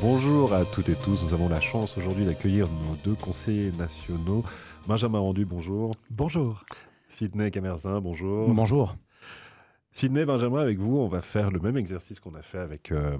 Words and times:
bonjour 0.00 0.52
à 0.52 0.64
toutes 0.64 0.88
et 0.88 0.94
tous. 0.94 1.22
Nous 1.22 1.34
avons 1.34 1.48
la 1.48 1.60
chance 1.60 1.96
aujourd'hui 1.98 2.24
d'accueillir 2.24 2.66
nos 2.66 2.96
deux 3.04 3.14
conseillers 3.14 3.72
nationaux. 3.72 4.44
Benjamin 4.86 5.18
Rendu, 5.18 5.44
bonjour. 5.44 5.92
Bonjour. 6.10 6.64
Sidney 7.08 7.50
Camerzin, 7.50 8.00
bonjour. 8.00 8.48
Bonjour. 8.52 8.96
Sidney, 9.92 10.24
Benjamin, 10.24 10.60
avec 10.60 10.78
vous, 10.78 10.96
on 10.96 11.06
va 11.06 11.20
faire 11.20 11.50
le 11.50 11.60
même 11.60 11.76
exercice 11.76 12.18
qu'on 12.18 12.34
a 12.34 12.42
fait 12.42 12.58
avec 12.58 12.90
euh, 12.90 13.16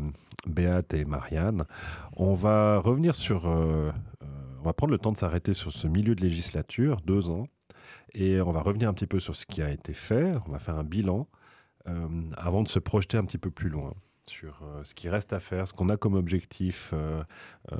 Béate 0.46 0.94
et 0.94 1.04
Marianne. 1.04 1.64
On 2.16 2.34
va 2.34 2.78
revenir 2.78 3.14
sur... 3.14 3.46
Euh, 3.46 3.92
euh, 4.22 4.26
on 4.60 4.64
va 4.64 4.72
prendre 4.72 4.92
le 4.92 4.98
temps 4.98 5.12
de 5.12 5.16
s'arrêter 5.16 5.52
sur 5.52 5.70
ce 5.70 5.86
milieu 5.86 6.14
de 6.14 6.22
législature, 6.22 7.00
deux 7.04 7.30
ans, 7.30 7.46
et 8.14 8.40
on 8.40 8.50
va 8.50 8.60
revenir 8.60 8.88
un 8.88 8.94
petit 8.94 9.06
peu 9.06 9.20
sur 9.20 9.36
ce 9.36 9.46
qui 9.46 9.62
a 9.62 9.70
été 9.70 9.92
fait. 9.92 10.32
On 10.46 10.52
va 10.52 10.58
faire 10.58 10.76
un 10.76 10.84
bilan 10.84 11.28
avant 12.38 12.62
de 12.62 12.68
se 12.68 12.78
projeter 12.78 13.18
un 13.18 13.24
petit 13.26 13.36
peu 13.36 13.50
plus 13.50 13.68
loin 13.68 13.92
sur 14.30 14.60
euh, 14.62 14.82
ce 14.84 14.94
qui 14.94 15.08
reste 15.08 15.32
à 15.32 15.40
faire, 15.40 15.68
ce 15.68 15.72
qu'on 15.72 15.88
a 15.88 15.96
comme 15.96 16.14
objectif 16.14 16.90
euh, 16.92 17.22
euh, 17.72 17.76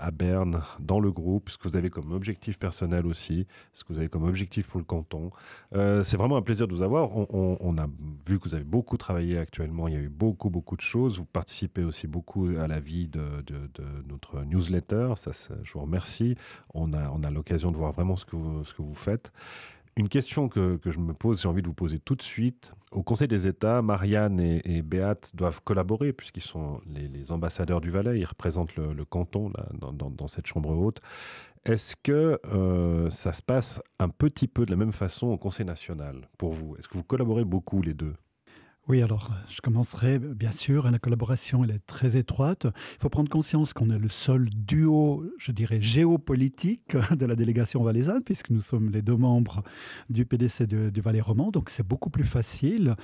à 0.00 0.10
Berne, 0.10 0.62
dans 0.80 1.00
le 1.00 1.10
groupe, 1.10 1.50
ce 1.50 1.58
que 1.58 1.68
vous 1.68 1.76
avez 1.76 1.90
comme 1.90 2.12
objectif 2.12 2.58
personnel 2.58 3.06
aussi, 3.06 3.46
ce 3.72 3.84
que 3.84 3.92
vous 3.92 3.98
avez 3.98 4.08
comme 4.08 4.24
objectif 4.24 4.68
pour 4.68 4.78
le 4.78 4.84
canton. 4.84 5.30
c'est 5.72 6.16
vraiment 6.16 6.36
un 6.36 6.42
plaisir 6.42 6.66
de 6.68 6.72
vous 6.72 6.82
avoir. 6.82 7.10
On, 7.14 7.78
a 7.78 7.86
vu 8.26 8.38
que 8.38 8.44
vous 8.44 8.54
avez 8.54 8.64
beaucoup 8.64 8.96
travaillé 8.96 9.38
actuellement, 9.38 9.88
il 9.88 9.94
y 9.94 9.96
a 9.96 10.00
eu 10.00 10.08
beaucoup, 10.08 10.50
beaucoup 10.50 10.76
de 10.76 10.80
choses. 10.80 11.18
Vous 11.18 11.24
participez 11.24 11.84
aussi 11.84 12.06
beaucoup 12.06 12.48
à 12.58 12.66
la 12.66 12.80
vie 12.80 13.08
de, 13.08 13.44
notre 14.08 14.42
newsletter, 14.44 15.14
ça, 15.16 15.32
je 15.62 15.72
vous 15.72 15.80
remercie. 15.80 16.36
On 16.74 16.92
a, 16.92 17.10
on 17.10 17.22
a 17.22 17.30
l'occasion 17.30 17.70
de 17.70 17.76
voir 17.76 17.92
vraiment 17.92 18.16
ce 18.16 18.24
que 18.24 18.36
vous 18.36 18.94
faites. 18.94 19.32
Une 19.98 20.08
question 20.08 20.48
que, 20.48 20.78
je 20.86 20.98
me 21.00 21.12
pose, 21.12 21.42
j'ai 21.42 21.48
envie 21.48 21.60
de 21.60 21.66
vous 21.66 21.74
poser 21.74 21.98
tout 21.98 22.14
de 22.14 22.22
suite. 22.22 22.72
Au 22.92 23.02
Conseil 23.02 23.26
des 23.26 23.48
États, 23.48 23.82
Marianne 23.82 24.38
et, 24.38 24.62
et 24.64 24.84
doivent 25.34 25.60
collaborer 25.64 26.12
puisqu'ils 26.12 26.42
sont 26.42 26.80
les, 26.86 27.32
ambassadeurs 27.32 27.80
du 27.80 27.90
Valais, 27.90 28.20
ils 28.20 28.24
représentent 28.24 28.76
le, 28.76 29.04
canton 29.04 29.52
dans, 29.72 30.28
cette 30.28 30.46
chambre 30.46 30.70
haute. 30.70 31.00
Est-ce 31.64 31.96
que 31.96 32.38
euh, 32.44 33.10
ça 33.10 33.32
se 33.32 33.42
passe 33.42 33.82
un 33.98 34.08
petit 34.08 34.46
peu 34.46 34.64
de 34.64 34.70
la 34.70 34.76
même 34.76 34.92
façon 34.92 35.26
au 35.26 35.36
Conseil 35.36 35.66
national 35.66 36.28
pour 36.38 36.52
vous? 36.52 36.76
Est-ce 36.76 36.86
que 36.86 36.96
vous 36.96 37.02
collaborez 37.02 37.44
beaucoup 37.44 37.82
les 37.82 37.94
deux? 37.94 38.14
Oui, 38.88 39.02
alors 39.02 39.30
je 39.50 39.60
commencerai, 39.60 40.18
bien 40.18 40.50
sûr, 40.50 40.90
la 40.90 40.98
collaboration 40.98 41.62
elle 41.62 41.72
est 41.72 41.86
très 41.86 42.16
étroite. 42.16 42.64
Il 42.64 43.02
faut 43.02 43.10
prendre 43.10 43.28
conscience 43.28 43.74
qu'on 43.74 43.90
est 43.90 43.98
le 43.98 44.08
seul 44.08 44.48
duo, 44.48 45.24
je 45.38 45.52
dirais, 45.52 45.78
géopolitique 45.80 46.96
de 47.10 47.26
la 47.26 47.36
délégation 47.36 47.82
valaisanne, 47.82 48.22
puisque 48.24 48.48
nous 48.48 48.62
sommes 48.62 48.90
les 48.90 49.02
deux 49.02 49.16
membres 49.16 49.62
du 50.08 50.24
PDC 50.24 50.62
du 50.64 51.00
Valais 51.02 51.20
roman, 51.20 51.50
donc 51.50 51.68
c'est 51.68 51.86
beaucoup 51.86 52.08
plus 52.08 52.24
facile, 52.24 52.96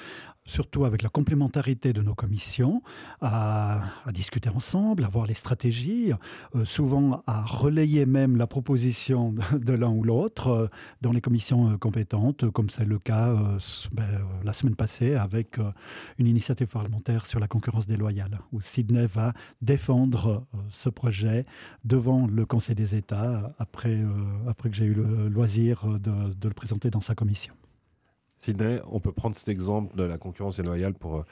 surtout 0.46 0.84
avec 0.84 1.02
la 1.02 1.08
complémentarité 1.08 1.92
de 1.92 2.02
nos 2.02 2.14
commissions, 2.14 2.82
à, 3.20 3.82
discuter 4.12 4.50
ensemble, 4.50 5.04
à 5.04 5.08
voir 5.08 5.26
les 5.26 5.34
stratégies, 5.34 6.12
euh, 6.54 6.64
souvent 6.64 7.22
à 7.26 7.44
relayer 7.44 8.06
même 8.06 8.36
la 8.36 8.46
proposition 8.46 9.34
de, 9.52 9.72
l'un 9.72 9.90
ou 9.90 10.04
l'autre 10.04 10.48
euh, 10.48 10.68
dans 11.00 11.12
les 11.12 11.20
commissions 11.20 11.70
euh, 11.70 11.76
compétentes, 11.78 12.50
comme 12.50 12.68
c'est 12.68 12.84
le 12.84 12.98
cas 12.98 13.34
ben, 13.92 14.06
la 14.44 14.52
semaine 14.52 14.76
passée 14.76 15.14
avec 15.14 15.58
une 16.18 16.26
initiative 16.26 16.66
parlementaire 16.66 17.26
sur 17.26 17.40
la 17.40 17.48
concurrence 17.48 17.86
déloyale, 17.86 18.38
où 18.52 18.60
Sydney 18.60 19.06
va 19.06 19.32
défendre 19.62 20.46
ce 20.70 20.88
projet 20.88 21.44
devant 21.84 22.26
le 22.26 22.46
Conseil 22.46 22.74
des 22.74 22.94
États 22.94 23.54
après, 23.58 24.00
après 24.48 24.70
que 24.70 24.76
j'ai 24.76 24.84
eu 24.84 24.94
le 24.94 25.28
loisir 25.28 25.86
de, 25.98 26.48
le 26.48 26.54
présenter 26.54 26.90
dans 26.90 27.00
sa 27.00 27.14
commission. 27.14 27.54
On 28.90 29.00
peut 29.00 29.12
prendre 29.12 29.36
cet 29.36 29.48
exemple 29.48 29.96
de 29.96 30.04
la 30.04 30.18
concurrence 30.18 30.56
déloyale 30.56 30.94
pour 30.94 31.16
euh, 31.16 31.24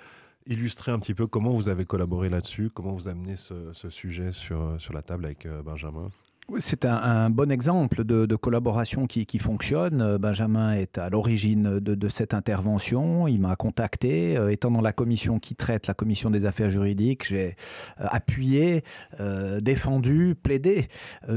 illustrer 0.47 0.93
un 0.93 0.99
petit 0.99 1.15
peu 1.15 1.27
comment 1.27 1.53
vous 1.53 1.69
avez 1.69 1.85
collaboré 1.85 2.29
là-dessus, 2.29 2.71
comment 2.71 2.93
vous 2.93 3.09
amenez 3.09 3.37
ce, 3.37 3.73
ce 3.73 3.91
sujet 3.91 4.33
sur, 4.33 4.81
sur 4.81 4.93
la 4.93 5.03
table 5.03 5.25
avec 5.25 5.47
Benjamin? 5.65 6.07
C'est 6.59 6.85
un, 6.85 7.31
bon 7.31 7.51
exemple 7.51 8.05
de, 8.05 8.37
collaboration 8.37 9.07
qui, 9.07 9.39
fonctionne. 9.39 10.01
Euh, 10.01 10.19
Benjamin 10.19 10.75
est 10.75 10.99
à 10.99 11.09
l'origine 11.09 11.79
de, 11.81 12.09
cette 12.09 12.35
intervention. 12.35 13.29
Il 13.29 13.41
m'a 13.41 13.57
contacté. 13.57 14.37
Euh, 14.37 14.51
étant 14.51 14.71
dans 14.71 14.81
la 14.81 14.93
commission 14.93 15.39
qui 15.39 15.55
traite 15.55 15.87
la 15.87 15.95
commission 15.95 16.31
des 16.31 16.45
affaires 16.45 16.71
juridiques, 16.71 17.27
j'ai 17.27 17.55
euh, 18.01 18.07
appuyé, 18.11 18.83
défendu, 19.61 20.35
plaidé 20.35 20.87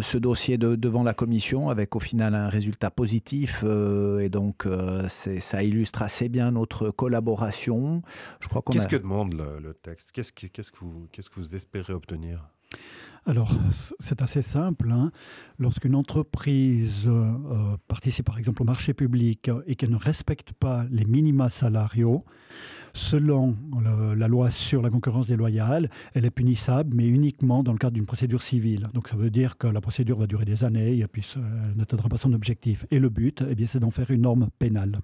ce 0.01 0.17
dossier 0.17 0.57
devant 0.57 1.03
la 1.03 1.13
commission 1.13 1.69
avec 1.69 1.95
au 1.95 1.99
final 1.99 2.35
un 2.35 2.49
résultat 2.49 2.91
positif. 2.91 3.63
et 3.63 4.29
donc, 4.29 4.67
ça 5.07 5.63
illustre 5.63 6.01
assez 6.01 6.29
bien 6.29 6.51
notre 6.51 6.89
collaboration. 6.89 8.01
Qu'est-ce 8.71 8.87
que 8.87 8.95
demande 8.95 9.33
le, 9.33 9.73
texte? 9.73 10.11
Qu'est-ce 10.11 10.71
que 10.71 11.39
vous 11.39 11.55
espérez 11.55 11.93
obtenir? 11.93 12.54
Alors, 13.27 13.51
c'est 13.71 14.21
assez 14.21 14.43
simple. 14.43 14.91
Hein. 14.91 15.11
Lorsqu'une 15.57 15.95
entreprise 15.95 17.05
euh, 17.07 17.75
participe 17.87 18.25
par 18.25 18.37
exemple 18.37 18.61
au 18.61 18.65
marché 18.65 18.93
public 18.93 19.49
et 19.65 19.75
qu'elle 19.75 19.89
ne 19.89 19.95
respecte 19.95 20.53
pas 20.53 20.85
les 20.91 21.05
minima 21.05 21.49
salariaux, 21.49 22.23
selon 22.93 23.57
la 24.15 24.27
loi 24.27 24.51
sur 24.51 24.83
la 24.83 24.91
concurrence 24.91 25.27
déloyale, 25.27 25.89
elle 26.13 26.25
est 26.25 26.31
punissable, 26.31 26.95
mais 26.95 27.07
uniquement 27.07 27.63
dans 27.63 27.71
le 27.71 27.79
cadre 27.79 27.93
d'une 27.93 28.05
procédure 28.05 28.43
civile. 28.43 28.89
Donc 28.93 29.09
ça 29.09 29.15
veut 29.15 29.31
dire 29.31 29.57
que 29.57 29.67
la 29.67 29.81
procédure 29.81 30.19
va 30.19 30.27
durer 30.27 30.45
des 30.45 30.63
années 30.63 30.99
et 30.99 31.07
puis 31.07 31.25
elle 31.35 31.77
n'atteindra 31.77 32.09
pas 32.09 32.17
son 32.17 32.31
objectif. 32.31 32.85
Et 32.91 32.99
le 32.99 33.09
but, 33.09 33.43
eh 33.49 33.55
bien, 33.55 33.65
c'est 33.65 33.79
d'en 33.79 33.91
faire 33.91 34.11
une 34.11 34.21
norme 34.21 34.49
pénale 34.59 34.99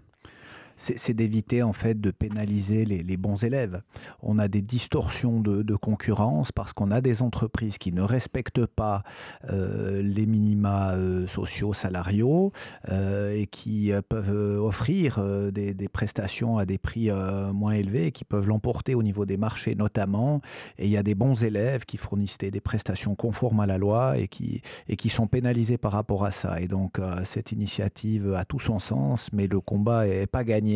c'est 0.81 1.13
d'éviter 1.13 1.61
en 1.61 1.73
fait 1.73 2.01
de 2.01 2.09
pénaliser 2.09 2.85
les, 2.85 3.17
bons 3.17 3.43
élèves. 3.43 3.81
On 4.23 4.39
a 4.39 4.47
des 4.47 4.61
distorsions 4.61 5.39
de, 5.39 5.75
concurrence 5.75 6.51
parce 6.51 6.73
qu'on 6.73 6.91
a 6.91 7.01
des 7.01 7.21
entreprises 7.21 7.77
qui 7.77 7.91
ne 7.91 8.01
respectent 8.01 8.65
pas 8.65 9.03
euh, 9.49 10.01
les 10.01 10.25
minima 10.25 10.91
euh, 10.91 11.27
sociaux 11.27 11.73
salariaux 11.73 12.51
euh, 12.89 13.33
et 13.33 13.47
qui 13.47 13.91
peuvent 14.09 14.59
offrir 14.61 15.23
des, 15.51 15.75
prestations 15.91 16.57
à 16.57 16.65
des 16.65 16.77
prix 16.77 17.09
moins 17.53 17.73
élevés 17.73 18.07
et 18.07 18.11
qui 18.11 18.25
peuvent 18.25 18.47
l'emporter 18.47 18.95
au 18.95 19.03
niveau 19.03 19.25
des 19.25 19.37
marchés 19.37 19.75
notamment. 19.75 20.41
Et 20.77 20.85
il 20.85 20.91
y 20.91 20.97
a 20.97 21.03
des 21.03 21.15
bons 21.15 21.43
élèves 21.43 21.85
qui 21.85 21.97
fournissent 21.97 22.37
des, 22.37 22.61
prestations 22.61 23.15
conformes 23.15 23.59
à 23.59 23.65
la 23.65 23.77
loi 23.77 24.17
et 24.17 24.27
qui, 24.27 24.61
et 24.87 24.95
qui 24.95 25.09
sont 25.09 25.27
pénalisés 25.27 25.77
par 25.77 25.91
rapport 25.91 26.25
à 26.25 26.31
ça. 26.31 26.59
Et 26.59 26.67
donc 26.67 26.99
cette 27.23 27.51
initiative 27.51 28.33
a 28.33 28.45
tout 28.45 28.59
son 28.59 28.79
sens, 28.79 29.29
mais 29.33 29.47
le 29.47 29.59
combat 29.59 30.07
est 30.07 30.27
pas 30.27 30.43
gagné 30.43 30.70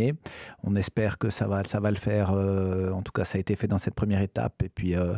on 0.64 0.76
espère 0.76 1.18
que 1.18 1.30
ça 1.30 1.48
va, 1.48 1.64
ça 1.64 1.80
va 1.80 1.92
le 1.92 1.98
faire. 1.98 2.32
Euh, 2.32 2.92
en 2.92 3.02
tout 3.02 3.12
cas, 3.12 3.24
ça 3.24 3.38
a 3.38 3.42
été 3.42 3.56
fait 3.56 3.68
dans 3.68 3.78
cette 3.78 3.94
première 3.96 4.22
étape. 4.22 4.62
Et 4.64 4.70
puis, 4.70 4.96
euh, 4.96 5.16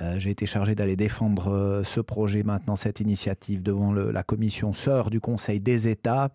euh, 0.00 0.18
j'ai 0.18 0.30
été 0.30 0.46
chargé 0.46 0.74
d'aller 0.74 0.96
défendre 0.96 1.82
ce 1.84 2.00
projet 2.00 2.42
maintenant, 2.42 2.76
cette 2.76 3.00
initiative 3.00 3.62
devant 3.62 3.92
la 3.92 4.22
commission 4.22 4.72
sœur 4.72 5.10
du 5.10 5.20
Conseil 5.20 5.60
des 5.60 5.88
États. 5.88 6.30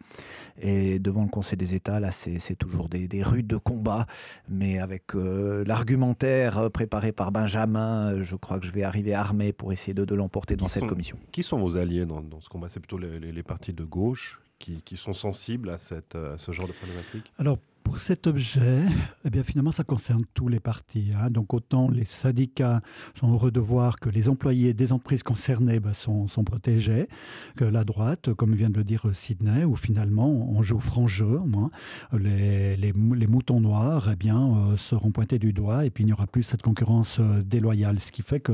Et 0.59 1.00
devant 1.00 1.23
le 1.23 1.29
Conseil 1.29 1.57
des 1.57 1.73
États, 1.73 2.00
là, 2.00 2.11
c'est 2.11 2.56
toujours 2.56 2.89
des, 2.89 3.07
des 3.07 3.23
rudes 3.23 3.47
de 3.47 3.57
combat, 3.57 4.06
mais 4.50 4.79
avec 4.79 5.13
l'argumentaire 5.13 6.72
préparé 6.72 7.12
par 7.12 7.31
Benjamin, 7.31 8.23
je 8.23 8.35
crois 8.35 8.59
que 8.59 8.66
je 8.66 8.72
vais 8.72 8.83
arriver 8.83 9.13
armé 9.13 9.53
pour 9.53 9.73
essayer 9.73 9.94
de, 9.94 10.16
l'emporter 10.16 10.56
dans 10.56 10.67
cette 10.67 10.85
commission. 10.85 11.17
Qui 11.31 11.44
sont 11.44 11.59
vos 11.59 11.77
alliés 11.77 12.06
dans, 12.06 12.23
ce 12.39 12.50
combat? 12.50 12.69
C'est 12.69 12.79
plutôt 12.79 12.97
les, 12.97 13.19
les, 13.19 13.44
partis 13.44 13.73
de 13.73 13.83
gauche 13.83 14.41
qui, 14.59 14.97
sont 14.97 15.13
sensibles 15.13 15.69
à, 15.69 15.77
cette, 15.77 16.16
à 16.16 16.38
ce 16.38 16.51
genre 16.51 16.67
de 16.67 16.73
problématique? 16.73 17.31
Alors, 17.38 17.57
pour 17.85 18.00
cet 18.00 18.25
objet, 18.25 18.81
eh 19.25 19.29
bien 19.29 19.44
finalement, 19.44 19.72
ça 19.72 19.84
concerne 19.84 20.23
tous 20.34 20.47
les 20.47 20.59
partis. 20.59 21.12
Hein. 21.16 21.29
Donc 21.29 21.53
autant 21.53 21.88
les 21.88 22.03
syndicats 22.03 22.81
sont 23.13 23.31
heureux 23.31 23.51
de 23.51 23.59
voir 23.59 23.97
que 23.97 24.09
les 24.09 24.28
employés 24.28 24.73
des 24.73 24.91
entreprises 24.91 25.22
concernées 25.22 25.79
ben, 25.79 25.94
sont, 25.94 26.28
sont, 26.28 26.44
protégés, 26.44 27.07
que 27.56 27.63
la 27.63 27.84
droite, 27.84 28.34
comme 28.34 28.56
vient 28.56 28.72
de 28.72 28.78
le 28.78 28.84
dire 28.84 29.06
Sydney, 29.13 29.63
où 29.66 29.75
finalement 29.75 30.28
on 30.28 30.63
joue 30.63 30.80
franc 30.80 31.06
jeu, 31.06 31.39
moins, 31.45 31.69
les, 32.12 32.75
les, 32.75 32.94
moutons 33.27 33.62
noirs 33.62 34.09
eh 34.12 34.15
bien, 34.15 34.71
euh, 34.71 34.77
seront 34.77 35.12
pointés 35.12 35.38
du 35.38 35.54
doigt 35.54 35.86
et 35.86 35.92
puis 35.92 36.04
il 36.04 36.07
n'y 36.07 36.13
aura 36.13 36.27
plus 36.27 36.44
cette 36.44 36.63
concurrence 36.63 37.19
euh, 37.19 37.44
déloyale. 37.44 38.00
Ce 38.00 38.12
qui 38.12 38.24
fait 38.24 38.39
que 38.39 38.54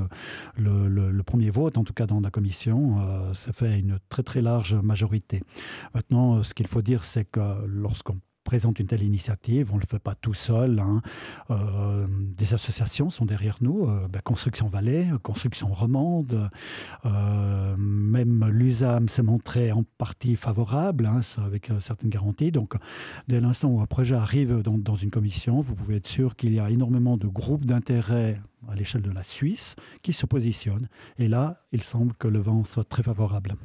le, 0.58 1.22
premier 1.24 1.52
vote, 1.52 1.78
en 1.78 1.86
tout 1.86 1.94
cas 1.94 2.06
dans 2.06 2.20
la 2.20 2.32
commission, 2.32 2.98
euh, 3.00 3.34
ça 3.34 3.54
fait 3.54 3.80
une 3.80 3.98
très 4.10 4.24
très 4.24 4.42
large 4.42 4.76
majorité. 4.76 5.42
Maintenant, 5.96 6.44
ce 6.44 6.54
qu'il 6.54 6.68
faut 6.68 6.82
dire, 6.82 7.06
c'est 7.06 7.24
que 7.24 7.66
lorsqu'on 7.66 8.20
présente 8.44 8.80
une 8.80 8.88
telle 8.88 9.04
initiative, 9.04 9.70
on 9.72 9.76
ne 9.76 9.82
le 9.82 9.88
fait 9.88 10.00
pas 10.00 10.16
tout 10.16 10.34
seul. 10.34 10.80
Hein. 10.80 11.02
Euh, 11.50 12.08
des 12.10 12.54
associations 12.54 13.10
sont 13.10 13.26
derrière 13.26 13.58
nous, 13.62 13.88
euh, 13.88 14.08
ben, 14.08 14.22
Construction 14.22 14.68
Valais, 14.68 15.08
Construction 15.24 15.68
Romande, 15.68 16.50
euh, 17.06 17.76
même 17.78 18.46
l'USAM 18.48 19.10
s'est 19.10 19.24
montré 19.24 19.72
en 19.72 19.84
partie 19.98 20.36
favorable, 20.36 21.06
hein, 21.06 21.22
avec 21.38 21.72
certaines 21.80 22.10
garanties. 22.10 22.52
Donc, 22.52 22.76
dès 23.28 23.40
l'instant 23.40 23.70
où 23.70 23.82
un 23.82 23.86
projet 23.86 24.16
arrive 24.16 24.62
dans, 24.62 24.78
dans 24.78 24.96
une 24.96 25.12
commission, 25.12 25.62
vous 25.62 25.76
pouvez 25.76 25.98
être 25.98 26.08
sûr 26.08 26.36
qu'il 26.36 26.54
y 26.54 26.60
a 26.60 26.70
énormément 26.70 27.18
de 27.18 27.28
groupes 27.28 27.66
d'intérêt 27.66 28.42
à 28.68 28.76
l'échelle 28.76 29.02
de 29.02 29.12
la 29.12 29.24
Suisse 29.24 29.76
qui 30.02 30.14
se 30.14 30.26
positionnent. 30.26 30.88
Et 31.18 31.28
là, 31.28 31.62
il 31.72 31.84
semble 31.84 32.14
que 32.14 32.28
le 32.28 32.40
vent 32.40 32.64
soit 32.64 32.88
très 32.88 33.04
favorable. 33.04 33.56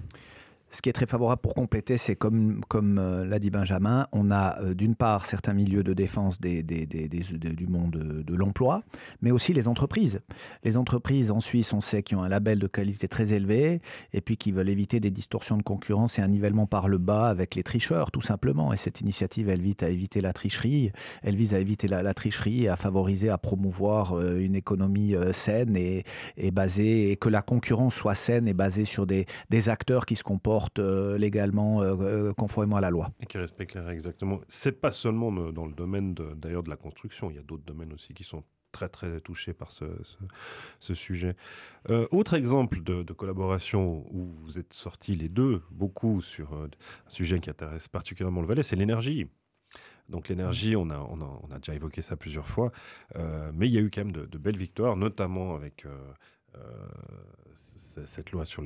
Ce 0.71 0.83
qui 0.83 0.89
est 0.89 0.93
très 0.93 1.07
favorable 1.07 1.41
pour 1.41 1.55
compléter, 1.55 1.97
c'est 1.97 2.17
comme, 2.17 2.61
comme 2.69 2.99
euh, 2.99 3.25
l'a 3.25 3.39
dit 3.39 3.51
Benjamin, 3.51 4.09
on 4.11 4.33
a 4.33 4.61
euh, 4.61 4.75
d'une 4.75 4.97
part 4.97 5.25
certains 5.25 5.53
milieux 5.53 5.85
de 5.85 5.95
défense 5.95 6.41
du 6.41 7.67
monde 7.69 7.93
de, 8.27 8.35
l'emploi, 8.35 8.83
mais 9.23 9.31
aussi 9.31 9.53
les 9.53 9.69
entreprises. 9.69 10.21
Les 10.65 10.77
entreprises 10.77 11.31
en 11.31 11.39
Suisse, 11.39 11.73
on 11.73 11.81
sait, 11.81 12.03
qui 12.03 12.17
ont 12.17 12.23
un 12.23 12.29
label 12.29 12.59
de 12.59 12.67
qualité 12.67 13.07
très 13.07 13.33
élevé 13.33 13.81
et 14.13 14.21
puis 14.21 14.37
qui 14.37 14.51
veulent 14.51 14.69
éviter 14.69 14.99
des 14.99 15.13
distorsions 15.13 15.57
de 15.57 15.63
concurrence 15.63 16.19
et 16.19 16.23
un 16.23 16.29
nivellement 16.29 16.67
par 16.67 16.89
le 16.89 16.99
bas 16.99 17.29
avec 17.29 17.55
les 17.55 17.63
tricheurs, 17.63 18.11
tout 18.11 18.21
simplement. 18.21 18.73
Et 18.73 18.77
cette 18.77 19.01
initiative, 19.01 19.49
elle 19.49 19.61
vise 19.61 19.77
à 19.83 19.89
éviter 19.89 20.21
la 20.21 20.33
tricherie, 20.33 20.91
elle 21.23 21.37
vise 21.37 21.55
à 21.55 21.61
éviter 21.61 21.87
la, 21.87 22.13
tricherie 22.13 22.67
à 22.69 22.77
favoriser, 22.77 23.29
à 23.31 23.39
promouvoir 23.39 24.19
euh, 24.19 24.41
une 24.41 24.57
économie 24.57 25.15
saine 25.33 25.77
et, 25.77 26.05
basée, 26.51 27.13
et 27.13 27.17
que 27.17 27.29
la 27.29 27.43
concurrence 27.43 27.95
soit 27.95 28.17
saine 28.17 28.49
et 28.49 28.55
basée 28.55 28.85
sur 28.85 29.07
des 29.07 29.27
acteurs 29.69 30.07
qui 30.07 30.17
se 30.17 30.25
comportent 30.25 30.56
euh, 30.79 31.19
légalement, 31.19 31.83
euh, 31.83 31.97
euh, 32.01 32.33
conformément 32.33 32.77
à 32.77 32.81
la 32.81 32.91
loi. 32.91 33.11
Et 33.21 33.27
qui 33.27 33.39
respectent 33.39 33.75
les 33.75 33.81
règles, 33.81 33.95
exactement. 33.95 34.41
C'est 34.49 34.81
pas 34.81 34.93
seulement 34.93 35.33
dans 35.33 35.67
le 35.67 35.73
domaine 35.73 36.15
d'ailleurs 36.15 36.63
de, 36.63 36.71
la 36.71 36.77
construction, 36.77 37.31
il 37.31 37.37
y 37.37 37.39
a 37.39 37.43
d'autres 37.43 37.65
domaines 37.65 37.93
aussi 37.93 38.15
qui 38.15 38.25
sont 38.25 38.45
très 38.73 38.89
très 38.89 39.21
touchés 39.21 39.55
par 39.55 39.73
ce, 39.73 39.87
sujet. 40.95 41.35
autre 42.11 42.35
exemple 42.35 42.83
de, 42.83 43.13
collaboration 43.13 44.05
où 44.11 44.35
vous 44.43 44.59
êtes 44.59 44.75
sortis 44.75 45.15
les 45.15 45.29
deux 45.29 45.63
beaucoup 45.71 46.21
sur 46.21 46.53
un 46.53 46.69
sujet 47.09 47.41
qui 47.41 47.49
intéresse 47.49 47.89
particulièrement 47.89 48.43
le 48.43 48.47
Valais, 48.47 48.63
c'est 48.63 48.77
l'énergie. 48.77 49.29
Donc 50.11 50.29
l'énergie, 50.29 50.77
on 50.77 50.91
a, 50.91 51.59
déjà 51.59 51.75
évoqué 51.75 52.03
ça 52.03 52.17
plusieurs 52.17 52.47
fois, 52.47 52.71
mais 53.55 53.67
il 53.67 53.73
y 53.73 53.79
a 53.79 53.81
eu 53.81 53.91
quand 53.91 54.05
même 54.05 54.13
de, 54.13 54.39
belles 54.39 54.59
victoires, 54.59 54.97
notamment 54.97 55.55
avec 55.55 55.87
cette 58.05 58.33
loi 58.33 58.45
sur 58.45 58.63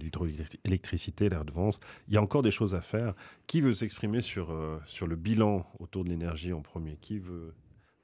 l'hydroélectricité, 0.00 1.28
l'air 1.28 1.44
de 1.44 1.52
vence. 1.52 1.78
Il 2.08 2.14
y 2.14 2.16
a 2.16 2.22
encore 2.22 2.42
des 2.42 2.50
choses 2.50 2.74
à 2.74 2.80
faire. 2.80 3.14
Qui 3.46 3.60
veut 3.60 3.72
s'exprimer 3.72 4.20
sur, 4.20 4.50
euh, 4.50 4.80
sur 4.86 5.06
le 5.06 5.16
bilan 5.16 5.66
autour 5.78 6.04
de 6.04 6.08
l'énergie 6.08 6.52
en 6.52 6.62
premier? 6.62 6.96
Qui 6.96 7.18
veut 7.18 7.52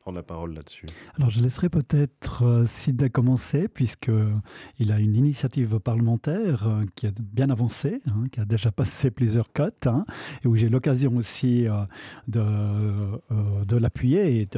prendre 0.02 0.16
la 0.16 0.24
parole 0.24 0.54
là-dessus 0.54 0.86
Alors 1.16 1.30
je 1.30 1.40
laisserai 1.40 1.68
peut-être 1.68 2.44
euh, 2.44 2.66
Sida 2.66 3.08
commencer, 3.08 3.68
puisqu'il 3.68 4.92
a 4.92 4.98
une 4.98 5.14
initiative 5.14 5.78
parlementaire 5.78 6.66
euh, 6.66 6.82
qui 6.96 7.06
est 7.06 7.20
bien 7.20 7.50
avancée, 7.50 8.00
hein, 8.08 8.24
qui 8.32 8.40
a 8.40 8.44
déjà 8.44 8.72
passé 8.72 9.12
plusieurs 9.12 9.52
cotes, 9.52 9.86
hein, 9.86 10.04
et 10.44 10.48
où 10.48 10.56
j'ai 10.56 10.68
l'occasion 10.68 11.16
aussi 11.16 11.68
euh, 11.68 11.84
de 12.26 13.76
l'appuyer 13.76 14.40
et 14.40 14.48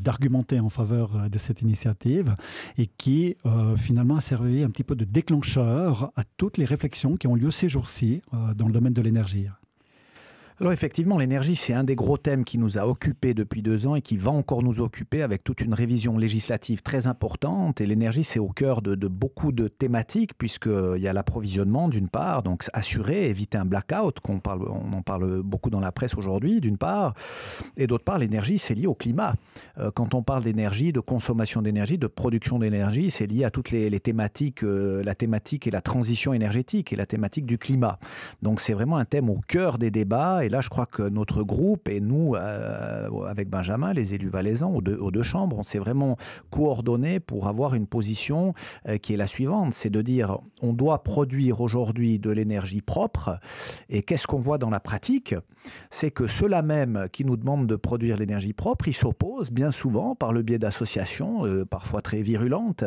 d'argumenter 0.00 0.58
en 0.58 0.70
faveur 0.70 1.28
de 1.28 1.38
cette 1.38 1.60
initiative, 1.60 2.34
et 2.76 2.86
qui 2.86 3.36
finalement 3.76 4.16
a 4.16 4.20
servi 4.20 4.62
un 4.62 4.70
petit 4.70 4.84
peu 4.84 4.94
de 4.94 5.04
déclencheur 5.04 6.10
à 6.16 6.24
toutes 6.36 6.56
les 6.56 6.64
réflexions 6.64 7.16
qui 7.16 7.26
ont 7.26 7.34
lieu 7.34 7.50
ces 7.50 7.68
jours-ci 7.68 8.22
dans 8.54 8.66
le 8.66 8.72
domaine 8.72 8.94
de 8.94 9.02
l'énergie. 9.02 9.48
Alors 10.60 10.72
effectivement, 10.72 11.18
l'énergie, 11.18 11.54
c'est 11.54 11.72
un 11.72 11.84
des 11.84 11.94
gros 11.94 12.18
thèmes 12.18 12.44
qui 12.44 12.58
nous 12.58 12.78
a 12.78 12.86
occupés 12.88 13.32
depuis 13.32 13.62
deux 13.62 13.86
ans 13.86 13.94
et 13.94 14.02
qui 14.02 14.16
va 14.16 14.32
encore 14.32 14.64
nous 14.64 14.80
occuper 14.80 15.22
avec 15.22 15.44
toute 15.44 15.60
une 15.60 15.72
révision 15.72 16.18
législative 16.18 16.82
très 16.82 17.06
importante. 17.06 17.80
Et 17.80 17.86
l'énergie, 17.86 18.24
c'est 18.24 18.40
au 18.40 18.48
cœur 18.48 18.82
de, 18.82 18.96
beaucoup 19.06 19.52
de 19.52 19.68
thématiques, 19.68 20.36
puisqu'il 20.36 21.00
y 21.00 21.06
a 21.06 21.12
l'approvisionnement 21.12 21.88
d'une 21.88 22.08
part, 22.08 22.42
donc 22.42 22.64
assurer, 22.72 23.28
éviter 23.28 23.56
un 23.56 23.66
blackout, 23.66 24.18
qu'on 24.18 24.40
parle, 24.40 24.66
on 24.68 24.92
en 24.94 25.02
parle 25.02 25.42
beaucoup 25.42 25.70
dans 25.70 25.78
la 25.78 25.92
presse 25.92 26.16
aujourd'hui, 26.16 26.60
d'une 26.60 26.76
part. 26.76 27.14
Et 27.76 27.86
d'autre 27.86 28.02
part, 28.02 28.18
l'énergie, 28.18 28.58
c'est 28.58 28.74
lié 28.74 28.88
au 28.88 28.94
climat. 28.94 29.36
Euh, 29.78 29.92
quand 29.92 30.12
on 30.14 30.24
parle 30.24 30.42
d'énergie, 30.42 30.92
de 30.92 30.98
consommation 30.98 31.62
d'énergie, 31.62 31.98
de 31.98 32.08
production 32.08 32.58
d'énergie, 32.58 33.12
c'est 33.12 33.28
lié 33.28 33.44
à 33.44 33.52
toutes 33.52 33.70
les, 33.70 34.00
thématiques, 34.00 34.64
euh, 34.64 35.04
la 35.04 35.14
thématique 35.14 35.68
et 35.68 35.70
la 35.70 35.82
transition 35.82 36.32
énergétique 36.32 36.92
et 36.92 36.96
la 36.96 37.06
thématique 37.06 37.46
du 37.46 37.58
climat. 37.58 38.00
Donc 38.42 38.58
c'est 38.58 38.72
vraiment 38.72 38.96
un 38.96 39.04
thème 39.04 39.30
au 39.30 39.38
cœur 39.46 39.78
des 39.78 39.92
débats. 39.92 40.47
Là, 40.48 40.60
je 40.60 40.68
crois 40.68 40.86
que 40.86 41.02
notre 41.02 41.42
groupe 41.42 41.88
et 41.88 42.00
nous, 42.00 42.34
euh, 42.34 43.08
avec 43.26 43.48
Benjamin, 43.48 43.92
les 43.92 44.14
élus 44.14 44.28
valaisans, 44.28 44.72
aux 44.72 44.80
deux, 45.10 45.22
chambres, 45.22 45.58
on 45.58 45.62
s'est 45.62 45.78
vraiment 45.78 46.16
coordonnés 46.50 47.20
pour 47.20 47.48
avoir 47.48 47.74
une 47.74 47.86
position 47.86 48.54
euh, 48.88 48.98
qui 48.98 49.14
est 49.14 49.16
la 49.16 49.26
suivante. 49.26 49.74
C'est 49.74 49.90
de 49.90 50.02
dire, 50.02 50.38
on 50.62 50.72
doit 50.72 51.02
produire 51.02 51.60
aujourd'hui 51.60 52.18
de 52.18 52.30
l'énergie 52.30 52.82
propre. 52.82 53.38
Et 53.88 54.02
qu'est-ce 54.02 54.26
qu'on 54.26 54.38
voit 54.38 54.58
dans 54.58 54.70
la 54.70 54.80
pratique? 54.80 55.34
C'est 55.90 56.10
que 56.10 56.26
ceux-là 56.26 56.62
même 56.62 57.08
qui 57.12 57.24
nous 57.24 57.36
demandent 57.36 57.66
de 57.66 57.76
produire 57.76 58.16
l'énergie 58.16 58.52
propre, 58.52 58.88
ils 58.88 58.94
s'opposent 58.94 59.50
bien 59.50 59.70
souvent 59.70 60.14
par 60.14 60.32
le 60.32 60.42
biais 60.42 60.58
d'associations, 60.58 61.44
euh, 61.44 61.64
parfois 61.64 62.00
très 62.00 62.22
virulentes, 62.22 62.84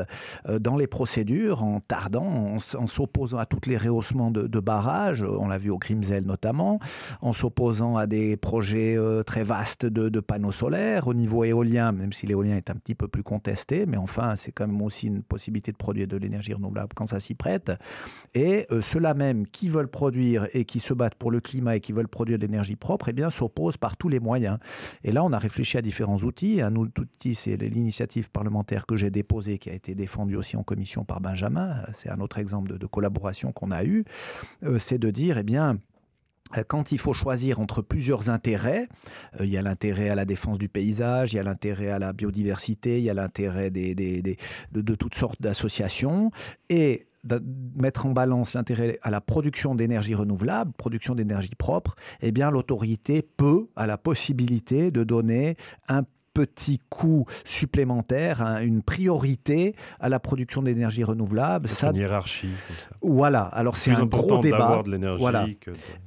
dans 0.60 0.78
les 0.78 0.88
procédures, 0.88 1.64
en 1.64 1.80
tardant, 1.80 2.56
en, 2.56 2.88
s'opposant 2.88 3.38
à 3.38 3.46
tous 3.46 3.70
les 3.70 3.78
rehaussements 3.78 4.32
de, 4.32 4.48
de 4.48 4.60
barrages. 4.60 5.24
On 5.24 5.48
l'a 5.48 5.58
vu 5.58 5.70
au 5.70 5.78
Grimsel 5.78 6.26
notamment, 6.26 6.80
en 7.22 7.34
s'opposant 7.34 7.51
opposant 7.52 7.98
à 7.98 8.08
des 8.08 8.38
projets 8.38 8.98
euh, 8.98 9.24
très 9.24 9.44
vastes 9.44 9.86
de, 9.86 10.20
panneaux 10.22 10.54
solaires. 10.54 11.08
Au 11.08 11.14
niveau 11.14 11.44
éolien, 11.44 11.92
même 11.92 12.14
si 12.14 12.26
l'éolien 12.26 12.56
est 12.56 12.70
un 12.70 12.76
petit 12.76 12.96
peu 12.96 13.10
plus 13.10 13.24
contesté, 13.24 13.86
mais 13.86 13.98
enfin, 13.98 14.38
c'est 14.38 14.54
quand 14.54 14.68
même 14.68 14.82
aussi 14.82 15.08
une 15.08 15.22
possibilité 15.22 15.74
de 15.74 15.78
produire 15.78 16.08
de 16.08 16.16
l'énergie 16.16 16.54
renouvelable 16.54 16.94
quand 16.96 17.08
ça 17.08 17.20
s'y 17.20 17.36
prête. 17.36 17.74
Et 18.34 18.66
euh, 18.72 18.80
ceux-là 18.80 19.14
même 19.14 19.46
qui 19.48 19.68
veulent 19.68 19.90
produire 19.90 20.48
et 20.54 20.64
qui 20.64 20.80
se 20.80 20.94
battent 20.94 21.16
pour 21.16 21.30
le 21.30 21.42
climat 21.42 21.76
et 21.76 21.82
qui 21.82 21.92
veulent 21.92 22.08
produire 22.08 22.40
de 22.40 22.46
l'énergie 22.46 22.78
propre, 22.78 23.10
eh 23.10 23.14
bien, 23.14 23.30
s'opposent 23.30 23.76
par 23.76 23.98
tous 23.98 24.08
les 24.08 24.22
moyens. 24.22 24.58
Et 25.04 25.12
là, 25.12 25.26
on 25.26 25.34
a 25.34 25.40
réfléchi 25.40 25.78
à 25.78 25.82
différents 25.82 26.20
outils. 26.20 26.62
Un 26.62 26.76
outil, 26.78 27.36
c'est 27.36 27.58
l'initiative 27.58 28.32
parlementaire 28.32 28.86
que 28.86 28.96
j'ai 28.96 29.10
déposée, 29.10 29.58
qui 29.58 29.70
a 29.70 29.74
été 29.74 29.94
défendue 29.94 30.38
aussi 30.38 30.56
en 30.56 30.64
commission 30.64 31.04
par 31.04 31.20
Benjamin. 31.20 31.76
C'est 31.94 32.10
un 32.10 32.22
autre 32.22 32.38
exemple 32.38 32.78
de, 32.78 32.88
collaboration 32.88 33.52
qu'on 33.52 33.72
a 33.72 33.84
eu. 33.84 34.06
Euh, 34.64 34.80
c'est 34.80 34.98
de 34.98 35.10
dire, 35.12 35.38
eh 35.38 35.44
bien, 35.44 35.80
quand 36.68 36.92
il 36.92 36.98
faut 36.98 37.14
choisir 37.14 37.60
entre 37.60 37.82
plusieurs 37.82 38.30
intérêts, 38.30 38.88
euh, 39.40 39.46
il 39.46 39.52
y 39.52 39.58
a 39.58 39.62
l'intérêt 39.62 40.10
à 40.10 40.16
la 40.16 40.26
défense 40.26 40.58
du 40.58 40.70
paysage, 40.70 41.34
il 41.34 41.38
y 41.38 41.40
a 41.40 41.44
l'intérêt 41.44 41.90
à 41.90 42.00
la 42.00 42.14
biodiversité, 42.14 42.98
il 43.00 43.04
y 43.04 43.10
a 43.10 43.14
l'intérêt 43.14 43.72
de, 43.72 44.96
toutes 44.96 45.16
sortes 45.16 45.42
d'associations, 45.42 46.32
et 46.70 47.08
de 47.24 47.42
mettre 47.76 48.08
en 48.08 48.12
balance 48.12 48.56
l'intérêt 48.56 48.98
à 49.04 49.12
la 49.12 49.22
production 49.22 49.76
d'énergie 49.76 50.16
renouvelable, 50.16 50.72
production 50.74 51.14
d'énergie 51.14 51.52
propre, 51.58 51.96
eh 52.22 52.32
bien 52.32 52.50
l'autorité 52.50 53.22
peut, 53.22 53.68
a 53.76 53.86
la 53.86 53.98
possibilité 53.98 54.90
de 54.90 55.04
donner 55.04 55.56
un 55.88 56.04
petit 56.34 56.80
coût 56.90 57.26
supplémentaire, 57.44 58.42
hein, 58.42 58.62
une 58.62 58.82
priorité 58.82 59.76
à 60.00 60.10
la 60.10 60.20
production 60.20 60.62
d'énergie 60.62 61.04
renouvelable. 61.04 61.68
Ça, 61.70 61.90
une 61.90 61.98
hiérarchie. 61.98 62.50
Voilà. 63.02 63.44
Alors 63.44 63.76
c'est 63.76 63.92
un 63.92 64.06
gros 64.06 64.40
débat. 64.40 64.82
De 64.86 65.18
voilà. 65.18 65.46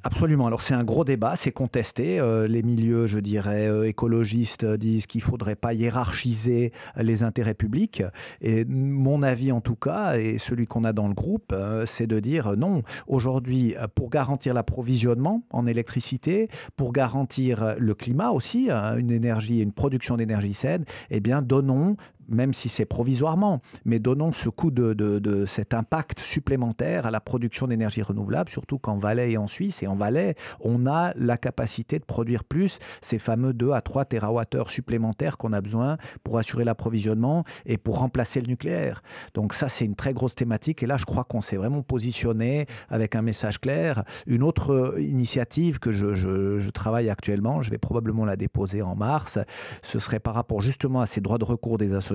Absolument. 0.02 0.46
Alors 0.46 0.62
c'est 0.62 0.74
un 0.74 0.84
gros 0.84 1.04
débat, 1.04 1.36
c'est 1.36 1.52
contesté. 1.52 2.18
Euh, 2.18 2.48
les 2.48 2.62
milieux, 2.62 3.06
je 3.06 3.18
dirais, 3.18 3.68
euh, 3.68 3.88
écologistes 3.88 4.64
disent 4.64 5.06
qu'il 5.06 5.22
faudrait 5.22 5.56
pas 5.56 5.74
hiérarchiser 5.74 6.72
les 6.96 7.22
intérêts 7.22 7.54
publics. 7.54 8.02
Et 8.40 8.64
mon 8.64 9.22
avis, 9.22 9.52
en 9.52 9.60
tout 9.60 9.76
cas, 9.76 10.16
et 10.16 10.38
celui 10.38 10.66
qu'on 10.66 10.84
a 10.84 10.92
dans 10.92 11.08
le 11.08 11.14
groupe, 11.14 11.52
euh, 11.52 11.84
c'est 11.86 12.06
de 12.06 12.20
dire 12.20 12.56
non. 12.56 12.82
Aujourd'hui, 13.06 13.74
pour 13.94 14.10
garantir 14.10 14.54
l'approvisionnement 14.54 15.42
en 15.50 15.66
électricité, 15.66 16.48
pour 16.76 16.92
garantir 16.92 17.74
le 17.78 17.94
climat 17.94 18.30
aussi, 18.30 18.70
hein, 18.70 18.96
une 18.96 19.10
énergie, 19.10 19.60
une 19.60 19.72
production 19.72 20.13
d'énergie 20.16 20.54
saine, 20.54 20.84
eh 21.10 21.20
bien, 21.20 21.42
donnons 21.42 21.96
même 22.28 22.52
si 22.52 22.68
c'est 22.68 22.84
provisoirement, 22.84 23.60
mais 23.84 23.98
donnons 23.98 24.32
ce 24.32 24.48
coup 24.48 24.70
de, 24.70 24.94
de, 24.94 25.44
cet 25.46 25.74
impact 25.74 26.20
supplémentaire 26.20 27.06
à 27.06 27.10
la 27.10 27.20
production 27.20 27.66
d'énergie 27.66 28.02
renouvelable, 28.02 28.50
surtout 28.50 28.78
qu'en 28.78 28.96
Valais 28.96 29.32
et 29.32 29.36
en 29.36 29.46
Suisse, 29.46 29.82
et 29.82 29.86
en 29.86 29.94
Valais, 29.94 30.34
on 30.60 30.86
a 30.86 31.12
la 31.16 31.36
capacité 31.36 31.98
de 31.98 32.04
produire 32.04 32.44
plus 32.44 32.78
ces 33.02 33.18
fameux 33.18 33.52
2 33.52 33.72
à 33.72 33.80
3 33.80 34.06
TWh 34.06 34.68
supplémentaires 34.68 35.36
qu'on 35.36 35.52
a 35.52 35.60
besoin 35.60 35.98
pour 36.22 36.38
assurer 36.38 36.64
l'approvisionnement 36.64 37.44
et 37.66 37.78
pour 37.78 37.98
remplacer 37.98 38.40
le 38.40 38.46
nucléaire. 38.46 39.02
Donc 39.34 39.54
ça, 39.54 39.68
c'est 39.68 39.84
une 39.84 39.96
très 39.96 40.12
grosse 40.12 40.34
thématique, 40.34 40.82
et 40.82 40.86
là, 40.86 40.96
je 40.96 41.04
crois 41.04 41.24
qu'on 41.24 41.40
s'est 41.40 41.56
vraiment 41.56 41.82
positionné 41.82 42.66
avec 42.88 43.16
un 43.16 43.22
message 43.22 43.60
clair. 43.60 44.04
Une 44.26 44.42
autre 44.42 44.96
initiative 44.98 45.78
que 45.78 45.92
je, 45.92 46.14
je 46.14 46.70
travaille 46.70 47.10
actuellement, 47.10 47.62
je 47.62 47.70
vais 47.70 47.78
probablement 47.78 48.24
la 48.24 48.36
déposer 48.36 48.82
en 48.82 48.96
mars, 48.96 49.38
ce 49.82 49.98
serait 49.98 50.20
par 50.20 50.34
rapport 50.34 50.62
justement 50.62 51.00
à 51.00 51.06
ces 51.06 51.20
droits 51.20 51.38
de 51.38 51.44
recours 51.44 51.78
des 51.78 51.92
associations 51.92 52.13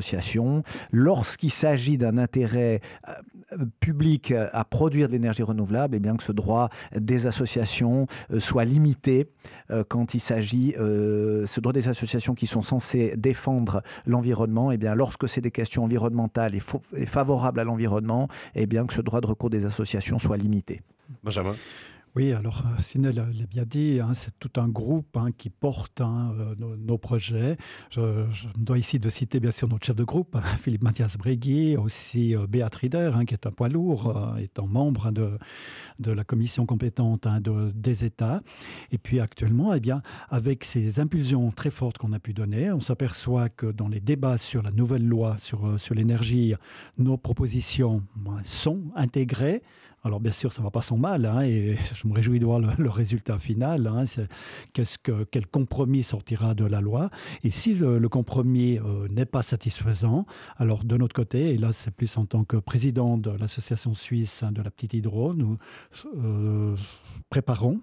lorsqu'il 0.91 1.51
s'agit 1.51 1.98
d'un 1.98 2.18
intérêt 2.18 2.82
euh, 3.08 3.65
public 3.79 4.32
à 4.32 4.63
produire 4.63 5.08
de 5.08 5.13
l'énergie 5.13 5.44
renouvelable, 5.44 5.96
et 5.96 5.98
eh 5.98 6.00
bien 6.00 6.15
que 6.15 6.24
ce 6.24 6.32
droit 6.32 6.70
des 6.96 7.27
associations 7.27 8.08
euh, 8.32 8.39
soit 8.39 8.65
limité 8.65 9.29
euh, 9.72 9.84
quand 9.88 10.13
il 10.13 10.20
s'agit, 10.20 10.74
ce 10.77 11.60
droit 11.60 11.74
des 11.74 11.88
associations 11.88 12.36
qui 12.36 12.48
sont 12.48 12.62
censées 12.62 13.15
défendre 13.18 13.82
l'environnement, 14.06 14.72
et 14.72 14.75
eh 14.75 14.77
bien 14.77 14.96
lorsque 14.96 15.27
c'est 15.27 15.41
des 15.41 15.51
questions 15.51 15.84
environnementales 15.84 16.56
et, 16.56 17.06
favorables 17.06 17.60
à 17.60 17.63
l'environnement, 17.63 18.27
et 18.56 18.63
eh 18.63 18.65
bien 18.68 18.86
que 18.86 18.94
ce 18.94 19.01
droit 19.01 19.22
de 19.22 19.27
recours 19.27 19.50
des 19.50 19.65
associations 19.65 20.20
soit 20.20 20.38
limité. 20.38 20.82
Benjamin 21.24 21.56
Oui, 22.20 22.34
alors 22.34 22.64
Sinel 22.80 23.16
l'a 23.16 23.46
bien 23.50 23.64
dit, 23.64 24.02
hein, 24.02 24.14
c'est 24.14 24.38
tout 24.40 24.60
un 24.60 24.68
groupe 24.68 25.16
hein, 25.16 25.30
qui 25.32 25.50
porte 25.50 26.02
hein, 26.02 26.36
nos, 26.58 26.98
projets. 26.98 27.56
Je, 27.92 28.26
dois 28.58 28.78
ici 28.78 29.00
de 29.00 29.08
citer 29.08 29.40
bien 29.40 29.52
sûr 29.52 29.70
notre 29.70 29.86
chef 29.86 29.96
de 29.96 30.04
groupe, 30.04 30.38
Philippe 30.62 30.84
Mathias 30.84 31.18
Brégui, 31.18 31.78
aussi 31.78 32.36
Béat 32.50 32.72
Rieder, 32.74 33.12
qui 33.26 33.36
est 33.36 33.48
un 33.48 33.52
poids 33.52 33.70
lourd, 33.70 34.36
étant 34.38 34.68
membre 34.68 35.12
de, 35.12 36.12
la 36.12 36.26
commission 36.26 36.66
compétente 36.66 37.26
de, 37.26 37.72
des 37.74 38.04
États. 38.04 38.42
Et 38.92 38.98
puis 38.98 39.22
actuellement, 39.22 39.74
eh 39.74 39.80
bien, 39.80 40.02
avec 40.28 40.66
ces 40.66 41.00
impulsions 41.00 41.52
très 41.52 41.72
fortes 41.72 42.00
qu'on 42.00 42.12
a 42.12 42.20
pu 42.20 42.34
donner, 42.34 42.70
on 42.70 42.82
s'aperçoit 42.82 43.48
que 43.48 43.68
dans 43.68 43.88
les 43.88 44.02
débats 44.02 44.38
sur 44.38 44.62
la 44.62 44.72
nouvelle 44.72 45.08
loi 45.08 45.38
sur, 45.40 45.78
l'énergie, 45.92 46.54
nos 46.98 47.16
propositions 47.16 48.04
sont 48.44 48.92
intégrées 48.98 49.64
alors 50.03 50.20
bien 50.20 50.32
sûr, 50.32 50.53
ça 50.53 50.62
ne 50.62 50.63
va 50.65 50.72
pas 50.72 50.82
sans 50.82 50.98
mal, 50.98 51.25
hein, 51.25 51.41
et 51.41 51.75
je 51.96 52.08
me 52.08 52.13
réjouis 52.13 52.39
de 52.39 52.46
voir 52.46 52.60
le, 52.60 52.89
résultat 52.89 53.38
final. 53.38 53.88
Hein, 53.88 54.06
quel 54.74 55.48
compromis 55.48 56.03
sortira 56.03 56.53
de 56.53 56.65
la 56.65 56.82
loi 56.82 57.10
Et 57.44 57.51
si 57.51 57.74
le, 57.74 58.10
compromis 58.10 58.79
euh, 58.79 59.08
n'est 59.10 59.25
pas 59.25 59.44
satisfaisant, 59.44 60.25
alors 60.58 60.84
de 60.84 60.98
notre 60.98 61.13
côté, 61.13 61.53
et 61.53 61.58
là 61.58 61.74
c'est 61.74 61.91
plus 61.91 62.18
en 62.18 62.25
tant 62.25 62.44
que 62.44 62.58
président 62.58 63.18
de 63.18 63.32
l'association 63.32 63.94
suisse 63.94 64.44
hein, 64.44 64.51
de 64.51 64.62
la 64.62 64.72
petite 64.72 64.94
hydro, 64.94 65.34
nous 65.34 65.58
euh, 66.15 66.75
préparons, 67.29 67.82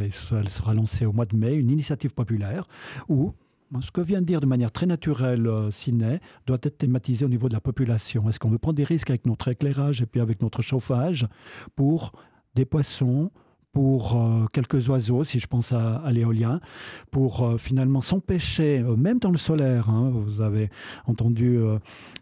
et 0.00 0.10
elle 0.32 0.50
sera 0.50 0.74
lancée 0.74 1.06
au 1.06 1.12
mois 1.12 1.26
de 1.26 1.36
mai, 1.36 1.54
une 1.54 1.70
initiative 1.70 2.12
populaire 2.12 2.68
où 3.08 3.32
ce 3.80 3.90
que 3.90 4.00
vient 4.00 4.20
de 4.20 4.26
dire 4.26 4.40
de 4.40 4.46
manière 4.46 4.72
très 4.72 4.86
naturelle 4.86 5.46
euh, 5.46 5.70
Ciné 5.70 6.20
doit 6.46 6.58
être 6.62 6.78
thématisé 6.78 7.24
au 7.24 7.28
niveau 7.28 7.48
de 7.48 7.54
la 7.54 7.60
population. 7.60 8.28
Est-ce 8.28 8.38
qu'on 8.38 8.50
veut 8.50 8.58
prendre 8.58 8.76
des 8.76 8.84
risques 8.84 9.10
avec 9.10 9.26
notre 9.26 9.48
éclairage 9.48 10.02
et 10.02 10.06
puis 10.06 10.20
avec 10.20 10.40
notre 10.42 10.62
chauffage 10.62 11.26
pour 11.74 12.12
des 12.54 12.64
poissons, 12.64 13.30
pour 13.76 14.16
euh, 14.16 14.46
quelques 14.54 14.88
oiseaux, 14.88 15.22
si 15.24 15.38
je 15.38 15.46
pense 15.46 15.70
à, 15.72 16.00
l'éolien, 16.10 16.60
pour 17.10 17.42
euh, 17.42 17.58
finalement 17.58 18.00
s'empêcher, 18.00 18.78
euh, 18.78 18.96
même 18.96 19.18
dans 19.18 19.30
le 19.30 19.36
solaire, 19.36 19.90
hein, 19.90 20.10
vous 20.14 20.40
avez 20.40 20.70
entendu 21.04 21.58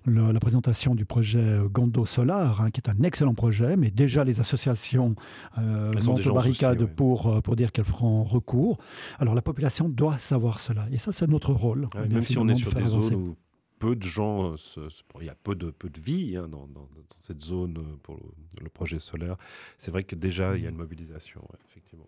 la 0.04 0.40
présentation 0.40 0.96
du 0.96 1.04
projet 1.04 1.60
Gondo 1.72 2.06
Solar, 2.06 2.60
hein, 2.60 2.72
qui 2.72 2.80
est 2.80 2.90
un 2.90 3.00
excellent 3.04 3.34
projet, 3.34 3.76
mais 3.76 3.92
déjà 3.92 4.24
les 4.24 4.40
associations 4.40 5.14
montent 5.56 6.26
aux 6.26 6.34
barricades 6.34 6.86
pour, 6.86 7.40
pour 7.42 7.54
dire 7.54 7.70
qu'elles 7.70 7.84
feront 7.84 8.24
recours. 8.24 8.78
Alors 9.20 9.36
la 9.36 9.42
population 9.42 9.88
doit 9.88 10.18
savoir 10.18 10.58
cela, 10.58 10.88
et 10.90 10.98
ça 10.98 11.12
c'est 11.12 11.28
notre 11.28 11.52
rôle. 11.52 11.86
même 12.10 12.22
si 12.22 12.36
on 12.36 12.48
est 12.48 12.56
sur 12.56 12.72
des 12.72 12.84
zones 12.84 13.14
où 13.14 13.36
peu 13.84 13.96
de 13.96 14.06
gens, 14.06 14.54
euh, 14.54 14.88
il 15.20 15.26
y 15.26 15.28
a 15.28 15.34
peu 15.34 15.54
de, 15.54 15.70
peu 15.70 15.90
de 15.90 16.00
vie 16.00 16.36
hein, 16.36 16.48
dans, 16.48 16.88
cette 17.14 17.42
zone 17.42 17.76
euh, 17.76 17.96
pour 18.02 18.18
le, 18.62 18.68
projet 18.70 18.98
solaire. 18.98 19.36
C'est 19.76 19.90
vrai 19.90 20.04
que 20.04 20.16
déjà, 20.16 20.56
il 20.56 20.62
y 20.62 20.66
a 20.66 20.70
une 20.70 20.76
mobilisation, 20.76 21.46
effectivement. 21.68 22.06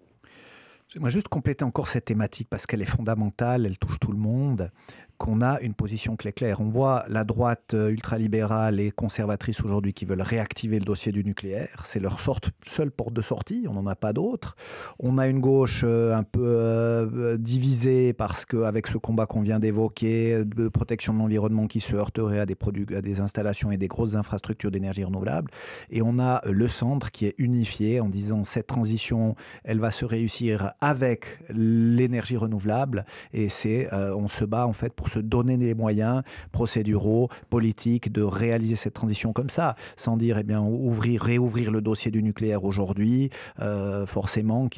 J'aimerais 0.88 1.10
juste 1.10 1.28
compléter 1.28 1.64
encore 1.64 1.88
cette 1.88 2.06
thématique 2.06 2.48
parce 2.48 2.64
qu'elle 2.64 2.80
est 2.80 2.86
fondamentale, 2.86 3.66
elle 3.66 3.76
touche 3.76 3.98
tout 4.00 4.12
le 4.12 4.18
monde 4.18 4.70
qu'on 5.18 5.40
a 5.40 5.60
une 5.60 5.74
position 5.74 6.16
claire. 6.16 6.60
On 6.60 6.68
voit 6.68 7.04
la 7.08 7.24
droite 7.24 7.74
euh, 7.74 7.90
ultralibérale 7.90 8.80
et 8.80 8.90
conservatrice 8.90 9.62
aujourd'hui 9.62 9.92
qui 9.92 10.04
veulent 10.04 10.22
réactiver 10.22 10.78
le 10.78 10.84
dossier 10.84 11.12
du 11.12 11.24
nucléaire. 11.24 11.82
C'est 11.84 12.00
leur 12.00 12.18
seule 12.20 12.90
porte 12.90 13.12
de 13.12 13.22
sortie, 13.22 13.66
on 13.68 13.74
n'en 13.74 13.86
a 13.86 13.96
pas 13.96 14.12
d'autre. 14.12 14.56
On 14.98 15.18
a 15.18 15.26
une 15.26 15.40
gauche 15.40 15.82
euh, 15.84 16.14
un 16.14 16.22
peu 16.22 16.42
euh, 16.44 17.36
divisée 17.36 18.12
parce 18.12 18.44
qu'avec 18.44 18.86
ce 18.86 18.98
combat 18.98 19.26
qu'on 19.26 19.40
vient 19.40 19.58
d'évoquer, 19.58 20.44
de 20.44 20.68
protection 20.68 21.14
de 21.14 21.18
l'environnement 21.18 21.66
qui 21.66 21.80
se 21.80 21.94
heurterait 21.94 22.40
à 22.40 22.46
des, 22.46 22.56
à 22.94 23.02
des 23.02 23.20
installations 23.20 23.70
et 23.70 23.76
des 23.76 23.88
grosses 23.88 24.14
infrastructures 24.14 24.70
d'énergie 24.70 25.04
renouvelable. 25.04 25.50
Et 25.90 26.02
on 26.02 26.18
a 26.18 26.40
le 26.46 26.68
centre 26.68 27.10
qui 27.10 27.26
est 27.26 27.34
unifié 27.38 28.00
en 28.00 28.08
disant 28.08 28.44
cette 28.44 28.66
transition, 28.66 29.36
elle 29.64 29.80
va 29.80 29.90
se 29.90 30.04
réussir 30.04 30.72
avec 30.80 31.38
l'énergie 31.48 32.36
renouvelable. 32.36 33.04
Et 33.32 33.48
on 33.92 34.28
se 34.28 34.44
bat 34.44 34.66
en 34.66 34.72
fait 34.72 34.92
pour 34.92 35.05
se 35.08 35.18
donner 35.18 35.56
les 35.56 35.74
moyens 35.74 36.22
procéduraux, 36.52 37.28
politiques 37.50 38.12
de 38.12 38.22
réaliser 38.22 38.74
cette 38.74 38.94
transition 38.94 39.32
comme 39.32 39.50
ça, 39.50 39.76
sans 39.96 40.16
dire, 40.16 40.38
eh 40.38 40.42
bien, 40.42 40.60
ouvrir, 40.60 41.22
réouvrir 41.22 41.70
le 41.70 41.80
dossier 41.80 42.10
du 42.10 42.22
nucléaire 42.22 42.64
aujourd'hui, 42.64 43.30
euh, 43.60 44.06
forcément, 44.06 44.68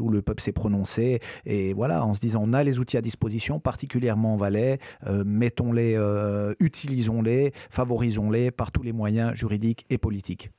où 0.00 0.10
le 0.10 0.22
peuple 0.22 0.42
s'est 0.42 0.52
prononcé. 0.52 1.20
Et 1.46 1.72
voilà, 1.74 2.04
en 2.04 2.14
se 2.14 2.20
disant, 2.20 2.42
on 2.44 2.52
a 2.52 2.62
les 2.62 2.78
outils 2.78 2.96
à 2.96 3.02
disposition, 3.02 3.60
particulièrement 3.60 4.34
en 4.34 4.36
Valais, 4.36 4.78
euh, 5.06 5.24
mettons-les, 5.26 5.94
euh, 5.96 6.54
utilisons-les, 6.60 7.52
favorisons-les 7.70 8.50
par 8.50 8.72
tous 8.72 8.82
les 8.82 8.92
moyens 8.92 9.34
juridiques 9.34 9.84
et 9.90 9.98
politiques. 9.98 10.50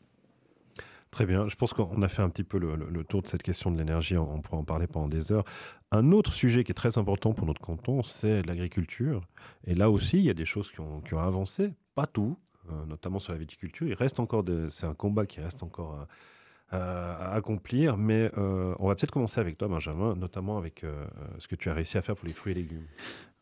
Très 1.16 1.26
bien. 1.26 1.48
Je 1.48 1.56
pense 1.56 1.74
qu'on 1.74 2.02
a 2.02 2.10
fait 2.10 2.22
un 2.22 2.30
petit 2.30 2.44
peu 2.44 2.58
le, 2.58 3.04
tour 3.06 3.22
de 3.22 3.28
cette 3.30 3.42
question 3.42 3.72
de 3.72 3.78
l'énergie. 3.78 4.18
On, 4.18 4.42
pourrait 4.42 4.58
en 4.58 4.66
parler 4.66 4.86
pendant 4.86 5.08
des 5.08 5.32
heures. 5.32 5.46
Un 5.92 6.12
autre 6.12 6.34
sujet 6.34 6.66
qui 6.66 6.74
est 6.74 6.76
très 6.76 6.98
important 6.98 7.32
pour 7.32 7.48
notre 7.48 7.62
canton, 7.62 8.04
c'est 8.04 8.46
l'agriculture. 8.46 9.22
Et 9.66 9.76
là 9.76 9.90
aussi, 9.90 10.18
il 10.18 10.26
y 10.26 10.30
a 10.30 10.34
des 10.34 10.44
choses 10.44 10.70
qui 10.70 10.82
ont, 10.82 11.02
avancé. 11.18 11.72
Pas 11.96 12.06
tout, 12.06 12.38
euh, 12.70 12.86
notamment 12.86 13.20
sur 13.20 13.32
la 13.32 13.40
viticulture. 13.40 13.88
Il 13.88 13.94
reste 13.94 14.20
encore, 14.20 14.44
c'est 14.70 14.88
un 14.88 14.94
combat 14.94 15.26
qui 15.26 15.40
reste 15.40 15.64
encore 15.64 16.06
à, 16.70 17.32
accomplir. 17.34 17.96
Mais 17.96 18.30
euh, 18.38 18.76
on 18.80 18.90
va 18.90 18.96
peut-être 18.96 19.12
commencer 19.12 19.40
avec 19.40 19.58
toi, 19.58 19.70
Benjamin, 19.70 20.16
notamment 20.16 20.58
avec 20.58 20.84
euh, 20.84 21.06
ce 21.40 21.48
que 21.48 21.56
tu 21.56 21.70
as 21.70 21.74
réussi 21.74 21.98
à 21.98 22.02
faire 22.02 22.18
pour 22.18 22.28
les 22.28 22.34
fruits 22.34 22.52
et 22.52 22.56
légumes. 22.56 22.88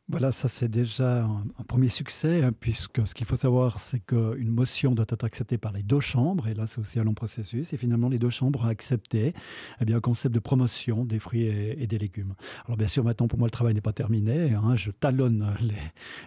Voilà, 0.09 0.33
ça 0.33 0.49
c'est 0.49 0.67
déjà 0.67 1.23
un, 1.23 1.63
premier 1.65 1.87
succès, 1.87 2.43
hein, 2.43 2.49
puisque 2.59 3.07
ce 3.07 3.15
qu'il 3.15 3.25
faut 3.25 3.37
savoir, 3.37 3.79
c'est 3.79 4.01
qu'une 4.01 4.49
motion 4.49 4.91
doit 4.91 5.05
être 5.07 5.23
acceptée 5.23 5.57
par 5.57 5.71
les 5.71 5.81
deux 5.81 6.01
chambres, 6.01 6.49
et 6.49 6.53
là 6.53 6.65
c'est 6.67 6.79
aussi 6.79 6.99
un 6.99 7.05
long 7.05 7.13
processus, 7.13 7.71
et 7.71 7.77
finalement 7.77 8.09
les 8.09 8.19
deux 8.19 8.29
chambres 8.29 8.65
ont 8.65 8.67
accepté 8.67 9.33
eh 9.79 9.85
bien, 9.85 9.97
un 9.97 10.01
concept 10.01 10.35
de 10.35 10.41
promotion 10.41 11.05
des 11.05 11.19
fruits 11.19 11.43
et, 11.43 11.87
des 11.87 11.97
légumes. 11.97 12.35
Alors 12.65 12.75
bien 12.75 12.89
sûr, 12.89 13.05
maintenant 13.05 13.29
pour 13.29 13.39
moi 13.39 13.47
le 13.47 13.51
travail 13.51 13.73
n'est 13.75 13.81
pas 13.81 13.93
terminé, 13.93 14.51
hein, 14.51 14.75
je 14.75 14.91
talonne 14.91 15.55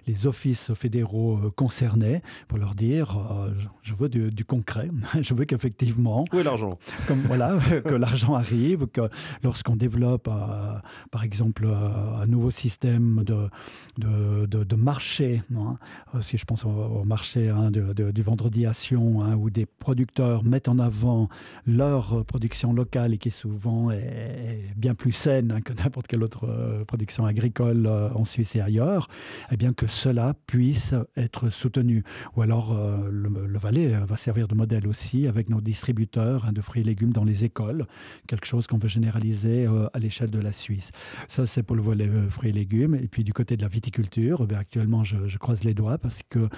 les, 0.06 0.26
offices 0.26 0.73
fédéraux 0.73 1.37
euh, 1.37 1.50
concernés 1.50 2.23
pour 2.49 2.56
leur 2.56 2.75
dire, 2.75 3.18
euh, 3.18 3.52
je 3.83 3.92
veux 3.92 4.09
du, 4.09 4.45
concret, 4.47 4.88
je 5.21 5.35
veux 5.35 5.45
qu'effectivement... 5.45 6.25
Où 6.33 6.38
est 6.38 6.45
l'argent? 6.45 6.78
Voilà, 7.26 7.59
que 7.85 7.95
l'argent 7.95 8.35
arrive, 8.35 8.87
que 8.87 9.02
lorsqu'on 9.42 9.76
développe 9.76 10.28
euh, 10.28 10.78
par 11.11 11.25
exemple 11.25 11.66
un 11.66 12.26
nouveau 12.26 12.50
système 12.50 13.23
de 13.23 13.50
de, 13.99 14.46
de, 14.46 14.76
marché, 14.76 15.42
hein. 15.56 15.78
euh, 16.14 16.20
si 16.20 16.38
je 16.38 16.44
pense 16.44 16.64
au, 16.64 17.04
marché 17.04 17.49
hein, 17.49 17.70
du 17.70 18.23
vendredi 18.23 18.66
à 18.66 18.73
Sion, 18.73 19.23
hein, 19.23 19.35
où 19.37 19.50
des 19.50 19.66
producteurs 19.66 20.44
mettent 20.44 20.68
en 20.68 20.78
avant 20.78 21.28
leur 21.66 22.25
production 22.25 22.73
locale 22.73 23.14
et 23.14 23.18
qui 23.18 23.30
souvent 23.30 23.90
est, 23.90 24.61
bien 24.76 24.94
plus 24.94 25.12
saine 25.12 25.61
que 25.64 25.73
n'importe 25.73 26.06
quelle 26.06 26.23
autre 26.23 26.46
euh, 26.49 26.85
production 26.85 27.26
agricole 27.26 27.87
euh, 27.87 28.11
en 28.14 28.25
Suisse 28.25 28.56
et 28.56 28.61
ailleurs, 28.61 29.08
eh 29.50 29.56
bien 29.56 29.73
que 29.73 29.87
cela 29.87 30.35
puisse 30.46 30.94
être 31.16 31.50
soutenu. 31.50 32.04
Ou 32.37 32.42
alors 32.42 32.76
le, 33.11 33.58
Valais 33.58 33.88
va 34.06 34.16
servir 34.16 34.49
de 34.49 34.54
modèle 34.54 34.87
aussi 34.87 35.26
avec 35.26 35.49
nos 35.49 35.61
distributeurs 35.61 36.52
de 36.52 36.61
fruits 36.61 36.82
et 36.82 36.85
légumes 36.85 37.12
dans 37.12 37.25
les 37.25 37.44
écoles, 37.44 37.87
quelque 38.26 38.46
chose 38.46 38.66
qu'on 38.66 38.78
veut 38.78 38.88
généraliser 38.88 39.66
à 39.92 39.99
l'échelle 39.99 40.30
de 40.30 40.38
la 40.38 40.52
Suisse. 40.52 40.92
Ça, 41.28 41.46
c'est 41.46 41.62
pour 41.62 41.75
le 41.75 41.82
volet 41.82 42.08
fruits 42.28 42.50
et 42.50 42.52
légumes. 42.52 42.94
Et 42.94 43.08
puis 43.08 43.25
du 43.25 43.32
côté 43.32 43.55
de 43.56 43.62
la 43.62 43.68
viticulture, 43.68 44.46
ben, 44.46 44.58
actuellement, 44.58 45.04
je, 45.04 45.38
croise 45.38 45.64
les 45.64 45.75
doigts 45.75 45.98
parce 45.98 46.22
qu'il 46.22 46.48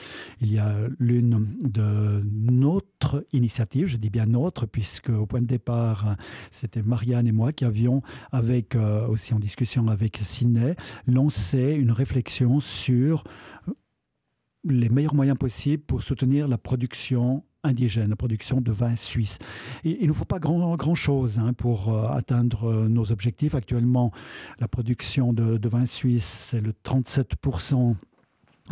y 0.40 0.58
a 0.58 0.74
l'une 0.98 1.48
de 1.62 2.22
notre 2.24 3.26
initiative, 3.32 3.86
je 3.86 3.96
dis 3.96 4.10
bien 4.10 4.26
notre, 4.26 4.66
puisque 4.66 5.10
au 5.10 5.26
point 5.26 5.40
de 5.40 5.46
départ, 5.46 6.16
c'était 6.50 6.82
Marianne 6.82 7.26
et 7.26 7.32
moi 7.32 7.52
qui 7.52 7.64
avions, 7.64 8.02
avec 8.32 8.74
euh, 8.74 9.06
aussi 9.08 9.34
en 9.34 9.38
discussion 9.38 9.88
avec 9.88 10.18
Sidney, 10.22 10.74
lancé 11.06 11.72
une 11.72 11.92
réflexion 11.92 12.60
sur 12.60 13.24
les 14.64 14.88
meilleurs 14.88 15.14
moyens 15.14 15.38
possibles 15.38 15.82
pour 15.82 16.02
soutenir 16.02 16.48
la 16.48 16.58
production 16.58 17.44
indigène, 17.68 18.10
la 18.10 18.16
production 18.16 18.60
de 18.60 18.72
vin 18.72 18.96
suisse. 18.96 19.38
il 19.84 20.08
ne 20.08 20.12
faut 20.12 20.24
pas 20.24 20.38
grand, 20.38 20.76
grand 20.76 20.94
chose 20.94 21.38
hein, 21.38 21.52
pour 21.52 21.94
euh, 21.94 22.08
atteindre 22.08 22.64
euh, 22.64 22.88
nos 22.88 23.12
objectifs. 23.12 23.54
Actuellement, 23.54 24.12
la 24.58 24.68
production 24.68 25.32
de, 25.32 25.56
de 25.58 25.68
vin 25.68 25.86
suisse, 25.86 26.26
c'est 26.26 26.60
le 26.60 26.72
37% 26.84 27.94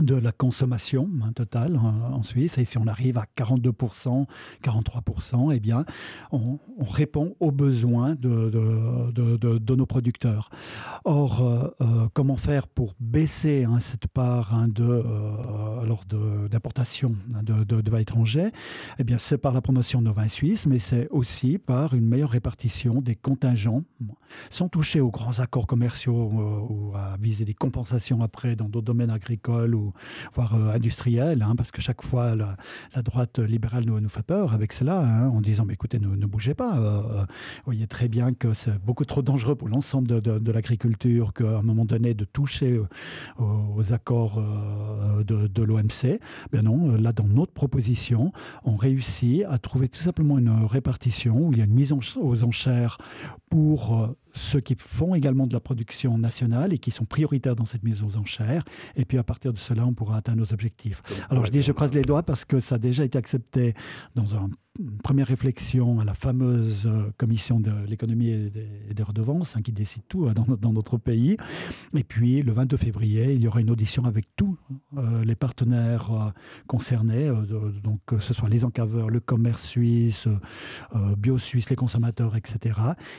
de 0.00 0.14
la 0.14 0.32
consommation 0.32 1.08
hein, 1.22 1.32
totale 1.32 1.76
hein, 1.76 2.10
en 2.12 2.22
Suisse. 2.22 2.58
Et 2.58 2.64
si 2.64 2.78
on 2.78 2.86
arrive 2.86 3.18
à 3.18 3.26
42%, 3.36 4.26
43%, 4.62 5.52
eh 5.54 5.60
bien, 5.60 5.84
on, 6.32 6.58
répond 6.88 7.34
aux 7.40 7.50
besoins 7.50 8.14
de, 8.14 8.50
de, 8.50 9.74
nos 9.74 9.86
producteurs. 9.86 10.50
Or, 11.04 11.42
euh, 11.42 11.68
euh, 11.80 12.08
comment 12.12 12.36
faire 12.36 12.68
pour 12.68 12.94
baisser 13.00 13.64
hein, 13.64 13.80
cette 13.80 14.06
part 14.06 14.66
de, 14.68 14.84
euh, 14.84 16.48
d'importation 16.48 17.16
de, 17.42 17.90
vin 17.90 17.98
étranger 17.98 18.50
Eh 18.98 19.04
bien, 19.04 19.18
c'est 19.18 19.38
par 19.38 19.52
la 19.52 19.60
promotion 19.60 20.00
de 20.00 20.06
nos 20.06 20.12
vins 20.12 20.28
suisses, 20.28 20.66
mais 20.66 20.78
c'est 20.78 21.08
aussi 21.10 21.58
par 21.58 21.94
une 21.94 22.06
meilleure 22.06 22.30
répartition 22.30 23.00
des 23.00 23.16
contingents, 23.16 23.82
sans 24.50 24.68
toucher 24.68 25.00
aux 25.00 25.10
grands 25.10 25.38
accords 25.40 25.66
commerciaux 25.66 26.30
ou 26.68 26.96
à 26.96 27.16
viser 27.20 27.44
des 27.44 27.54
compensations 27.54 28.22
après 28.22 28.56
dans 28.56 28.68
d'autres 28.68 28.86
domaines 28.86 29.10
agricoles 29.10 29.74
ou 29.74 29.85
voire 30.34 30.54
industrielle, 30.54 31.42
hein, 31.42 31.54
parce 31.56 31.70
que 31.70 31.80
chaque 31.80 32.02
fois 32.02 32.34
la, 32.34 32.56
droite 33.02 33.38
libérale 33.38 33.84
nous, 33.84 34.08
fait 34.08 34.22
peur 34.22 34.52
avec 34.52 34.72
cela, 34.72 35.00
hein, 35.00 35.28
en 35.28 35.40
disant 35.40 35.64
mais 35.66 35.74
écoutez, 35.74 35.98
ne, 35.98 36.26
bougez 36.26 36.54
pas. 36.54 36.74
vous 36.76 37.26
voyez 37.64 37.86
très 37.86 38.08
bien 38.08 38.32
que 38.32 38.54
c'est 38.54 38.78
beaucoup 38.84 39.04
trop 39.04 39.22
dangereux 39.22 39.54
pour 39.54 39.68
l'ensemble 39.68 40.20
de, 40.20 40.52
l'agriculture 40.52 41.32
qu'à 41.34 41.58
un 41.58 41.62
moment 41.62 41.84
donné 41.84 42.14
de 42.14 42.24
toucher 42.24 42.80
aux, 43.38 43.92
accords 43.92 44.42
de, 45.24 45.46
de 45.46 45.62
l'OMC. 45.62 46.20
Ben 46.52 46.62
non, 46.62 46.92
là 46.96 47.12
dans 47.12 47.28
notre 47.28 47.52
proposition, 47.52 48.32
on 48.64 48.74
réussit 48.74 49.44
à 49.48 49.58
trouver 49.58 49.88
tout 49.88 50.00
simplement 50.00 50.38
une 50.38 50.64
répartition 50.64 51.48
où 51.48 51.52
il 51.52 51.58
y 51.58 51.60
a 51.60 51.64
une 51.64 51.74
mise 51.74 51.92
aux 51.92 52.44
enchères 52.44 52.98
pour 53.56 53.94
euh, 53.94 54.08
ceux 54.34 54.60
qui 54.60 54.74
font 54.78 55.14
également 55.14 55.46
de 55.46 55.54
la 55.54 55.60
production 55.60 56.18
nationale 56.18 56.74
et 56.74 56.78
qui 56.78 56.90
sont 56.90 57.06
prioritaires 57.06 57.56
dans 57.56 57.64
cette 57.64 57.82
mise 57.84 58.02
aux 58.02 58.18
enchères. 58.18 58.64
Et 58.96 59.06
puis 59.06 59.16
à 59.16 59.22
partir 59.22 59.50
de 59.50 59.58
cela, 59.58 59.86
on 59.86 59.94
pourra 59.94 60.18
atteindre 60.18 60.40
nos 60.40 60.52
objectifs. 60.52 61.02
Alors 61.30 61.46
je 61.46 61.50
dis, 61.50 61.62
je 61.62 61.72
croise 61.72 61.94
les 61.94 62.02
doigts 62.02 62.22
parce 62.22 62.44
que 62.44 62.60
ça 62.60 62.74
a 62.74 62.78
déjà 62.78 63.02
été 63.02 63.16
accepté 63.16 63.72
dans 64.14 64.34
un 64.34 64.50
une 64.78 64.98
première 64.98 65.26
réflexion 65.26 66.00
à 66.00 66.04
la 66.04 66.14
fameuse 66.14 66.86
euh, 66.86 67.10
commission 67.16 67.60
de 67.60 67.72
l'économie 67.86 68.30
et, 68.30 68.94
des 68.94 69.02
redevances, 69.02 69.56
hein, 69.56 69.62
qui 69.62 69.72
décide 69.72 70.02
tout 70.08 70.26
euh, 70.26 70.34
dans, 70.34 70.72
notre 70.72 70.98
pays. 70.98 71.36
Et 71.94 72.04
puis, 72.04 72.42
le 72.42 72.52
22 72.52 72.76
février, 72.76 73.32
il 73.32 73.42
y 73.42 73.48
aura 73.48 73.60
une 73.60 73.70
audition 73.70 74.04
avec 74.04 74.26
tous 74.36 74.56
euh, 74.96 75.24
les 75.24 75.34
partenaires 75.34 76.32
concernés, 76.66 77.30
donc 77.82 78.00
que 78.06 78.18
ce 78.18 78.34
soit 78.34 78.48
les 78.48 78.64
encaveurs, 78.64 79.10
le 79.10 79.20
commerce 79.20 79.64
suisse, 79.64 80.28
Bio 81.16 81.38
Suisse, 81.38 81.70
les 81.70 81.76
consommateurs, 81.76 82.36
etc. 82.36 82.78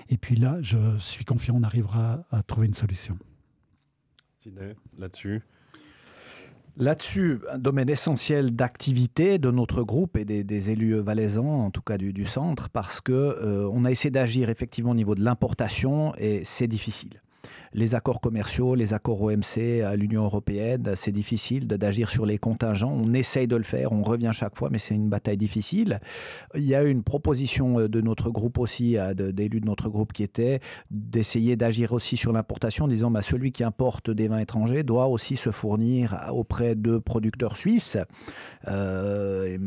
Et 0.10 0.18
puis 0.18 0.27
là, 0.36 0.58
je 0.62 0.78
suis 1.00 1.26
confiant, 1.26 1.56
on 1.58 1.64
arrivera 1.64 2.26
à 2.32 2.44
trouver 2.44 2.68
une 2.68 2.74
solution. 2.74 3.18
Là-dessus 4.98 5.42
Là-dessus, 6.80 7.40
un 7.52 7.58
domaine 7.58 7.90
essentiel 7.90 8.56
d'activité 8.56 9.40
de 9.40 9.50
notre 9.50 9.82
groupe 9.82 10.16
et 10.16 10.26
des, 10.26 10.70
élus 10.70 11.00
valaisans, 11.00 11.66
en 11.66 11.72
tout 11.72 11.82
cas 11.82 11.98
du, 11.98 12.26
centre, 12.26 12.70
parce 12.70 13.02
que 13.02 13.12
euh, 13.12 13.68
on 13.74 13.84
a 13.84 13.90
essayé 13.90 14.12
d'agir 14.12 14.52
effectivement 14.52 14.92
au 14.92 14.96
niveau 14.96 15.16
de 15.16 15.24
l'importation 15.24 16.14
et 16.18 16.44
c'est 16.46 16.68
difficile 16.68 17.22
les 17.78 17.94
accords 17.94 18.20
commerciaux, 18.20 18.74
les 18.74 18.94
accords 18.94 19.22
OMC 19.22 19.84
à 19.86 19.96
l'Union 19.96 20.24
européenne, 20.24 20.94
c'est 20.96 21.12
difficile 21.12 21.68
d'agir 21.68 22.10
sur 22.10 22.26
les 22.26 22.40
contingents. 22.40 22.92
On 22.92 23.14
essaye 23.14 23.48
de 23.48 23.56
le 23.56 23.64
faire, 23.64 23.92
on 23.92 24.02
revient 24.02 24.32
chaque 24.34 24.56
fois, 24.56 24.70
mais 24.72 24.80
c'est 24.80 24.96
une 24.96 25.10
bataille 25.10 25.38
difficile. 25.38 26.00
Il 26.56 26.64
y 26.64 26.74
a 26.74 26.82
une 26.82 27.04
proposition 27.04 27.80
euh, 27.80 27.88
de 27.88 28.02
notre 28.02 28.32
groupe 28.32 28.58
aussi, 28.58 28.98
d'élus 29.16 29.62
de 29.62 29.68
notre 29.68 29.90
groupe 29.90 30.12
qui 30.12 30.24
était 30.24 30.60
d'essayer 30.90 31.56
d'agir 31.56 31.94
aussi 31.94 32.18
sur 32.18 32.34
l'importation, 32.34 32.88
disant 32.88 33.12
bah, 33.12 33.22
celui 33.22 33.52
qui 33.52 33.64
importe 33.64 34.10
des 34.10 34.28
vins 34.28 34.40
étrangers 34.40 34.82
doit 34.82 35.06
aussi 35.06 35.36
se 35.36 35.52
fournir 35.52 36.18
auprès 36.32 36.74
de 36.74 36.98
producteurs 36.98 37.58
suisses. 37.58 37.98
Euh, 38.68 39.58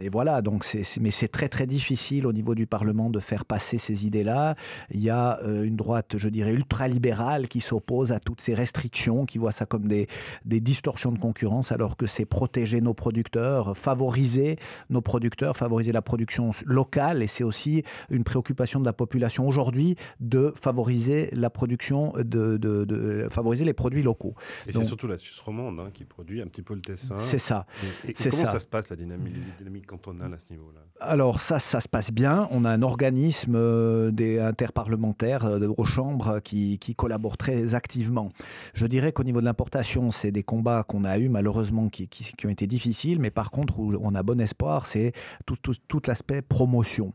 et, 0.00 0.08
voilà, 0.10 0.42
donc 0.42 0.66
mais 1.00 1.10
c'est 1.10 1.28
très 1.28 1.48
très 1.48 1.66
difficile 1.66 2.26
au 2.26 2.32
niveau 2.34 2.54
du 2.54 2.66
Parlement 2.66 3.08
de 3.08 3.20
faire 3.20 3.46
passer 3.46 3.78
ces 3.78 4.06
idées-là. 4.06 4.54
Il 4.90 5.00
y 5.00 5.08
a 5.08 5.40
euh, 5.44 5.62
une 5.62 5.76
droite, 5.76 6.16
je 6.18 6.28
dirais, 6.28 6.52
ultra-libérale 6.52 7.48
qui 7.54 7.60
s'oppose 7.60 8.10
à 8.10 8.18
toutes 8.18 8.40
ces 8.40 8.52
restrictions, 8.52 9.26
qui 9.26 9.38
voit 9.38 9.52
ça 9.52 9.64
comme 9.64 9.86
des, 9.86 10.08
des 10.44 10.58
distorsions 10.58 11.12
de 11.12 11.20
concurrence, 11.20 11.70
alors 11.70 11.96
que 11.96 12.04
c'est 12.04 12.24
protéger 12.24 12.80
nos 12.80 12.94
producteurs, 12.94 13.76
favoriser 13.78 14.56
nos 14.90 15.00
producteurs, 15.00 15.56
favoriser 15.56 15.92
la 15.92 16.02
production 16.02 16.50
locale. 16.66 17.22
Et 17.22 17.28
c'est 17.28 17.44
aussi 17.44 17.84
une 18.10 18.24
préoccupation 18.24 18.80
de 18.80 18.84
la 18.86 18.92
population 18.92 19.46
aujourd'hui 19.46 19.94
de 20.18 20.52
favoriser 20.60 21.28
la 21.30 21.48
production, 21.48 22.12
de, 22.16 22.56
de, 22.56 23.28
favoriser 23.30 23.64
les 23.64 23.72
produits 23.72 24.02
locaux. 24.02 24.34
Et 24.66 24.72
c'est 24.72 24.82
surtout 24.82 25.06
la 25.06 25.16
Suisse 25.16 25.38
romande 25.38 25.78
hein, 25.78 25.90
qui 25.94 26.02
produit 26.02 26.42
un 26.42 26.48
petit 26.48 26.62
peu 26.62 26.74
le 26.74 26.80
Tessin. 26.80 27.20
C'est 27.20 27.38
ça. 27.38 27.66
Et, 28.08 28.14
comment 28.14 28.46
ça. 28.46 28.58
se 28.58 28.66
passe, 28.66 28.90
la 28.90 28.96
dynamique, 28.96 29.34
dynamique 29.58 29.86
cantonale 29.86 30.34
à 30.34 30.40
ce 30.40 30.52
niveau-là? 30.52 30.80
Alors 30.98 31.40
ça, 31.40 31.60
ça 31.60 31.78
se 31.78 31.88
passe 31.88 32.10
bien. 32.10 32.48
On 32.50 32.64
a 32.64 32.70
un 32.70 32.82
organisme 32.82 33.54
euh, 33.54 34.10
des 34.10 34.40
interparlementaires 34.40 35.44
euh, 35.44 35.58
de 35.60 35.68
aux 35.76 35.84
chambres 35.84 36.40
qui, 36.40 36.78
qui 36.78 36.94
collabore 36.94 37.33
très 37.36 37.74
activement. 37.74 38.30
Je 38.74 38.86
dirais 38.86 39.12
qu'au 39.12 39.24
niveau 39.24 39.40
de 39.40 39.44
l'importation, 39.44 40.10
c'est 40.10 40.30
des 40.30 40.42
combats 40.42 40.82
qu'on 40.82 41.04
a 41.04 41.18
eus 41.18 41.28
malheureusement 41.28 41.88
qui, 41.88 42.08
ont 42.44 42.48
été 42.48 42.66
difficiles, 42.66 43.18
mais 43.20 43.30
par 43.30 43.50
contre 43.50 43.78
où 43.78 43.94
on 44.00 44.14
a 44.14 44.22
bon 44.22 44.40
espoir, 44.40 44.86
c'est 44.86 45.12
tout, 45.46 45.56
tout, 45.56 46.02
l'aspect 46.06 46.42
promotion. 46.42 47.12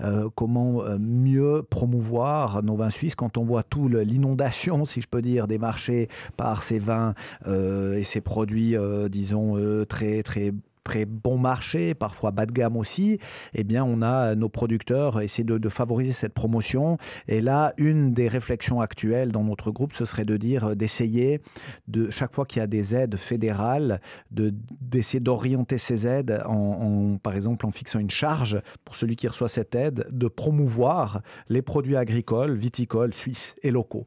Euh, 0.00 0.28
comment 0.34 0.82
euh, 0.82 0.98
mieux 0.98 1.62
promouvoir 1.68 2.62
nos 2.62 2.76
vins 2.76 2.90
suisses 2.90 3.14
quand 3.14 3.38
on 3.38 3.44
voit 3.44 3.62
tout 3.62 3.88
l'inondation, 3.88 4.84
si 4.84 5.00
je 5.00 5.06
peux 5.08 5.22
dire, 5.22 5.46
des 5.46 5.58
marchés 5.58 6.08
par 6.36 6.62
ces 6.62 6.78
vins 6.78 7.14
euh, 7.46 7.94
et 7.94 8.04
ces 8.04 8.20
produits, 8.20 8.76
disons, 9.10 9.56
très, 9.86 10.22
très 10.22 10.52
très 10.82 11.04
bon 11.04 11.38
marché, 11.38 11.94
parfois 11.94 12.30
bas 12.30 12.46
de 12.46 12.52
gamme 12.52 12.76
aussi, 12.76 13.18
eh 13.54 13.64
bien, 13.64 13.84
on 13.84 14.02
a 14.02 14.34
nos 14.34 14.48
producteurs 14.48 15.20
essayer 15.20 15.44
de, 15.44 15.68
favoriser 15.68 16.12
cette 16.12 16.34
promotion. 16.34 16.98
Et 17.28 17.40
là, 17.40 17.72
une 17.78 18.12
des 18.12 18.28
réflexions 18.28 18.80
actuelles 18.80 19.32
dans 19.32 19.44
notre 19.44 19.70
groupe, 19.70 19.92
ce 19.92 20.04
serait 20.04 20.24
de 20.24 20.36
dire, 20.36 20.70
euh, 20.70 20.74
d'essayer, 20.74 21.40
de 21.88 22.10
chaque 22.10 22.34
fois 22.34 22.44
qu'il 22.44 22.60
y 22.60 22.62
a 22.62 22.66
des 22.66 22.94
aides 22.94 23.16
fédérales, 23.16 24.00
de, 24.30 24.52
d'essayer 24.80 25.20
d'orienter 25.20 25.78
ces 25.78 26.06
aides, 26.06 26.42
en, 26.46 27.16
par 27.22 27.34
exemple, 27.34 27.64
en 27.64 27.70
fixant 27.70 28.00
une 28.00 28.10
charge 28.10 28.60
pour 28.84 28.96
celui 28.96 29.16
qui 29.16 29.28
reçoit 29.28 29.48
cette 29.48 29.74
aide, 29.74 30.06
de 30.10 30.28
promouvoir 30.28 31.22
les 31.48 31.62
produits 31.62 31.96
agricoles, 31.96 32.54
viticoles, 32.54 33.14
suisses 33.14 33.54
et 33.62 33.70
locaux. 33.70 34.06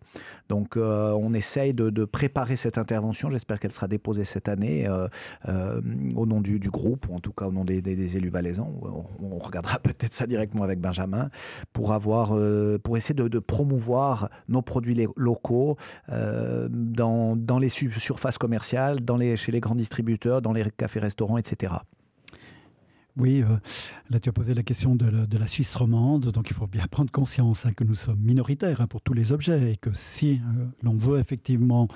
Donc, 0.49 0.77
euh, 0.77 1.11
on 1.11 1.33
essaye 1.33 1.73
de, 1.73 2.05
préparer 2.05 2.55
cette 2.55 2.77
intervention. 2.77 3.31
J'espère 3.31 3.59
qu'elle 3.59 3.71
sera 3.71 3.88
déposée 3.88 4.25
cette 4.25 4.47
année 4.47 4.88
euh, 4.88 5.81
au 6.15 6.25
nom 6.25 6.39
du 6.41 6.59
du 6.65 6.71
groupe, 6.71 7.06
ou 7.10 7.15
en 7.15 7.19
tout 7.19 7.32
cas 7.32 7.45
au 7.45 7.51
nom 7.51 7.63
des, 7.63 8.17
élus 8.17 8.30
valaisans. 8.30 8.73
On, 9.21 9.38
regardera 9.38 9.78
peut-être 9.88 10.13
ça 10.13 10.25
directement 10.25 10.63
avec 10.63 10.80
Benjamin, 10.80 11.30
pour, 11.73 11.93
avoir, 11.93 12.36
euh, 12.36 12.80
pour 12.84 12.97
essayer 12.97 13.13
de, 13.13 13.39
promouvoir 13.39 14.30
nos 14.49 14.63
produits 14.63 15.08
locaux 15.15 15.78
euh, 16.10 16.67
dans, 16.71 17.36
dans, 17.36 17.60
les 17.60 17.69
surfaces 17.69 18.39
commerciales, 18.39 19.01
dans 19.01 19.17
les, 19.17 19.38
chez 19.38 19.51
les 19.51 19.60
grands 19.60 19.75
distributeurs, 19.75 20.41
dans 20.41 20.54
les 20.54 20.63
cafés-restaurants, 20.71 21.38
etc. 21.38 21.73
Oui, 23.17 23.41
euh, 23.43 23.56
là 24.10 24.19
tu 24.19 24.28
as 24.30 24.34
posé 24.34 24.54
la 24.54 24.63
question 24.63 24.95
de 24.95 25.38
la, 25.38 25.47
Suisse 25.47 25.73
romande, 25.75 26.32
donc 26.32 26.49
il 26.49 26.54
faut 26.54 26.67
bien 26.67 26.86
prendre 26.91 27.12
conscience 27.12 27.65
hein, 27.65 27.73
que 27.73 27.84
nous 27.84 27.95
sommes 27.95 28.19
minoritaires 28.19 28.82
hein, 28.82 28.88
pour 28.88 29.01
tous 29.01 29.13
les 29.13 29.32
objets 29.32 29.71
et 29.71 29.78
que 29.78 29.91
si 29.93 30.41
l'on 30.84 30.97
veut 30.97 31.19
effectivement 31.19 31.88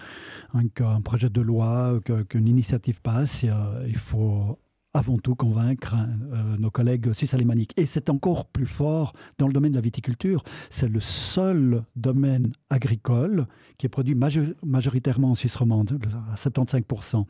qu'un 0.76 1.02
projet 1.02 1.30
de 1.30 1.42
loi, 1.42 2.00
qu'une 2.30 2.48
initiative 2.48 3.02
passe, 3.02 3.44
il 3.88 3.98
faut 3.98 4.58
avant 4.94 5.18
tout 5.18 5.36
convaincre 5.36 5.94
hein, 5.94 6.10
euh, 6.34 6.58
nos 6.58 6.72
collègues 6.72 7.14
suisses 7.14 7.34
alémaniques. 7.34 7.74
Et 7.78 7.86
c'est 7.86 8.10
encore 8.10 8.46
plus 8.46 8.66
fort 8.66 9.14
dans 9.38 9.48
le 9.48 9.54
domaine 9.54 9.72
de 9.72 9.78
la 9.78 9.82
viticulture. 9.82 10.44
C'est 10.70 10.90
le 10.90 11.00
seul 11.00 11.84
domaine 11.96 12.52
agricole 12.70 13.48
qui 13.78 13.86
est 13.86 13.90
produit 13.90 14.16
majoritairement 14.16 15.32
en 15.32 15.36
Suisse 15.36 15.56
romande, 15.56 16.00
à 16.32 16.36
75%. 16.36 17.26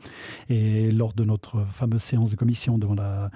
Et 0.48 0.90
lors 0.90 1.12
de 1.12 1.24
notre 1.24 1.66
fameuse 1.66 2.02
séance 2.02 2.30
de 2.30 2.36
commission 2.36 2.78
devant 2.78 2.94
la, 2.94 3.30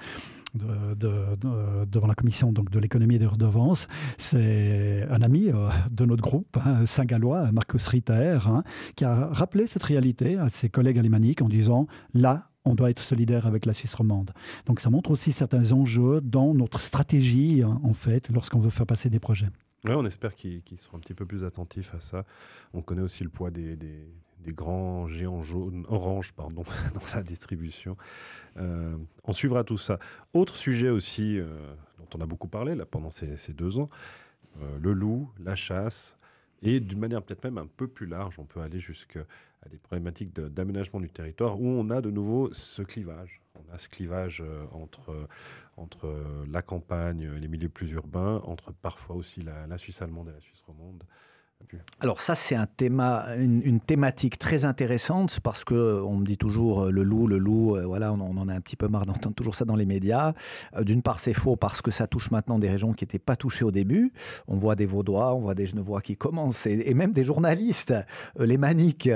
devant 0.54 2.06
la 2.06 2.14
commission 2.14 2.52
donc, 2.52 2.70
de 2.70 2.78
l'économie 2.78 3.16
et 3.16 3.18
des 3.18 3.26
redevances. 3.26 3.88
C'est 4.18 5.06
un 5.10 5.22
ami 5.22 5.50
euh, 5.50 5.68
de 5.90 6.04
notre 6.04 6.22
groupe, 6.22 6.56
hein, 6.64 6.86
Saint-Gallois, 6.86 7.50
Marcus 7.52 7.86
Ritter, 7.88 8.38
hein, 8.46 8.62
qui 8.96 9.04
a 9.04 9.26
rappelé 9.26 9.66
cette 9.66 9.82
réalité 9.82 10.36
à 10.36 10.48
ses 10.48 10.68
collègues 10.68 10.98
alémaniques 10.98 11.42
en 11.42 11.48
disant 11.48 11.86
là, 12.12 12.50
on 12.64 12.74
doit 12.74 12.90
être 12.90 13.00
solidaire 13.00 13.46
avec 13.46 13.66
la 13.66 13.74
Suisse 13.74 13.94
romande. 13.94 14.32
Donc 14.66 14.80
ça 14.80 14.90
montre 14.90 15.10
aussi 15.10 15.32
certains 15.32 15.72
enjeux 15.72 16.20
dans 16.22 16.54
notre 16.54 16.80
stratégie, 16.80 17.62
hein, 17.62 17.80
en 17.82 17.94
fait, 17.94 18.30
lorsqu'on 18.30 18.60
veut 18.60 18.70
faire 18.70 18.86
passer 18.86 19.10
des 19.10 19.20
projets. 19.20 19.48
Oui, 19.84 19.92
on 19.94 20.06
espère 20.06 20.34
qu'ils 20.34 20.62
seront 20.78 20.96
un 20.96 21.00
petit 21.00 21.12
peu 21.12 21.26
plus 21.26 21.44
attentifs 21.44 21.94
à 21.94 22.00
ça. 22.00 22.24
On 22.72 22.80
connaît 22.80 23.02
aussi 23.02 23.22
le 23.22 23.28
poids 23.28 23.50
des, 23.50 23.76
grands 24.52 25.06
géants 25.06 25.42
jaunes, 25.42 25.84
orange 25.88 26.32
pardon, 26.32 26.62
dans 26.94 27.16
la 27.16 27.22
distribution. 27.22 27.96
Euh, 28.56 28.96
on 29.24 29.32
suivra 29.32 29.64
tout 29.64 29.78
ça. 29.78 29.98
Autre 30.32 30.56
sujet 30.56 30.90
aussi 30.90 31.38
euh, 31.38 31.46
dont 31.98 32.18
on 32.18 32.20
a 32.20 32.26
beaucoup 32.26 32.48
parlé 32.48 32.74
là, 32.74 32.86
pendant 32.86 33.10
ces, 33.10 33.36
deux 33.52 33.78
ans, 33.78 33.88
euh, 34.60 34.78
le 34.80 34.92
loup, 34.92 35.30
la 35.38 35.54
chasse, 35.54 36.18
et 36.62 36.80
d'une 36.80 36.98
manière 36.98 37.22
peut-être 37.22 37.44
même 37.44 37.58
un 37.58 37.66
peu 37.66 37.86
plus 37.86 38.06
large, 38.06 38.38
on 38.38 38.44
peut 38.44 38.60
aller 38.60 38.80
jusqu'à 38.80 39.24
des 39.70 39.76
problématiques 39.76 40.34
d'aménagement 40.34 41.00
du 41.00 41.10
territoire 41.10 41.60
où 41.60 41.66
on 41.66 41.90
a 41.90 42.00
de 42.00 42.10
nouveau 42.10 42.52
ce 42.52 42.82
clivage. 42.82 43.40
On 43.54 43.72
a 43.74 43.78
ce 43.78 43.88
clivage 43.88 44.42
entre, 44.72 45.28
entre 45.76 46.24
la 46.50 46.62
campagne, 46.62 47.30
les 47.34 47.48
milieux 47.48 47.68
plus 47.68 47.92
urbains, 47.92 48.40
entre 48.44 48.72
parfois 48.72 49.16
aussi 49.16 49.42
la, 49.42 49.78
Suisse 49.78 50.00
allemande 50.00 50.30
et 50.30 50.32
la 50.32 50.40
Suisse 50.40 50.62
romande. 50.66 51.04
Alors 52.00 52.20
ça, 52.20 52.34
c'est 52.34 52.54
un 52.54 52.66
une, 53.38 53.80
thématique 53.80 54.38
très 54.38 54.64
intéressante 54.64 55.40
parce 55.40 55.64
que 55.64 56.02
on 56.02 56.16
me 56.16 56.26
dit 56.26 56.36
toujours 56.36 56.84
euh, 56.84 56.90
le 56.90 57.02
loup, 57.02 57.26
le 57.26 57.38
loup, 57.38 57.76
euh, 57.76 57.86
voilà, 57.86 58.12
on, 58.12 58.20
en 58.20 58.48
a 58.48 58.54
un 58.54 58.60
petit 58.60 58.76
peu 58.76 58.88
marre 58.88 59.06
d'entendre 59.06 59.34
toujours 59.34 59.54
ça 59.54 59.64
dans 59.64 59.76
les 59.76 59.86
médias. 59.86 60.34
Euh, 60.76 60.84
d'une 60.84 61.02
part, 61.02 61.20
c'est 61.20 61.32
faux 61.32 61.56
parce 61.56 61.82
que 61.82 61.90
ça 61.90 62.06
touche 62.06 62.30
maintenant 62.30 62.58
des 62.58 62.68
régions 62.68 62.92
qui 62.92 63.04
n'étaient 63.04 63.18
pas 63.18 63.36
touchées 63.36 63.64
au 63.64 63.70
début. 63.70 64.12
On 64.48 64.56
voit 64.56 64.74
des 64.74 64.86
Vaudois, 64.86 65.34
on 65.34 65.40
voit 65.40 65.54
des 65.54 65.66
Genevois 65.66 66.00
qui 66.00 66.16
commencent, 66.16 66.66
et, 66.66 66.94
même 66.94 67.12
des 67.12 67.24
journalistes, 67.24 67.94
les 68.38 68.58
maniques, 68.58 69.10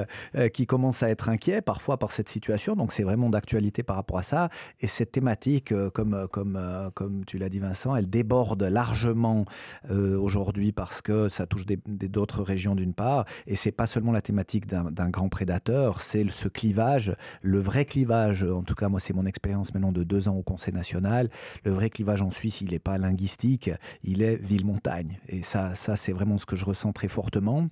qui 0.53 0.67
commencent 0.67 1.03
à 1.03 1.11
être 1.11 1.29
inquiets 1.29 1.61
parfois 1.61 1.97
par 1.99 2.13
cette 2.13 2.29
situation. 2.29 2.75
Donc 2.75 2.93
c'est 2.93 3.03
vraiment 3.03 3.29
d'actualité 3.29 3.83
par 3.83 3.97
rapport 3.97 4.19
à 4.19 4.23
ça. 4.23 4.49
Et 4.81 4.87
cette 4.87 5.13
thématique, 5.13 5.73
comme, 5.93 6.27
comme, 6.31 6.59
comme 6.95 7.25
tu 7.25 7.39
l'as 7.39 7.49
dit 7.49 7.59
Vincent, 7.59 7.95
elle 7.95 8.09
déborde 8.09 8.63
largement 8.63 9.45
aujourd'hui 9.91 10.73
parce 10.73 11.03
que 11.03 11.29
ça 11.29 11.47
touche 11.47 11.67
d'autres 11.87 12.28
région 12.37 12.75
d'une 12.75 12.95
part, 12.95 13.25
et 13.47 13.57
c'est 13.57 13.73
pas 13.73 13.87
seulement 13.87 14.13
la 14.13 14.23
thématique 14.23 14.67
d'un 14.67 15.09
grand 15.09 15.29
prédateur, 15.29 16.03
c'est 16.03 16.29
ce 16.31 16.49
clivage, 16.49 17.15
le 17.43 17.59
vrai 17.59 17.85
clivage, 17.85 18.45
en 18.45 18.63
tout 18.63 18.75
cas 18.75 18.89
moi 18.89 19.01
c'est 19.01 19.15
mon 19.15 19.27
expérience 19.27 19.73
maintenant 19.75 19.93
de 19.93 20.05
deux 20.05 20.29
ans 20.29 20.37
au 20.37 20.43
Conseil 20.43 20.75
national, 20.75 21.31
le 21.65 21.73
vrai 21.73 21.91
clivage 21.91 22.23
en 22.23 22.31
Suisse 22.31 22.61
il 22.61 22.71
n'est 22.71 22.79
pas 22.79 22.99
linguistique, 22.99 23.71
il 24.03 24.23
est 24.23 24.37
ville-montagne, 24.37 25.19
et 25.29 25.43
ça, 25.43 25.75
ça 25.75 25.97
c'est 25.97 26.13
vraiment 26.13 26.39
ce 26.39 26.47
que 26.47 26.57
je 26.57 26.65
ressens 26.65 26.93
très 26.93 27.09
fortement. 27.09 27.69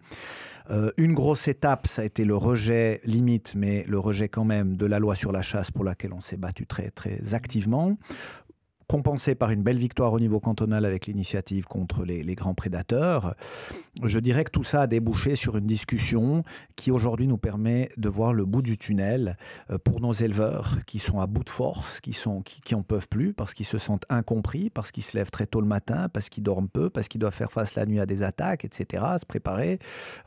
Euh, 0.71 0.91
une 0.97 1.15
grosse 1.15 1.47
étape, 1.47 1.87
ça 1.87 2.03
a 2.03 2.05
été 2.05 2.25
le 2.25 2.35
rejet 2.35 3.01
limite, 3.05 3.55
mais 3.57 3.85
le 3.87 3.99
rejet 3.99 4.29
quand 4.29 4.45
même 4.45 4.77
de 4.77 4.87
la 4.87 4.99
loi 4.99 5.15
sur 5.15 5.31
la 5.31 5.43
chasse 5.43 5.71
pour 5.71 5.85
laquelle 5.85 6.13
on 6.13 6.21
s'est 6.21 6.37
battu 6.37 6.67
très 6.67 6.91
très 6.91 7.35
activement 7.35 7.97
compensé 8.89 9.35
par 9.35 9.51
une 9.51 9.63
belle 9.63 9.79
victoire 9.79 10.13
au 10.13 10.21
niveau 10.21 10.39
cantonal 10.39 10.85
avec 10.85 11.07
l'initiative 11.07 11.65
contre 11.67 12.05
les, 12.05 12.37
grands 12.37 12.55
prédateurs. 12.55 13.35
Je 14.03 14.19
dirais 14.19 14.45
que 14.45 14.51
tout 14.51 14.63
ça 14.63 14.83
a 14.83 14.87
débouché 14.87 15.35
sur 15.35 15.57
une 15.57 15.67
discussion 15.67 16.45
qui 16.77 16.91
aujourd'hui 16.91 17.27
nous 17.27 17.39
permet 17.39 17.89
de 17.97 18.09
voir 18.09 18.33
le 18.33 18.45
bout 18.45 18.63
du 18.63 18.77
tunnel 18.77 19.37
euh, 19.71 19.79
pour 19.79 20.01
nos 20.01 20.13
éleveurs 20.13 20.77
qui 20.87 20.99
sont 20.99 21.21
à 21.21 21.27
bout 21.27 21.45
de 21.45 21.51
force, 21.51 22.01
qui 22.01 22.13
sont 22.13 22.43
qui, 22.43 22.75
en 22.75 22.83
peuvent 22.83 23.09
plus 23.09 23.33
parce 23.33 23.55
qu'ils 23.55 23.67
se 23.67 23.79
sentent 23.79 24.05
incompris, 24.11 24.71
parce 24.71 24.93
qu'ils 24.93 25.03
se 25.03 25.17
lèvent 25.17 25.31
très 25.31 25.47
tôt 25.47 25.61
le 25.61 25.67
matin, 25.67 26.09
parce 26.13 26.29
qu'ils 26.29 26.45
dorment 26.45 26.69
peu, 26.69 26.91
parce 26.91 27.09
qu'ils 27.09 27.21
doivent 27.21 27.35
faire 27.35 27.51
face 27.51 27.75
la 27.75 27.87
nuit 27.87 28.01
à 28.01 28.07
des 28.07 28.23
attaques, 28.23 28.65
etc., 28.65 29.03
se 29.19 29.27
préparer. 29.27 29.79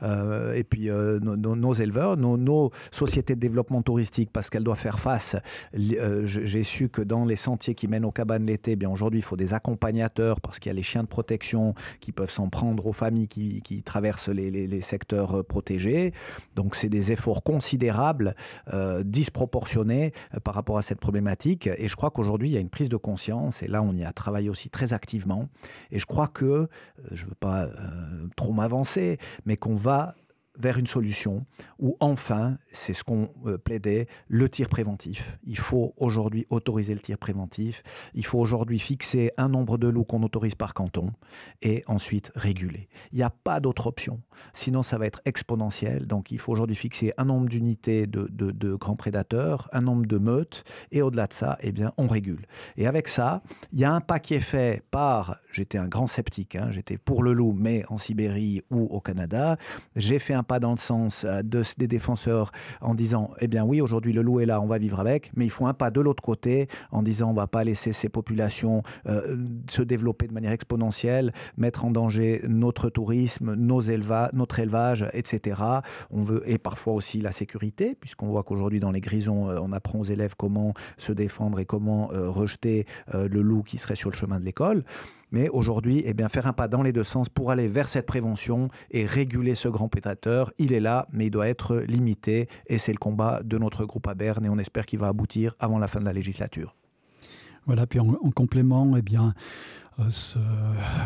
Euh, 0.02 0.54
et 0.54 0.64
puis 0.64 0.90
euh, 0.90 1.20
nos, 1.20 1.72
éleveurs, 1.74 2.16
nos, 2.16 2.70
sociétés 2.90 3.36
de 3.36 3.40
développement 3.40 3.82
touristique, 3.82 4.30
parce 4.32 4.50
qu'elles 4.50 4.64
doivent 4.64 4.78
faire 4.78 4.98
face. 4.98 5.36
J'ai 5.72 6.62
su 6.64 6.88
que 6.88 7.02
dans 7.02 7.24
les 7.24 7.36
sentiers 7.36 7.74
qui 7.74 7.86
mènent 7.86 8.04
aux 8.04 8.10
cabanes 8.10 8.49
l'été, 8.50 8.76
bien 8.76 8.90
aujourd'hui, 8.90 9.20
il 9.20 9.22
faut 9.22 9.36
des 9.36 9.54
accompagnateurs 9.54 10.40
parce 10.40 10.58
qu'il 10.58 10.70
y 10.70 10.74
a 10.74 10.74
les 10.74 10.82
chiens 10.82 11.02
de 11.02 11.08
protection 11.08 11.74
qui 12.00 12.12
peuvent 12.12 12.30
s'en 12.30 12.48
prendre 12.48 12.86
aux 12.86 12.92
familles 12.92 13.28
qui, 13.28 13.82
traversent 13.82 14.28
les, 14.28 14.80
secteurs 14.80 15.38
euh, 15.38 15.42
protégés. 15.42 16.12
Donc, 16.56 16.74
c'est 16.74 16.88
des 16.88 17.12
efforts 17.12 17.42
considérables, 17.42 18.34
euh, 18.72 19.02
disproportionnés 19.04 20.12
euh, 20.34 20.40
par 20.40 20.54
rapport 20.54 20.78
à 20.78 20.82
cette 20.82 21.00
problématique. 21.00 21.68
Et 21.76 21.88
je 21.88 21.96
crois 21.96 22.10
qu'aujourd'hui, 22.10 22.50
il 22.50 22.52
y 22.52 22.56
a 22.56 22.60
une 22.60 22.70
prise 22.70 22.88
de 22.88 22.96
conscience. 22.96 23.62
Et 23.62 23.68
là, 23.68 23.82
on 23.82 23.94
y 23.94 24.04
a 24.04 24.12
travaillé 24.12 24.48
aussi 24.48 24.68
très 24.68 24.92
activement. 24.92 25.48
Et 25.90 25.98
je 25.98 26.06
crois 26.06 26.28
que, 26.28 26.68
je 27.10 27.24
ne 27.24 27.30
veux 27.30 27.36
pas 27.36 27.68
trop 28.36 28.52
m'avancer, 28.52 29.18
mais 29.46 29.56
qu'on 29.56 29.76
va 29.76 30.14
vers 30.60 30.78
une 30.78 30.86
solution 30.86 31.44
où 31.78 31.96
enfin, 32.00 32.58
c'est 32.72 32.92
ce 32.92 33.04
qu'on 33.04 33.30
euh, 33.46 33.58
plaidait, 33.58 34.06
le 34.28 34.48
tir 34.48 34.68
préventif. 34.68 35.38
Il 35.44 35.58
faut 35.58 35.94
aujourd'hui 35.96 36.46
autoriser 36.50 36.94
le 36.94 37.00
tir 37.00 37.18
préventif. 37.18 37.82
Il 38.14 38.24
faut 38.24 38.38
aujourd'hui 38.38 38.78
fixer 38.78 39.32
un 39.36 39.48
nombre 39.48 39.78
de 39.78 39.88
loups 39.88 40.04
qu'on 40.04 40.22
autorise 40.22 40.54
par 40.54 40.74
canton 40.74 41.12
et 41.62 41.82
ensuite 41.86 42.30
réguler. 42.34 42.88
Il 43.12 43.16
n'y 43.16 43.22
a 43.22 43.30
pas 43.30 43.60
d'autre 43.60 43.86
option. 43.86 44.20
Sinon, 44.52 44.82
ça 44.82 44.98
va 44.98 45.06
être 45.06 45.20
exponentiel. 45.24 46.06
Donc, 46.06 46.30
il 46.30 46.38
faut 46.38 46.52
aujourd'hui 46.52 46.76
fixer 46.76 47.12
un 47.16 47.24
nombre 47.24 47.48
d'unités 47.48 48.06
de, 48.06 48.74
grands 48.74 48.96
prédateurs, 48.96 49.68
un 49.72 49.80
nombre 49.80 50.06
de 50.06 50.18
meutes 50.18 50.64
et 50.92 51.02
au-delà 51.02 51.26
de 51.26 51.32
ça, 51.32 51.56
eh 51.60 51.72
bien, 51.72 51.92
on 51.96 52.06
régule. 52.06 52.46
Et 52.76 52.86
avec 52.86 53.08
ça, 53.08 53.42
il 53.72 53.78
y 53.78 53.84
a 53.84 53.92
un 53.92 54.00
pas 54.00 54.18
qui 54.18 54.34
est 54.34 54.40
fait 54.40 54.82
par, 54.90 55.38
j'étais 55.52 55.78
un 55.78 55.88
grand 55.88 56.06
sceptique, 56.06 56.56
hein, 56.56 56.68
j'étais 56.70 56.98
pour 56.98 57.22
le 57.22 57.32
loup, 57.32 57.52
mais 57.56 57.84
en 57.88 57.98
Sibérie 57.98 58.62
ou 58.70 58.84
au 58.84 59.00
Canada. 59.00 59.56
J'ai 59.96 60.18
fait 60.18 60.34
un 60.34 60.42
pas 60.50 60.58
dans 60.58 60.72
le 60.72 60.78
sens 60.78 61.22
euh, 61.22 61.42
de, 61.42 61.62
des 61.78 61.86
défenseurs 61.86 62.50
en 62.80 62.96
disant, 62.96 63.30
eh 63.38 63.46
bien 63.46 63.64
oui, 63.64 63.80
aujourd'hui 63.80 64.12
le 64.12 64.20
loup 64.20 64.40
est 64.40 64.46
là, 64.46 64.60
on 64.60 64.66
va 64.66 64.78
vivre 64.78 64.98
avec, 64.98 65.30
mais 65.36 65.44
il 65.44 65.48
faut 65.48 65.66
un 65.66 65.74
pas 65.74 65.92
de 65.92 66.00
l'autre 66.00 66.24
côté 66.24 66.66
en 66.90 67.04
disant, 67.04 67.30
on 67.30 67.34
va 67.34 67.46
pas 67.46 67.62
laisser 67.62 67.92
ces 67.92 68.08
populations 68.08 68.82
euh, 69.06 69.36
se 69.68 69.82
développer 69.82 70.26
de 70.26 70.32
manière 70.32 70.50
exponentielle, 70.50 71.32
mettre 71.56 71.84
en 71.84 71.92
danger 71.92 72.40
notre 72.48 72.90
tourisme, 72.90 73.54
nos 73.54 73.80
éleva 73.80 74.30
notre 74.32 74.58
élevage, 74.58 75.06
etc. 75.12 75.62
On 76.10 76.24
veut, 76.24 76.42
et 76.46 76.58
parfois 76.58 76.94
aussi 76.94 77.20
la 77.20 77.30
sécurité, 77.30 77.96
puisqu'on 78.00 78.26
voit 78.26 78.42
qu'aujourd'hui 78.42 78.80
dans 78.80 78.90
les 78.90 79.00
grisons, 79.00 79.48
euh, 79.50 79.60
on 79.62 79.70
apprend 79.70 80.00
aux 80.00 80.04
élèves 80.04 80.34
comment 80.36 80.74
se 80.98 81.12
défendre 81.12 81.60
et 81.60 81.64
comment 81.64 82.08
rejeter 82.10 82.86
le 83.12 83.40
loup 83.40 83.62
qui 83.62 83.78
serait 83.78 83.94
sur 83.94 84.10
le 84.10 84.16
chemin 84.16 84.40
de 84.40 84.44
l'école. 84.44 84.82
Mais 85.32 85.48
aujourd'hui, 85.48 86.02
eh 86.04 86.14
bien, 86.14 86.28
faire 86.28 86.46
un 86.46 86.52
pas 86.52 86.68
dans 86.68 86.82
les 86.82 86.92
deux 86.92 87.04
sens 87.04 87.28
pour 87.28 87.50
aller 87.50 87.68
vers 87.68 87.88
cette 87.88 88.06
prévention 88.06 88.68
et 88.90 89.06
réguler 89.06 89.54
ce 89.54 89.68
grand 89.68 89.88
prédateur, 89.88 90.52
il 90.58 90.72
est 90.72 90.80
là, 90.80 91.06
mais 91.12 91.26
il 91.26 91.30
doit 91.30 91.48
être 91.48 91.76
limité. 91.76 92.48
Et 92.66 92.78
c'est 92.78 92.92
le 92.92 92.98
combat 92.98 93.42
de 93.42 93.58
notre 93.58 93.84
groupe 93.84 94.06
à 94.08 94.14
Berne 94.14 94.44
et 94.44 94.48
on 94.48 94.58
espère 94.58 94.86
qu'il 94.86 94.98
va 94.98 95.08
aboutir 95.08 95.54
avant 95.58 95.78
la 95.78 95.88
fin 95.88 96.00
de 96.00 96.04
la 96.04 96.12
législature. 96.12 96.74
Voilà, 97.66 97.86
puis 97.86 98.00
en, 98.00 98.14
complément, 98.34 98.96
eh 98.96 99.02
bien, 99.02 99.34
euh, 99.98 100.10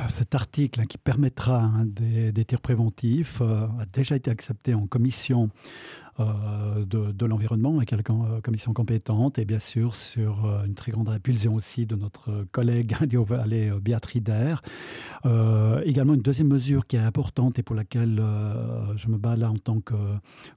cet 0.08 0.34
article 0.34 0.80
hein, 0.80 0.87
qui 0.87 0.98
permettra 0.98 1.62
hein, 1.62 1.84
des, 1.84 2.44
tirs 2.44 2.60
préventifs 2.60 3.40
euh, 3.40 3.66
a 3.80 3.87
déjà 3.92 4.16
été 4.16 4.30
accepté 4.30 4.72
en 4.72 4.87
commission 4.87 5.50
euh, 6.20 6.85
de, 6.85 7.27
l'environnement 7.27 7.77
avec 7.77 7.90
la 7.90 7.98
euh, 7.98 8.40
commission 8.40 8.72
compétente 8.72 9.40
et 9.40 9.44
bien 9.44 9.59
sûr 9.59 9.96
sur 9.96 10.44
euh, 10.44 10.64
une 10.64 10.74
très 10.74 10.92
grande 10.92 11.09
impulsion 11.09 11.55
aussi 11.55 11.87
de 11.87 11.96
notre 11.96 12.44
collègue 12.53 12.94
Vallée 13.27 13.72
Béatrider. 13.81 14.55
également 15.85 16.14
une 16.14 16.22
deuxième 16.22 16.48
mesure 16.48 16.87
qui 16.87 16.96
est 16.96 17.00
importante 17.00 17.59
et 17.59 17.62
pour 17.62 17.74
laquelle 17.74 18.22
je 18.96 19.09
me 19.09 19.16
bats 19.16 19.37
là 19.37 19.50
en 19.50 19.57
tant 19.57 19.81
que 19.81 19.94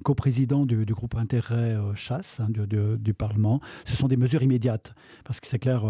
coprésident 0.04 0.66
du, 0.66 0.86
groupe 0.86 1.16
intérêt 1.16 1.78
chasse 1.96 2.40
hein, 2.40 2.50
du, 2.50 3.14
Parlement, 3.14 3.62
ce 3.86 3.96
sont 3.96 4.08
des 4.08 4.18
mesures 4.18 4.44
immédiates 4.44 4.94
parce 5.24 5.40
que 5.40 5.48
c'est 5.48 5.60
clair, 5.60 5.84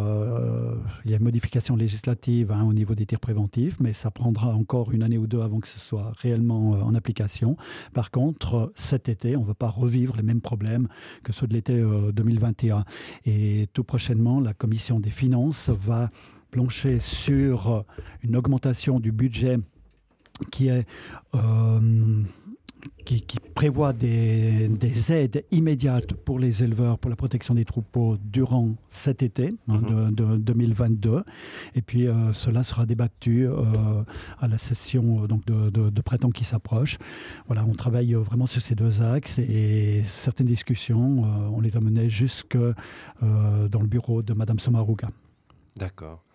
il 1.03 1.12
y 1.12 1.13
a 1.13 1.17
une 1.17 1.23
modification 1.23 1.75
législative 1.75 2.51
hein, 2.51 2.63
au 2.63 2.73
niveau 2.73 2.95
des 2.95 3.06
tirs 3.06 3.19
préventifs, 3.19 3.80
mais 3.80 3.93
ça 3.93 4.12
prendra 4.12 4.53
encore 4.56 4.91
une 4.91 5.03
année 5.03 5.17
ou 5.17 5.27
deux 5.27 5.41
avant 5.41 5.60
que 5.60 5.67
ce 5.67 5.80
soit 5.80 6.13
réellement 6.17 6.71
en 6.71 6.93
application. 6.93 7.58
Par 7.93 8.12
contre, 8.12 8.71
cet 8.75 9.10
été, 9.10 9.36
on 9.36 9.43
va 9.43 9.56
pas 9.58 9.70
revivre 9.70 10.15
les 10.15 10.24
mêmes 10.24 10.41
problèmes 10.41 10.88
que 11.24 11.34
ceux 11.34 11.48
de 11.48 11.54
l'été 11.54 11.74
2021. 12.13 12.78
Euh, 12.78 12.82
Et 13.26 13.67
tout 13.74 13.84
prochainement, 13.84 14.39
la 14.39 14.54
commission 14.54 15.00
des 15.00 15.10
finances 15.10 15.70
va 15.70 16.10
plancher 16.52 17.00
sur 17.00 17.72
euh, 17.72 17.82
une 18.24 18.36
augmentation 18.36 19.00
du 19.00 19.12
budget 19.12 19.58
qui 20.52 20.67
est 20.67 20.88
euh, 21.36 22.24
qui, 23.06 23.23
prévoit 23.56 23.93
des, 23.93 24.69
aides 25.12 25.45
immédiates 25.52 26.13
pour 26.13 26.39
les 26.39 26.63
éleveurs 26.63 27.00
pour 27.00 27.10
la 27.10 27.15
protection 27.15 27.54
des 27.54 27.65
troupeaux 27.65 28.17
durant 28.23 28.76
cet 28.89 29.23
été 29.23 29.56
hein, 29.67 29.82
mhm. 29.82 30.12
de, 30.12 30.38
2022. 30.38 31.23
Et 31.76 31.82
puis 31.82 32.08
euh, 32.08 32.34
cela 32.34 32.63
sera 32.63 32.86
débattu 32.86 33.47
euh, 33.47 33.54
à 34.39 34.47
la 34.47 34.58
session 34.58 35.23
euh, 35.23 35.28
donc 35.28 35.45
de, 35.45 36.02
printemps 36.02 36.32
qui 36.32 36.43
s'approche. 36.43 36.97
Voilà, 37.47 37.65
on 37.65 37.73
travaille 37.73 38.13
vraiment 38.13 38.45
sur 38.45 38.62
ces 38.62 38.76
deux 38.76 39.02
axes 39.02 39.39
et 39.39 40.04
certaines 40.06 40.47
discussions, 40.47 41.23
on 41.54 41.60
les 41.60 41.76
a 41.76 41.82
menées 41.82 42.10
jusque 42.10 42.58
dans 42.58 43.82
le 43.82 43.88
bureau 43.88 44.21
de 44.21 44.34
Madame 44.34 44.60
Somaruga. 44.60 45.10
D'accord. 45.76 46.26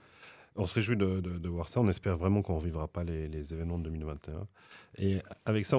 On 0.57 0.67
se 0.67 0.75
réjouit 0.75 0.97
de, 0.97 1.49
voir 1.49 1.69
ça. 1.69 1.81
On 1.81 1.89
espère 1.89 2.17
vraiment 2.17 2.43
qu'on 2.43 2.55
ne 2.55 2.59
revivra 2.59 2.89
pas 2.89 3.05
les, 3.05 3.53
événements 3.55 3.79
de 3.79 3.85
2021. 3.85 4.47
Et 4.99 5.23
avec 5.47 5.65
ça, 5.65 5.79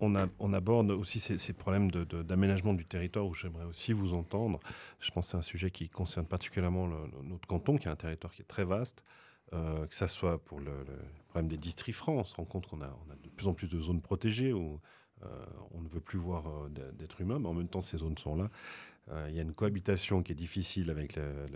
on, 0.00 0.52
aborde 0.54 0.90
aussi 0.92 1.18
ces, 1.18 1.52
problèmes 1.52 1.90
d'aménagement 1.90 2.74
du 2.74 2.84
territoire 2.84 3.26
où 3.26 3.34
j'aimerais 3.34 3.64
aussi 3.64 3.92
vous 3.92 4.14
entendre. 4.14 4.60
Je 5.00 5.10
pense 5.10 5.26
que 5.26 5.30
c'est 5.32 5.36
un 5.36 5.42
sujet 5.42 5.70
qui 5.70 5.88
concerne 5.88 6.26
particulièrement 6.26 6.88
notre 7.24 7.48
canton, 7.48 7.76
qui 7.76 7.88
est 7.88 7.90
un 7.90 7.96
territoire 7.96 8.32
qui 8.32 8.42
est 8.42 8.46
très 8.48 8.64
vaste. 8.64 9.04
Euh, 9.52 9.86
que 9.86 9.94
ça 9.94 10.08
soit 10.08 10.42
pour 10.42 10.58
le, 10.60 10.72
problème 11.28 11.48
des 11.48 11.58
districts 11.58 11.96
francs, 11.96 12.18
on 12.18 12.24
se 12.24 12.34
rend 12.34 12.44
compte 12.44 12.66
qu'on 12.66 12.80
a, 12.80 12.88
de 13.22 13.28
plus 13.28 13.46
en 13.46 13.54
plus 13.54 13.68
de 13.68 13.78
zones 13.78 14.00
protégées 14.00 14.52
où 14.52 14.80
euh, 15.22 15.28
on 15.72 15.80
ne 15.80 15.88
veut 15.88 16.00
plus 16.00 16.18
voir 16.18 16.46
euh, 16.48 16.68
d'êtres 16.92 17.20
humains, 17.20 17.38
mais 17.38 17.48
en 17.48 17.54
même 17.54 17.68
temps 17.68 17.82
ces 17.82 17.98
zones 17.98 18.18
sont 18.18 18.36
là. 18.36 18.50
Il 19.28 19.34
y 19.34 19.38
a 19.38 19.42
une 19.42 19.52
cohabitation 19.52 20.22
qui 20.22 20.32
est 20.32 20.34
difficile 20.34 20.88
avec 20.88 21.16
le, 21.16 21.46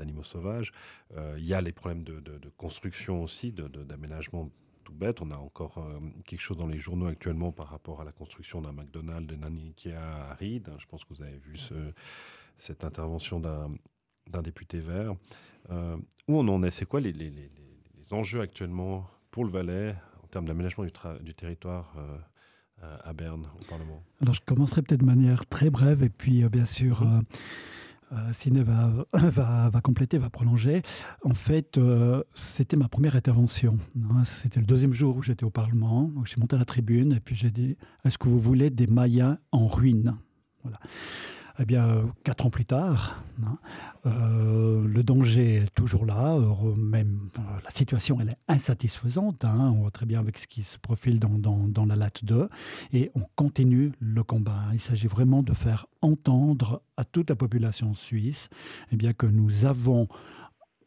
animaux 0.00 0.22
sauvages. 0.22 0.72
Euh, 1.16 1.34
il 1.38 1.44
y 1.44 1.54
a 1.54 1.60
les 1.60 1.72
problèmes 1.72 2.04
de, 2.04 2.20
construction 2.56 3.22
aussi, 3.22 3.52
d'aménagement 3.52 4.50
tout 4.84 4.94
bête. 4.94 5.20
On 5.20 5.30
a 5.30 5.36
encore 5.36 5.78
euh, 5.78 5.98
quelque 6.24 6.40
chose 6.40 6.56
dans 6.56 6.66
les 6.66 6.78
journaux 6.78 7.06
actuellement 7.06 7.52
par 7.52 7.68
rapport 7.68 8.00
à 8.00 8.04
la 8.04 8.12
construction 8.12 8.60
d'un 8.60 8.72
McDonald's, 8.72 9.34
d'un 9.34 9.56
Ikea 9.56 9.96
à 9.96 10.34
Reed. 10.34 10.70
Je 10.78 10.86
pense 10.86 11.04
que 11.04 11.14
vous 11.14 11.22
avez 11.22 11.38
vu 11.38 11.58
cette 12.58 12.84
intervention 12.84 13.40
d'un 13.40 14.42
député 14.42 14.78
vert. 14.80 15.14
Euh, 15.70 15.96
où 16.28 16.38
on 16.38 16.46
en 16.48 16.62
est? 16.62 16.70
C'est 16.70 16.86
quoi 16.86 17.00
les, 17.00 17.12
les, 17.12 17.32
enjeux 18.12 18.40
actuellement 18.40 19.10
pour 19.32 19.44
le 19.44 19.50
Valais 19.50 19.96
termes 20.30 20.46
d'aménagement 20.46 20.84
du, 20.84 21.34
territoire 21.34 21.96
à 22.80 23.12
Berne, 23.12 23.48
au 23.60 23.64
Parlement? 23.64 24.02
Alors, 24.20 24.34
je 24.34 24.40
commencerai 24.42 24.82
peut-être 24.82 25.00
de 25.00 25.06
manière 25.06 25.46
très 25.46 25.70
brève, 25.70 26.04
et 26.04 26.08
puis, 26.08 26.48
bien 26.48 26.66
sûr, 26.66 27.02
mhm. 28.10 28.32
Ciné 28.32 28.62
va, 28.62 28.92
va, 29.12 29.70
va, 29.70 29.80
compléter, 29.80 30.18
va 30.18 30.30
prolonger. 30.30 30.82
En 31.24 31.34
fait, 31.34 31.78
c'était 32.34 32.76
ma 32.76 32.88
première 32.88 33.16
intervention. 33.16 33.78
Hein. 34.10 34.24
C'était 34.24 34.60
le 34.60 34.66
deuxième 34.66 34.92
jour 34.92 35.16
où 35.16 35.22
j'étais 35.22 35.44
au 35.44 35.50
Parlement. 35.50 36.10
Je 36.24 36.30
suis 36.30 36.40
monté 36.40 36.56
à 36.56 36.58
la 36.58 36.64
tribune 36.64 37.12
et 37.12 37.20
puis 37.20 37.34
j'ai 37.34 37.50
dit 37.50 37.76
Est-ce 38.04 38.18
que 38.18 38.28
vous 38.28 38.40
voulez 38.40 38.70
des 38.70 38.86
Mayas 38.86 39.38
en 39.52 39.66
ruine? 39.66 40.16
Voilà. 40.62 40.80
Eh 41.58 41.64
bien, 41.64 42.12
quatre 42.22 42.44
ans 42.44 42.50
plus 42.50 42.66
tard, 42.66 43.22
hein, 43.42 43.56
euh, 44.04 44.86
le 44.86 45.02
danger 45.02 45.56
est 45.56 45.74
toujours 45.74 46.04
là. 46.04 46.38
même 46.76 47.30
euh, 47.38 47.42
la 47.64 47.70
situation 47.70 48.18
elle 48.20 48.30
est 48.30 48.38
insatisfaisante. 48.48 49.42
Hein, 49.42 49.72
on 49.74 49.80
voit 49.80 49.90
très 49.90 50.04
bien 50.04 50.20
avec 50.20 50.36
ce 50.36 50.46
qui 50.46 50.64
se 50.64 50.76
profile 50.78 51.18
dans, 51.18 51.38
dans, 51.38 51.86
la 51.86 51.96
latte 51.96 52.24
2. 52.24 52.50
Et 52.92 53.10
on 53.14 53.22
continue 53.36 53.92
le 54.00 54.22
combat. 54.22 54.64
Il 54.74 54.80
s'agit 54.80 55.06
vraiment 55.06 55.42
de 55.42 55.54
faire 55.54 55.86
entendre 56.02 56.82
à 56.98 57.04
toute 57.04 57.30
la 57.30 57.36
population 57.36 57.94
suisse 57.94 58.50
eh 58.92 58.96
bien, 58.96 59.14
que 59.14 59.26
nous 59.26 59.64
avons 59.64 60.08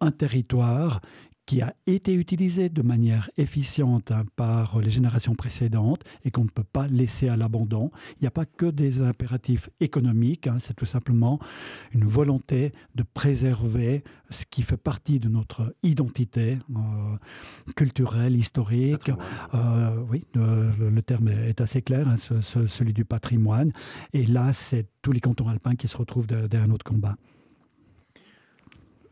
un 0.02 0.12
territoire 0.12 1.02
qui 1.50 1.64
a 1.64 1.74
été 1.88 2.14
utilisé 2.14 2.70
de 2.70 2.84
manière 2.84 3.28
efficiente 3.36 4.12
hein, 4.12 4.24
par 4.36 4.78
les 4.82 4.92
générations 4.92 5.34
précédentes 5.34 6.04
et 6.24 6.30
qu'on 6.30 6.44
ne 6.44 6.50
peut 6.50 6.62
pas 6.62 6.88
laisser 6.88 7.28
à 7.28 7.36
l'abandon. 7.36 7.90
Il 8.12 8.18
n'y 8.22 8.28
a 8.28 8.32
pas 8.32 8.46
que 8.46 8.68
des 8.68 9.02
impératifs 9.02 9.68
économiques, 9.80 10.46
hein, 10.46 10.58
c'est 10.60 10.76
tout 10.76 10.86
simplement 10.86 11.40
une 11.92 12.06
volonté 12.06 12.72
de 12.94 13.02
préserver 13.02 14.04
ce 14.30 14.46
qui 14.46 14.62
fait 14.62 14.78
partie 14.78 15.20
de 15.20 15.28
notre 15.28 15.74
identité 15.82 16.60
euh, 16.70 17.16
culturelle, 17.76 18.36
historique. 18.36 19.10
Euh, 19.56 20.04
oui, 20.08 20.26
le, 20.36 21.02
terme 21.02 21.30
est 21.30 21.62
assez 21.62 21.82
clair, 21.82 22.08
hein, 22.08 22.18
celui 22.42 22.94
du 22.94 23.06
patrimoine. 23.06 23.72
Et 24.14 24.28
là, 24.28 24.54
c'est 24.54 24.86
tous 25.02 25.14
les 25.14 25.20
cantons 25.20 25.48
alpins 25.48 25.74
qui 25.74 25.88
se 25.88 25.98
retrouvent 25.98 26.28
derrière 26.28 26.68
notre 26.68 26.86
combat. 26.86 27.16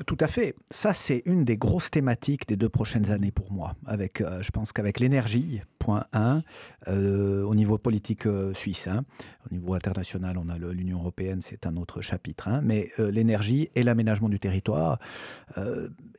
Tout 0.06 0.18
à 0.20 0.28
fait. 0.28 0.56
Ça, 0.70 0.94
c'est 0.94 1.24
une 1.26 1.44
des 1.44 1.58
grosses 1.58 1.90
thématiques 1.90 2.48
des 2.48 2.56
deux 2.56 2.70
prochaines 2.70 3.10
années 3.10 3.32
pour 3.32 3.52
moi. 3.52 3.76
Avec, 3.88 4.22
euh, 4.22 4.44
je 4.44 4.52
pense 4.52 4.72
qu'avec 4.72 5.00
l'énergie, 5.00 5.62
point 5.80 6.06
1, 6.14 6.44
euh, 6.88 7.42
au 7.44 7.56
niveau 7.56 7.80
politique 7.80 8.28
euh, 8.28 8.54
suisse, 8.54 8.88
hein. 8.88 9.06
au 9.50 9.56
niveau 9.56 9.74
international, 9.74 10.38
on 10.38 10.50
a 10.50 10.58
l'Union 10.60 11.00
européenne, 11.00 11.40
c'est 11.42 11.66
un 11.66 11.78
autre 11.78 12.02
chapitre, 12.02 12.48
hein. 12.48 12.62
mais 12.64 12.92
l'énergie 13.00 13.70
et 13.74 13.82
l'aménagement 13.82 14.30
du 14.30 14.40
territoire, 14.40 15.00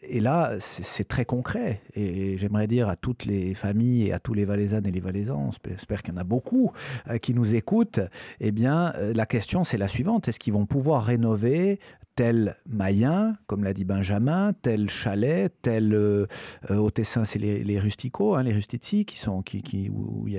et 0.02 0.20
là, 0.20 0.56
c'est 0.58 1.06
très 1.06 1.24
concret. 1.24 1.82
Et, 1.94 2.38
j'aimerais 2.38 2.66
dire 2.66 2.88
à 2.88 2.96
toutes 2.96 3.24
les 3.24 3.54
familles 3.54 4.06
et 4.06 4.12
à 4.12 4.18
tous 4.18 4.34
les 4.34 4.44
Valaisannes 4.44 4.86
et 4.86 4.90
les 4.90 5.00
Valaisans, 5.00 5.50
j'espère 5.64 6.02
qu'il 6.02 6.14
y 6.14 6.16
en 6.16 6.20
a 6.20 6.24
beaucoup 6.24 6.72
qui 7.20 7.34
nous 7.34 7.54
écoutent, 7.54 8.00
eh 8.40 8.50
bien, 8.50 8.92
la 9.14 9.26
question, 9.26 9.64
c'est 9.64 9.78
la 9.78 9.88
suivante. 9.88 10.28
Est-ce 10.28 10.38
qu'ils 10.38 10.52
vont 10.52 10.66
pouvoir 10.66 11.04
rénover 11.04 11.78
tel 12.18 12.56
Mayen, 12.66 13.36
comme 13.46 13.62
l'a 13.62 13.72
dit 13.72 13.84
Benjamin, 13.84 14.52
tel 14.52 14.90
Chalet, 14.90 15.54
tel 15.62 15.94
euh, 15.94 16.26
euh, 16.68 16.74
au 16.74 16.90
Tessin, 16.90 17.24
c'est 17.24 17.38
les, 17.38 17.62
les 17.62 17.78
rusticots, 17.78 18.34
hein, 18.34 18.42
les 18.42 18.52
rustici, 18.52 19.04
qui 19.04 19.16
sont, 19.18 19.40
qui, 19.40 19.62
qui, 19.62 19.88
où 19.88 20.26
il 20.26 20.32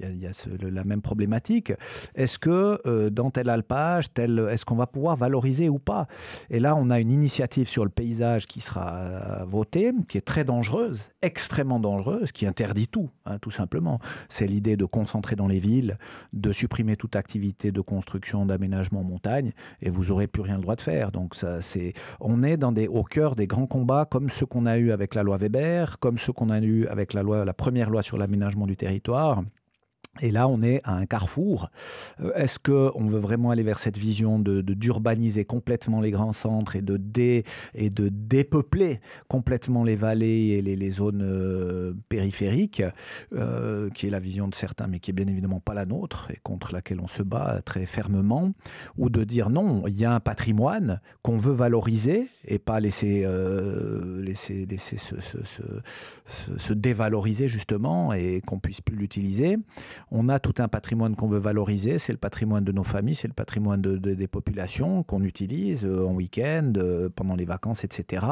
y 0.00 0.26
a, 0.26 0.30
la 0.70 0.84
même 0.84 1.02
problématique. 1.02 1.74
Est-ce 2.14 2.38
que 2.38 2.78
euh, 2.86 3.10
dans 3.10 3.28
tel 3.28 3.50
alpage, 3.50 4.10
tel, 4.14 4.38
est-ce 4.50 4.64
qu'on 4.64 4.76
va 4.76 4.86
pouvoir 4.86 5.18
valoriser 5.18 5.68
ou 5.68 5.78
pas? 5.78 6.06
Et 6.48 6.60
là, 6.60 6.74
on 6.74 6.88
a 6.88 6.98
une 6.98 7.10
initiative 7.10 7.68
sur 7.68 7.84
le 7.84 7.90
paysage 7.90 8.46
qui 8.46 8.62
sera 8.62 9.44
votée, 9.44 9.92
qui 10.08 10.16
est 10.16 10.22
très 10.22 10.44
dangereuse, 10.44 11.10
extrêmement 11.20 11.78
dangereuse, 11.78 12.32
qui 12.32 12.46
interdit 12.46 12.88
tout, 12.88 13.10
hein, 13.26 13.36
tout 13.36 13.50
simplement. 13.50 13.98
C'est 14.30 14.46
l'idée 14.46 14.78
de 14.78 14.86
concentrer 14.86 15.36
dans 15.36 15.46
les 15.46 15.60
villes, 15.60 15.98
de 16.32 16.52
supprimer 16.52 16.96
toute 16.96 17.16
activité 17.16 17.70
de 17.70 17.82
construction, 17.82 18.46
d'aménagement 18.46 19.00
en 19.00 19.04
montagne, 19.04 19.52
et 19.82 19.90
vous 19.90 20.06
n'aurez 20.06 20.26
plus 20.26 20.40
rien 20.40 20.56
le 20.56 20.62
droit 20.62 20.74
de 20.74 20.80
faire. 20.80 21.10
C'est, 21.60 21.92
on 22.20 22.42
est 22.42 22.56
dans 22.56 22.72
des, 22.72 22.88
au 22.88 23.04
cœur 23.04 23.34
des 23.34 23.46
grands 23.46 23.66
combats 23.66 24.06
comme 24.10 24.28
ceux 24.28 24.46
qu'on 24.46 24.66
a 24.66 24.78
eu 24.78 24.92
avec 24.92 25.14
la 25.14 25.22
loi 25.22 25.38
Weber, 25.38 25.98
comme 25.98 26.18
ceux 26.18 26.32
qu'on 26.32 26.50
a 26.50 26.60
eu 26.60 26.86
avec 26.86 27.12
la 27.12 27.22
loi, 27.22 27.44
la 27.44 27.54
première 27.54 27.90
loi 27.90 28.02
sur 28.02 28.18
l'aménagement 28.18 28.66
du 28.66 28.76
territoire. 28.76 29.42
Et 30.20 30.30
là, 30.30 30.48
on 30.48 30.62
est 30.62 30.80
à 30.84 30.94
un 30.94 31.06
carrefour. 31.06 31.70
Euh, 32.20 32.32
est-ce 32.34 32.58
qu'on 32.58 33.06
veut 33.06 33.18
vraiment 33.18 33.50
aller 33.50 33.62
vers 33.62 33.78
cette 33.78 33.96
vision 33.96 34.38
de, 34.38 34.60
d'urbaniser 34.60 35.44
complètement 35.44 36.00
les 36.00 36.10
grands 36.10 36.32
centres 36.32 36.76
et 36.76 36.82
de, 36.82 36.96
dé, 36.96 37.44
et 37.74 37.90
de 37.90 38.08
dépeupler 38.08 39.00
complètement 39.28 39.84
les 39.84 39.96
vallées 39.96 40.58
et 40.58 40.62
les, 40.62 40.90
zones 40.90 41.22
euh, 41.22 41.92
périphériques, 42.08 42.82
euh, 43.32 43.90
qui 43.90 44.06
est 44.06 44.10
la 44.10 44.20
vision 44.20 44.48
de 44.48 44.54
certains, 44.54 44.86
mais 44.86 45.00
qui 45.00 45.10
est 45.10 45.14
bien 45.14 45.26
évidemment 45.26 45.60
pas 45.60 45.74
la 45.74 45.84
nôtre 45.84 46.30
et 46.30 46.38
contre 46.42 46.72
laquelle 46.72 47.00
on 47.00 47.06
se 47.06 47.22
bat 47.22 47.60
très 47.64 47.86
fermement, 47.86 48.52
ou 48.96 49.10
de 49.10 49.24
dire 49.24 49.50
non, 49.50 49.84
il 49.86 49.98
y 49.98 50.04
a 50.04 50.12
un 50.12 50.20
patrimoine 50.20 51.00
qu'on 51.22 51.38
veut 51.38 51.52
valoriser 51.52 52.28
et 52.44 52.58
pas 52.58 52.80
laisser, 52.80 53.26
laisser, 54.22 54.66
laisser 54.66 54.96
se, 54.96 55.16
se, 56.58 56.72
dévaloriser 56.72 57.48
justement 57.48 58.12
et 58.12 58.40
qu'on 58.46 58.58
puisse 58.58 58.80
plus 58.80 58.96
l'utiliser. 58.96 59.58
On 60.10 60.28
a 60.28 60.38
tout 60.38 60.54
un 60.58 60.68
patrimoine 60.68 61.16
qu'on 61.16 61.28
veut 61.28 61.38
valoriser, 61.38 61.98
c'est 61.98 62.12
le 62.12 62.18
patrimoine 62.18 62.64
de 62.64 62.72
nos 62.72 62.84
familles, 62.84 63.14
c'est 63.14 63.28
le 63.28 63.34
patrimoine 63.34 63.80
des 63.82 64.28
populations 64.28 65.02
qu'on 65.02 65.22
utilise 65.22 65.84
euh, 65.84 66.06
en 66.06 66.14
week-end, 66.14 66.72
euh, 66.76 67.08
pendant 67.08 67.36
les 67.36 67.44
vacances, 67.44 67.84
etc. 67.84 68.26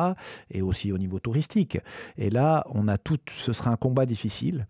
Et 0.50 0.62
aussi 0.62 0.92
au 0.92 0.98
niveau 0.98 1.18
touristique. 1.18 1.78
Et 2.16 2.30
là, 2.30 2.64
on 2.70 2.88
a 2.88 2.98
tout, 2.98 3.18
ce 3.28 3.52
sera 3.52 3.70
un 3.70 3.76
combat 3.76 4.06
difficile 4.06 4.66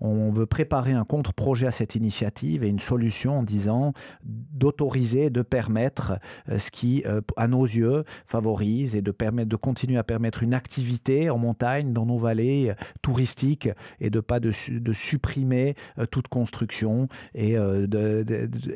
on 0.00 0.30
veut 0.30 0.46
préparer 0.46 0.92
un 0.92 1.04
contre-projet 1.04 1.66
à 1.66 1.70
cette 1.70 1.94
initiative 1.94 2.64
et 2.64 2.68
une 2.68 2.80
solution 2.80 3.38
en 3.38 3.42
disant 3.42 3.92
d'autoriser, 4.24 5.30
de 5.30 5.42
permettre 5.42 6.18
euh, 6.48 6.58
ce 6.58 6.70
qui, 6.70 7.02
euh, 7.06 7.20
à 7.36 7.48
nos 7.48 7.64
yeux, 7.64 8.04
favorise 8.26 8.94
et 8.94 9.02
de 9.02 9.10
permettre 9.10 9.48
de 9.48 9.56
continuer 9.56 9.98
à 9.98 10.04
permettre 10.04 10.42
une 10.42 10.54
activité 10.54 11.30
en 11.30 11.38
montagne, 11.38 11.92
dans 11.92 12.06
nos 12.06 12.18
vallées 12.18 12.70
euh, 12.70 12.74
touristiques 13.02 13.68
et 14.00 14.10
de 14.10 14.20
pas 14.20 14.40
de, 14.40 14.52
supprimer 14.92 15.74
toute 16.10 16.28
construction 16.28 17.08
et 17.34 17.56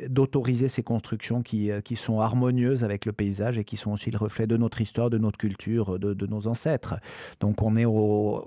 d'autoriser 0.09 0.69
ces 0.69 0.83
constructions 0.83 1.43
qui, 1.43 1.71
qui 1.85 1.97
sont 1.97 2.21
harmonieuses 2.21 2.85
avec 2.85 3.05
le 3.05 3.13
paysage 3.13 3.59
et 3.59 3.65
qui 3.65 3.77
sont 3.77 3.93
aussi 3.93 4.11
le 4.11 4.19
reflet 4.19 4.47
de 4.47 4.57
notre 4.57 4.81
histoire, 4.81 5.11
de 5.11 5.19
notre 5.19 5.39
culture, 5.39 5.99
de, 5.99 6.27
nos 6.27 6.47
ancêtres. 6.47 6.95
Donc 7.41 7.63
on 7.63 7.77
est 7.77 7.87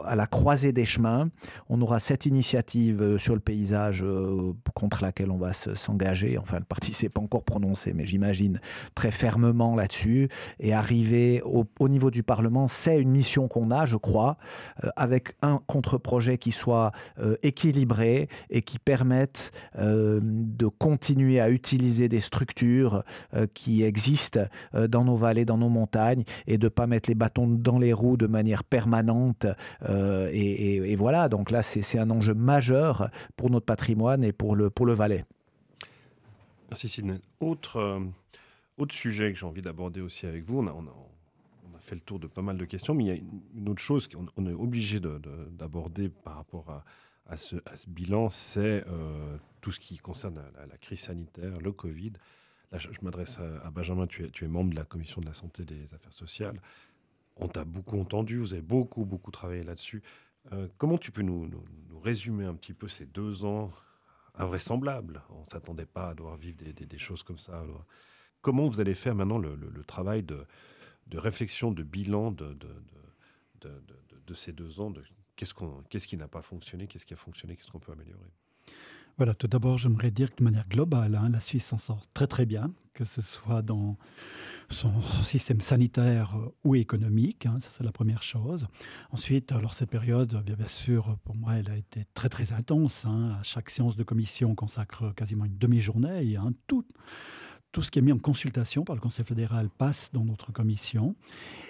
à 0.06 0.16
la 0.16 0.28
croisée 0.28 0.72
des 0.72 0.86
chemins. 0.86 1.30
On 1.70 1.82
aura 1.82 2.00
cette 2.00 2.26
initiative 2.26 2.37
initiative 2.38 3.02
euh, 3.02 3.18
sur 3.18 3.34
le 3.34 3.40
paysage 3.40 4.04
euh, 4.04 4.54
contre 4.76 5.04
laquelle 5.04 5.32
on 5.32 5.38
va 5.38 5.54
s'engager. 5.54 6.38
Enfin, 6.38 6.60
le 6.60 6.66
parti 6.66 6.94
s'est 7.00 7.10
pas 7.10 7.22
encore 7.22 7.44
prononcé, 7.44 7.94
mais 7.94 8.06
j'imagine 8.06 8.60
très 8.94 9.10
fermement 9.10 9.76
là-dessus. 9.76 10.30
Et 10.60 10.74
arriver 10.74 11.42
au, 11.44 11.90
niveau 11.90 12.12
du 12.12 12.22
Parlement, 12.22 12.68
c'est 12.68 13.00
une 13.00 13.10
mission 13.10 13.48
qu'on 13.48 13.72
a, 13.72 13.86
je 13.86 13.96
crois, 13.96 14.38
euh, 14.84 14.90
avec 14.96 15.34
un 15.42 15.60
contre-projet 15.66 16.38
qui 16.38 16.52
soit 16.52 16.92
équilibré 17.42 18.28
et 18.50 18.62
qui 18.62 18.80
permette 18.80 19.52
de 19.78 20.68
continuer 20.68 21.40
à 21.40 21.50
utiliser 21.50 22.10
des 22.10 22.20
structures 22.20 23.04
qui 23.54 23.84
existent 23.84 24.46
dans 24.74 25.04
nos 25.04 25.16
vallées, 25.16 25.46
dans 25.46 25.58
nos 25.58 25.70
montagnes, 25.70 26.24
et 26.46 26.58
de 26.58 26.68
pas 26.68 26.88
mettre 26.88 27.10
les 27.10 27.16
bâtons 27.16 27.48
dans 27.48 27.80
les 27.80 27.94
roues 27.94 28.18
de 28.18 28.28
manière 28.28 28.64
permanente. 28.64 29.46
et, 29.90 30.92
et 30.92 30.96
voilà, 30.96 31.30
donc 31.30 31.52
là, 31.52 31.62
c'est 31.62 32.00
un 32.00 32.10
enjeu 32.10 32.27
majeur 32.34 33.10
pour 33.36 33.50
notre 33.50 33.66
patrimoine 33.66 34.24
et 34.24 34.34
pour 34.34 34.56
le, 34.56 34.70
pour 34.70 34.86
le 34.86 34.94
Valais. 34.94 35.26
Merci 36.70 36.90
Sidney. 36.90 37.20
Autre, 37.40 37.78
euh, 37.78 38.00
autre 38.78 38.94
sujet 38.94 39.32
que 39.32 39.40
j'ai 39.40 39.46
envie 39.46 39.62
d'aborder 39.62 40.02
aussi 40.02 40.26
avec 40.26 40.44
vous, 40.44 40.60
on 40.60 40.68
a, 40.68 40.72
on, 40.72 40.86
a, 40.86 41.80
fait 41.80 41.96
le 41.96 42.02
tour 42.02 42.20
de 42.20 42.28
pas 42.28 42.42
mal 42.42 42.58
de 42.58 42.66
questions, 42.66 42.94
mais 42.94 43.06
il 43.06 43.08
y 43.08 43.12
a 43.12 43.16
une, 43.56 43.70
autre 43.70 43.82
chose 43.82 44.08
qu'on 44.08 44.46
est 44.46 44.54
obligé 44.54 45.00
d'aborder 45.00 46.10
par 46.10 46.36
rapport 46.36 46.70
à, 46.70 46.84
à, 47.28 47.38
ce, 47.38 47.56
à, 47.66 47.78
ce, 47.78 47.90
bilan, 47.90 48.30
c'est 48.30 48.84
euh, 48.88 49.38
tout 49.62 49.72
ce 49.72 49.80
qui 49.80 49.98
concerne 49.98 50.42
la, 50.70 50.78
crise 50.78 51.00
sanitaire, 51.00 51.58
le 51.62 51.72
Covid. 51.72 52.14
Là, 52.74 52.78
je, 52.80 52.90
m'adresse 53.02 53.40
à, 53.64 53.72
Benjamin, 53.72 54.06
tu 54.08 54.26
es, 54.26 54.30
tu 54.30 54.44
es 54.44 54.48
membre 54.50 54.72
de 54.72 54.76
la 54.76 54.84
commission 54.84 55.22
de 55.22 55.28
la 55.28 55.34
santé 55.34 55.64
et 55.64 55.66
des 55.66 55.94
affaires 55.94 56.12
sociales. 56.12 56.60
On 57.38 57.48
t'a 57.48 57.64
beaucoup 57.64 58.00
entendu, 58.00 58.38
vous 58.38 58.54
avez 58.54 58.62
beaucoup, 58.62 59.06
beaucoup 59.06 59.32
travaillé 59.32 59.64
là-dessus. 59.64 60.02
Euh, 60.54 60.68
comment 60.78 60.98
tu 60.98 61.12
peux 61.12 61.22
nous, 61.22 61.50
résumer 62.02 62.46
un 62.46 62.56
petit 62.56 62.74
peu 62.74 62.88
ces 62.88 63.06
deux 63.06 63.46
ans 63.46 63.72
invraisemblables? 64.36 65.22
On 65.30 65.42
ne 65.42 65.48
s'attendait 65.48 65.86
pas 65.86 66.10
à 66.10 66.14
devoir 66.16 66.38
vivre 66.38 66.58
des, 66.58 66.98
choses 66.98 67.24
comme 67.24 67.38
ça. 67.38 67.64
comment 68.42 68.68
vous 68.68 68.80
allez 68.80 68.96
faire 68.96 69.16
maintenant 69.16 69.38
le, 69.38 69.84
travail 69.86 70.24
de, 70.24 70.46
réflexion, 71.14 71.72
de 71.72 71.84
bilan 71.84 72.32
de, 72.32 72.58
de, 73.62 74.34
ces 74.34 74.52
deux 74.52 74.80
ans 74.80 74.94
Qu'est-ce 75.36 76.08
qui 76.08 76.18
n'a 76.18 76.28
pas 76.28 76.42
fonctionné 76.42 76.88
Qu'est-ce 76.88 77.06
qui 77.06 77.14
a 77.14 77.18
fonctionné 77.18 77.56
Qu'est-ce 77.56 77.72
qu'on 77.72 77.80
peut 77.80 77.92
améliorer? 77.92 78.30
Voilà, 79.18 79.34
tout 79.34 79.48
d'abord, 79.48 79.80
j'aimerais 79.80 80.12
dire 80.12 80.30
que 80.30 80.38
de 80.38 80.44
manière 80.44 80.68
globale, 80.70 81.16
hein, 81.16 81.30
la 81.30 81.42
Suisse 81.42 81.66
s'en 81.66 81.80
sort 81.80 82.04
très 82.14 82.28
très 82.28 82.46
bien, 82.46 82.72
que 82.94 83.04
ce 83.04 83.22
soit 83.22 83.64
dans 83.64 83.98
son 84.70 84.92
système 85.24 85.60
sanitaire 85.60 86.38
ou 86.64 86.76
économique. 86.76 87.48
Hein, 87.48 87.58
ça, 87.60 87.70
c'est 87.72 87.84
la 87.84 87.92
première 87.92 88.22
chose. 88.22 88.68
Ensuite, 89.12 89.52
alors 89.52 89.74
cette 89.74 89.90
période, 89.90 90.44
bien, 90.46 90.68
sûr, 90.68 91.18
pour 91.24 91.36
moi, 91.36 91.56
elle 91.56 91.72
a 91.72 91.78
été 91.78 92.06
très, 92.14 92.30
très 92.30 92.54
intense. 92.54 93.06
Hein. 93.06 93.40
chaque 93.42 93.72
séance 93.72 93.96
de 93.96 94.04
commission 94.04 94.54
consacre 94.54 95.14
quasiment 95.16 95.46
une 95.46 95.58
demi-journée. 95.58 96.38
Tout, 96.68 96.86
tout 97.72 97.82
ce 97.82 97.90
qui 97.90 97.98
est 97.98 98.04
mis 98.04 98.12
en 98.12 98.20
consultation 98.20 98.84
par 98.84 98.96
le 98.96 99.02
Conseil 99.02 99.26
fédéral 99.26 99.70
passe 99.70 100.12
dans 100.14 100.26
notre 100.26 100.52
commission. 100.52 101.16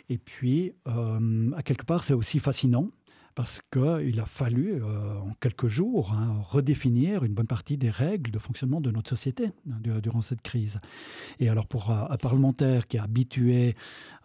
Et 0.09 0.17
puis, 0.17 0.73
euh, 0.87 1.51
à 1.55 1.63
quelque 1.63 1.85
part, 1.85 2.03
c'est 2.03 2.13
aussi 2.13 2.39
fascinant 2.39 2.89
parce 3.37 3.61
qu'il 3.71 4.19
a 4.19 4.25
fallu, 4.25 4.81
euh, 4.81 5.19
en 5.19 5.29
quelques 5.39 5.67
jours, 5.67 6.11
hein, 6.11 6.41
redéfinir 6.41 7.23
une 7.23 7.35
bonne 7.35 7.45
partie 7.45 7.77
des 7.77 7.91
règles 7.91 8.31
de 8.31 8.39
fonctionnement 8.39 8.81
de 8.81 8.89
notre 8.89 9.09
société 9.09 9.51
hein, 9.69 9.99
durant 10.01 10.21
cette 10.21 10.41
crise. 10.41 10.79
Et 11.39 11.47
alors 11.47 11.67
pour 11.67 11.91
un, 11.91 12.17
parlementaire 12.17 12.87
qui 12.87 12.97
est 12.97 12.99
habitué 12.99 13.75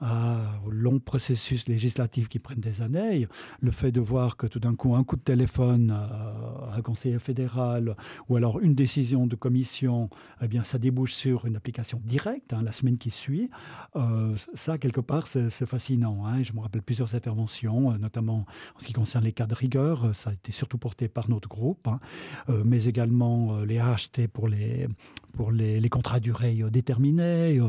à, 0.01 0.46
longs 0.66 0.98
processus 0.98 1.68
législatifs 1.68 2.31
qui 2.31 2.38
prennent 2.38 2.61
des 2.61 2.81
années, 2.81 3.29
le 3.61 3.70
fait 3.70 3.92
de 3.92 4.01
voir 4.01 4.38
que 4.38 4.46
tout 4.46 4.61
d'un 4.61 4.75
coup, 4.75 4.94
un 4.94 5.05
coup 5.05 5.16
de 5.16 5.20
téléphone 5.20 5.90
à 5.90 6.75
un 6.75 6.81
conseiller 6.81 7.18
fédéral 7.18 7.94
ou 8.31 8.37
alors 8.37 8.61
une 8.61 8.75
décision 8.75 9.27
de 9.27 9.37
commission, 9.37 10.09
eh 10.40 10.48
bien, 10.48 10.64
ça 10.64 10.79
débouche 10.79 11.12
sur 11.12 11.44
une 11.44 11.57
application 11.57 12.01
directe 12.03 12.55
hein, 12.55 12.62
la 12.62 12.72
semaine 12.72 12.96
qui 12.96 13.11
suit, 13.11 13.51
euh, 13.94 14.35
ça, 14.55 14.79
quelque 14.79 15.03
part, 15.03 15.27
c'est 15.27 15.66
fascinant. 15.66 16.25
Je 16.42 16.55
me 16.55 16.61
rappelle 16.61 16.83
plusieurs 16.83 17.14
interventions, 17.14 17.92
euh, 17.92 17.98
notamment 17.98 18.46
en 18.75 18.79
ce 18.79 18.87
qui 18.87 18.94
concerne 18.94 19.02
les 19.23 19.33
cas 19.33 19.47
de 19.47 19.55
rigueur, 19.55 20.07
euh, 20.07 20.12
ça 20.12 20.31
a 20.31 20.33
été 20.33 20.53
surtout 20.53 20.79
porté 20.79 21.09
par 21.09 21.29
notre 21.29 21.49
groupe, 21.49 21.87
hein, 21.87 22.01
euh, 22.49 22.62
mais 22.65 22.85
également 22.85 23.57
euh, 23.57 23.65
les 23.65 23.79
AHT 23.79 24.29
pour 24.33 24.49
les, 24.49 24.88
pour 25.33 25.53
les, 25.53 25.81
les 25.81 25.88
contrats 25.88 26.21
durée 26.21 26.62
déterminés. 26.71 27.61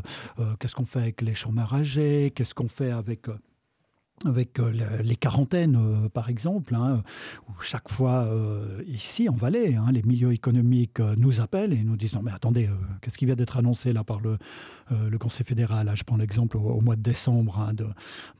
Qu'est-ce 0.59 0.75
qu'on 0.75 0.85
fait 0.85 0.99
avec 0.99 1.21
les 1.21 1.33
chômeurs 1.33 1.73
âgés 1.73 2.31
Qu'est-ce 2.35 2.53
qu'on 2.53 2.67
fait 2.67 2.91
avec 2.91 3.27
avec 4.25 4.59
euh, 4.59 4.71
les 5.03 5.15
quarantaines, 5.15 5.75
euh, 5.75 6.09
par 6.09 6.29
exemple, 6.29 6.75
hein, 6.75 7.03
où 7.49 7.61
chaque 7.61 7.89
fois, 7.89 8.25
euh, 8.25 8.81
ici 8.87 9.29
en 9.29 9.35
Valais, 9.35 9.75
hein, 9.75 9.91
les 9.91 10.03
milieux 10.03 10.33
économiques 10.33 10.99
nous 11.17 11.39
appellent 11.39 11.73
et 11.73 11.83
nous 11.83 11.95
disent 11.95 12.13
mais 12.21 12.31
attendez, 12.31 12.69
qu'est-ce 13.01 13.17
qui 13.17 13.25
vient 13.25 13.35
d'être 13.35 13.57
annoncé 13.57 13.91
là 13.93 14.03
par 14.03 14.19
le, 14.19 14.37
Conseil 15.19 15.45
fédéral? 15.45 15.89
Je 15.95 16.03
prends 16.03 16.17
l'exemple 16.17 16.57
au, 16.57 16.81
mois 16.81 16.95
de 16.95 17.01
décembre 17.01 17.59
hein, 17.59 17.73
de, 17.73 17.85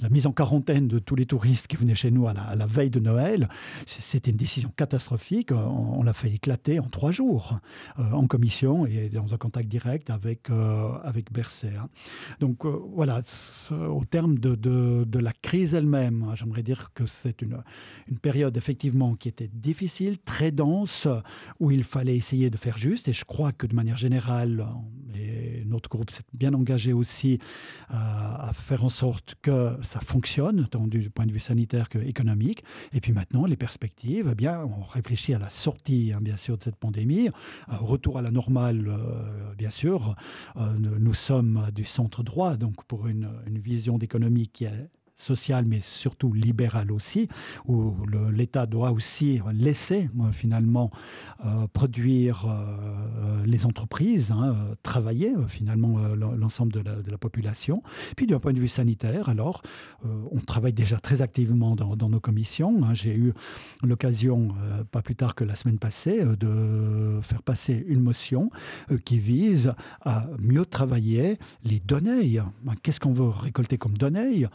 la 0.01 0.09
mise 0.09 0.27
en 0.27 0.31
quarantaine 0.31 0.87
de 0.87 0.99
tous 0.99 1.15
les 1.15 1.25
touristes 1.25 1.67
qui 1.67 1.77
venaient 1.77 1.95
chez 1.95 2.11
nous 2.11 2.27
à 2.27 2.33
la, 2.33 2.65
veille 2.65 2.89
de 2.89 2.99
Noël. 2.99 3.47
C'était 3.85 4.31
une 4.31 4.37
décision 4.37 4.71
catastrophique. 4.75 5.51
On, 5.51 6.03
l'a 6.03 6.13
fait 6.13 6.31
éclater 6.31 6.79
en 6.79 6.89
trois 6.89 7.11
jours 7.11 7.59
en 7.97 8.27
commission 8.27 8.85
et 8.85 9.09
dans 9.09 9.33
un 9.33 9.37
contact 9.37 9.69
direct 9.69 10.09
avec, 10.09 10.49
avec. 11.03 11.29
Donc 12.39 12.65
voilà, 12.65 13.21
au 13.71 14.03
terme 14.05 14.37
de, 14.37 14.55
de 14.55 15.19
la 15.19 15.31
crise 15.31 15.72
elle-même. 15.73 16.31
J'aimerais 16.35 16.63
dire 16.63 16.91
que 16.93 17.05
c'est 17.05 17.41
une, 17.41 17.63
une 18.07 18.19
période 18.19 18.55
effectivement 18.57 19.15
qui 19.15 19.29
était 19.29 19.49
difficile, 19.51 20.19
très 20.19 20.51
dense, 20.51 21.07
où 21.59 21.71
il 21.71 21.83
fallait 21.83 22.15
essayer 22.15 22.49
de 22.49 22.57
faire 22.57 22.77
juste. 22.77 23.07
Et 23.07 23.13
je 23.13 23.25
crois 23.25 23.51
que 23.51 23.67
de 23.67 23.75
manière 23.75 23.97
générale, 23.97 24.65
et 25.15 25.63
notre 25.65 25.89
groupe 25.89 26.11
s'est 26.11 26.23
bien 26.33 26.53
engagé 26.53 26.93
aussi 26.93 27.39
euh, 27.91 27.95
à 27.95 28.51
faire 28.53 28.83
en 28.83 28.89
sorte 28.89 29.35
que 29.41 29.77
ça 29.81 29.99
fonctionne, 29.99 30.67
tant 30.67 30.87
du 30.87 31.09
point 31.09 31.25
de 31.25 31.31
vue 31.31 31.39
sanitaire 31.39 31.89
qu'économique. 31.89 32.63
Et 32.93 33.01
puis 33.01 33.11
maintenant, 33.11 33.45
les 33.45 33.57
perspectives, 33.57 34.29
eh 34.31 34.35
bien, 34.35 34.63
on 34.63 34.83
réfléchit 34.83 35.33
à 35.33 35.39
la 35.39 35.49
sortie, 35.49 36.11
hein, 36.13 36.19
bien 36.21 36.37
sûr, 36.37 36.57
de 36.57 36.63
cette 36.63 36.75
pandémie, 36.75 37.29
retour 37.67 38.17
à 38.17 38.21
la 38.21 38.31
normale, 38.31 38.87
euh, 38.87 39.53
bien 39.55 39.69
sûr. 39.69 40.15
Euh, 40.57 40.73
nous 40.77 41.13
sommes 41.13 41.69
du 41.73 41.85
centre 41.85 42.23
droit, 42.23 42.55
donc 42.55 42.83
pour 42.85 43.07
une 43.07 43.29
vision 43.45 43.97
d'économie 43.97 44.47
qui 44.47 44.65
est 44.65 44.89
social 45.23 45.65
mais 45.65 45.81
surtout 45.81 46.33
libéral 46.33 46.91
aussi, 46.91 47.27
où 47.65 47.93
l'État 48.31 48.65
doit 48.65 48.91
aussi 48.91 49.41
laisser 49.53 50.09
euh, 50.19 50.31
finalement 50.31 50.91
euh, 51.45 51.67
produire 51.71 52.45
euh, 52.47 53.45
les 53.45 53.65
entreprises, 53.65 54.31
hein, 54.31 54.55
travailler 54.83 55.33
finalement 55.47 55.97
l'ensemble 56.15 56.73
de, 56.73 56.83
la, 57.09 57.17
population. 57.17 57.83
Puis 58.17 58.27
d'un 58.27 58.39
point 58.39 58.53
de 58.53 58.59
vue 58.59 58.67
sanitaire, 58.67 59.29
alors, 59.29 59.61
on 60.03 60.39
travaille 60.39 60.73
déjà 60.73 60.97
très 60.97 61.21
activement 61.21 61.75
dans, 61.75 62.09
nos 62.09 62.19
commissions. 62.19 62.83
Hein. 62.83 62.93
J'ai 62.93 63.15
eu 63.15 63.33
l'occasion, 63.83 64.49
pas 64.91 65.01
plus 65.01 65.15
tard 65.15 65.35
que 65.35 65.43
la 65.43 65.55
semaine 65.55 65.79
passée, 65.79 66.23
de 66.25 67.19
faire 67.21 67.41
passer 67.41 67.85
une 67.87 68.01
motion 68.01 68.49
qui 69.05 69.19
vise 69.19 69.73
à 70.01 70.27
mieux 70.39 70.65
travailler 70.65 71.37
les 71.63 71.79
données. 71.79 72.41
Qu'est-ce 72.81 72.99
qu'on 72.99 73.13
veut 73.13 73.29
récolter 73.29 73.77
comme 73.77 73.97
données? 73.97 74.47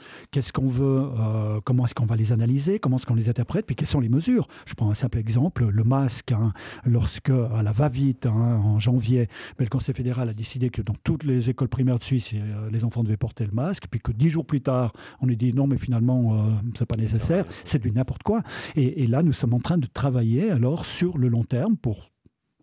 Qu'on 0.58 0.66
veut, 0.66 1.10
euh, 1.18 1.60
comment 1.62 1.86
est-ce 1.86 1.94
qu'on 1.94 2.06
va 2.06 2.16
les 2.16 2.32
analyser, 2.32 2.80
comment 2.80 2.96
est-ce 2.96 3.06
qu'on 3.06 3.14
les 3.14 3.28
interprète, 3.28 3.64
puis 3.64 3.76
quelles 3.76 3.88
sont 3.88 4.00
les 4.00 4.08
mesures. 4.08 4.48
Je 4.66 4.74
prends 4.74 4.90
un 4.90 4.94
simple 4.94 5.18
exemple, 5.18 5.68
le 5.68 5.84
masque, 5.84 6.32
hein, 6.32 6.52
lorsque 6.84 7.30
à 7.30 7.62
la 7.62 7.70
va-vite 7.70 8.26
hein, 8.26 8.60
en 8.64 8.80
janvier, 8.80 9.28
mais 9.58 9.64
le 9.64 9.70
Conseil 9.70 9.94
fédéral 9.94 10.28
a 10.28 10.34
décidé 10.34 10.70
que 10.70 10.82
dans 10.82 10.96
toutes 11.04 11.22
les 11.22 11.48
écoles 11.48 11.68
primaires 11.68 12.00
de 12.00 12.04
Suisse, 12.04 12.32
euh, 12.34 12.70
les 12.70 12.84
enfants 12.84 13.04
devaient 13.04 13.16
porter 13.16 13.44
le 13.44 13.52
masque, 13.52 13.84
puis 13.88 14.00
que 14.00 14.10
dix 14.10 14.30
jours 14.30 14.44
plus 14.44 14.60
tard, 14.60 14.92
on 15.20 15.28
a 15.28 15.34
dit 15.34 15.52
non, 15.52 15.68
mais 15.68 15.78
finalement, 15.78 16.34
euh, 16.34 16.50
c'est 16.76 16.86
pas 16.86 16.96
nécessaire, 16.96 17.44
c'est 17.64 17.80
du 17.80 17.92
n'importe 17.92 18.24
quoi. 18.24 18.42
Et, 18.74 19.04
et 19.04 19.06
là, 19.06 19.22
nous 19.22 19.32
sommes 19.32 19.54
en 19.54 19.60
train 19.60 19.78
de 19.78 19.86
travailler 19.86 20.50
alors 20.50 20.86
sur 20.86 21.18
le 21.18 21.28
long 21.28 21.44
terme 21.44 21.76
pour 21.76 22.10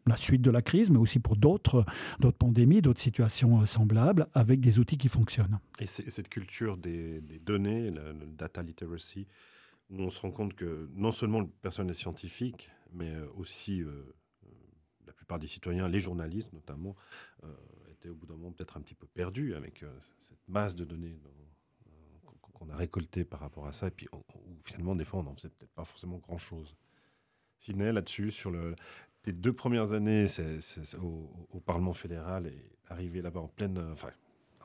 la 0.08 0.18
suite 0.18 0.42
de 0.42 0.52
la 0.52 0.62
crise, 0.62 0.90
mais 0.90 0.98
aussi 0.98 1.20
pour 1.20 1.36
d'autres 1.36 1.86
pandémies, 2.38 2.82
d'autres 2.82 3.02
situations 3.02 3.62
euh, 3.62 3.66
semblables, 3.66 4.28
avec 4.34 4.60
des 4.60 4.80
outils 4.80 4.98
qui 4.98 5.10
fonctionnent. 5.10 5.60
Et 5.80 5.88
cette 5.88 6.30
culture 6.30 6.78
des, 6.78 7.22
données, 7.44 7.92
le, 7.92 8.14
data 8.28 8.62
literacy, 8.62 9.28
où 9.90 10.02
on 10.02 10.10
se 10.10 10.20
rend 10.20 10.32
compte 10.32 10.54
que 10.54 10.90
non 10.94 11.12
seulement 11.12 11.40
le 11.40 11.48
personnel 11.48 11.96
scientifique, 11.96 12.70
mais 12.94 13.10
euh, 13.10 13.28
aussi 13.36 13.82
euh, 13.82 14.16
la 15.06 15.14
plupart 15.14 15.40
des 15.40 15.48
citoyens, 15.48 15.88
les 15.88 16.00
journalistes 16.00 16.54
notamment, 16.54 16.96
étaient 17.92 18.10
au 18.10 18.16
bout 18.16 18.26
d'un 18.26 18.36
moment 18.36 18.52
peut-être 18.52 18.78
un 18.78 18.82
petit 18.82 18.96
peu 18.96 19.06
perdus 19.08 19.54
avec 19.54 19.86
cette 20.20 20.48
masse 20.48 20.74
de 20.74 20.84
données 20.84 21.16
qu'on 22.54 22.70
a 22.70 22.76
récoltées 22.76 23.24
par 23.24 23.40
rapport 23.40 23.68
à 23.68 23.72
ça, 23.72 23.88
et 23.88 23.92
puis 23.92 24.08
finalement, 24.64 24.96
des 24.96 25.06
fois, 25.06 25.20
on 25.20 25.24
n'en 25.24 25.36
faisait 25.36 25.50
peut-être 25.50 25.74
pas 25.74 25.84
forcément 25.84 26.18
grand-chose. 26.18 26.76
Siné, 27.58 27.92
là-dessus, 27.92 28.32
sur 28.32 28.50
le, 28.50 28.76
tes 29.26 29.32
deux 29.32 29.54
premières 29.54 29.94
années 29.94 30.28
au, 31.02 31.60
Parlement 31.60 31.94
fédéral 31.94 32.46
et 32.46 32.72
arrivé 32.90 33.24
là-bas 33.24 33.40
en 33.40 33.48
pleine. 33.48 33.80
Enfin, 33.92 34.12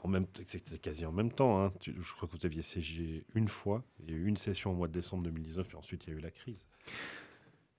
en 0.03 0.09
même, 0.09 0.27
c'était 0.45 0.77
quasi 0.77 1.07
en 1.07 1.13
même 1.13 1.33
temps. 1.33 1.65
Hein. 1.65 1.73
je 1.83 2.13
crois 2.13 2.29
que 2.29 2.37
vous 2.37 2.45
aviez 2.45 2.61
siégé 2.61 3.25
une 3.35 3.49
fois. 3.49 3.83
Il 4.01 4.11
y 4.11 4.15
a 4.15 4.19
eu 4.19 4.27
une 4.27 4.37
session 4.37 4.73
au 4.73 4.75
mois 4.75 4.87
de 4.87 4.93
décembre 4.93 5.23
2019, 5.23 5.67
puis 5.67 5.77
ensuite 5.79 6.07
il 6.07 6.11
y 6.11 6.13
a 6.15 6.19
eu 6.19 6.21
la 6.21 6.31
crise. 6.31 6.69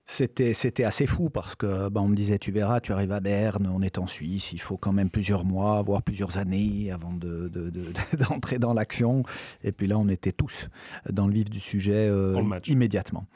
C'était, 0.04 0.52
c'était 0.52 0.84
assez 0.84 1.06
fou 1.06 1.30
parce 1.30 1.54
que 1.54 1.88
bah, 1.88 2.00
on 2.00 2.08
me 2.08 2.16
disait 2.16 2.38
tu 2.38 2.50
verras 2.50 2.80
tu 2.80 2.92
arrives 2.92 3.12
à 3.12 3.20
Berne 3.20 3.70
on 3.72 3.82
est 3.82 3.98
en 3.98 4.08
Suisse 4.08 4.52
il 4.52 4.60
faut 4.60 4.76
quand 4.76 4.92
même 4.92 5.08
plusieurs 5.10 5.44
mois 5.44 5.80
voire 5.80 6.02
plusieurs 6.02 6.38
années 6.38 6.90
avant 6.90 7.12
de, 7.12 7.48
d'entrer 8.18 8.58
dans 8.58 8.74
l'action. 8.74 9.22
Et 9.62 9.70
puis 9.70 9.86
là 9.86 9.98
on 9.98 10.08
était 10.08 10.32
tous 10.32 10.68
dans 11.08 11.28
le 11.28 11.34
vif 11.34 11.48
du 11.48 11.60
sujet 11.60 12.08
euh, 12.10 12.42
immédiatement. 12.66 13.26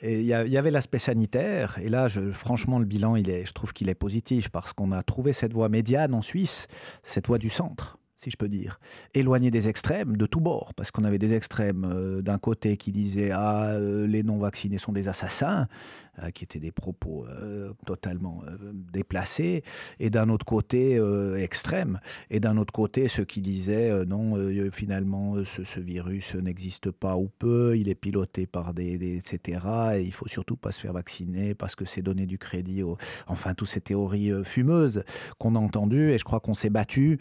Et 0.00 0.20
il 0.20 0.26
y, 0.26 0.32
avait 0.32 0.70
l'aspect 0.70 0.98
sanitaire. 0.98 1.78
Et 1.82 1.90
là 1.90 2.08
je, 2.08 2.30
franchement 2.30 2.78
le 2.78 2.86
bilan 2.86 3.16
il 3.16 3.28
est 3.28 3.44
je 3.44 3.52
trouve 3.52 3.72
qu'il 3.72 3.88
est 3.88 3.94
positif 3.94 4.48
parce 4.48 4.72
qu'on 4.72 4.92
a 4.92 5.02
trouvé 5.02 5.32
cette 5.32 5.52
voie 5.52 5.68
médiane 5.68 6.14
en 6.14 6.22
Suisse 6.22 6.66
cette 7.02 7.26
voie 7.26 7.38
du 7.38 7.50
centre 7.50 7.98
si 8.18 8.30
je 8.30 8.36
peux 8.36 8.48
dire, 8.48 8.80
éloigné 9.14 9.50
des 9.50 9.68
extrêmes 9.68 10.16
de 10.16 10.26
tous 10.26 10.40
bords, 10.40 10.74
parce 10.74 10.90
qu'on 10.90 11.04
avait 11.04 11.18
des 11.18 11.34
extrêmes 11.34 11.84
euh, 11.84 12.22
d'un 12.22 12.38
côté 12.38 12.76
qui 12.76 12.90
disaient 12.90 13.30
ah 13.30 13.74
euh, 13.74 14.06
les 14.06 14.22
non 14.22 14.38
vaccinés 14.38 14.78
sont 14.78 14.92
des 14.92 15.06
assassins, 15.06 15.68
qui 16.34 16.44
étaient 16.44 16.60
des 16.60 16.72
propos 16.72 17.26
euh, 17.26 17.72
totalement 17.86 18.42
euh, 18.46 18.72
déplacés, 18.72 19.62
et 20.00 20.10
d'un 20.10 20.28
autre 20.28 20.46
côté 20.46 21.00
extrême, 21.36 22.00
et 22.30 22.40
d'un 22.40 22.56
autre 22.56 22.72
côté 22.72 23.08
ceux 23.08 23.24
qui 23.24 23.40
disaient 23.40 24.04
non, 24.06 24.36
finalement 24.70 25.36
ce, 25.44 25.80
virus 25.80 26.34
n'existe 26.34 26.90
pas 26.90 27.16
ou 27.16 27.28
peu, 27.38 27.76
il 27.76 27.88
est 27.88 27.94
piloté 27.94 28.46
par 28.46 28.74
des, 28.74 29.16
etc. 29.16 29.60
Et 29.96 30.02
il 30.02 30.12
faut 30.12 30.28
surtout 30.28 30.56
pas 30.56 30.72
se 30.72 30.80
faire 30.80 30.92
vacciner 30.92 31.54
parce 31.54 31.74
que 31.74 31.84
c'est 31.84 32.02
donner 32.02 32.26
du 32.26 32.38
crédit, 32.38 32.82
enfin 33.26 33.54
toutes 33.54 33.68
ces 33.68 33.80
théories 33.80 34.32
fumeuses 34.44 35.02
qu'on 35.38 35.54
a 35.54 35.58
entendues, 35.58 36.12
et 36.12 36.18
je 36.18 36.24
crois 36.24 36.40
qu'on 36.40 36.54
s'est 36.54 36.70
battu 36.70 37.18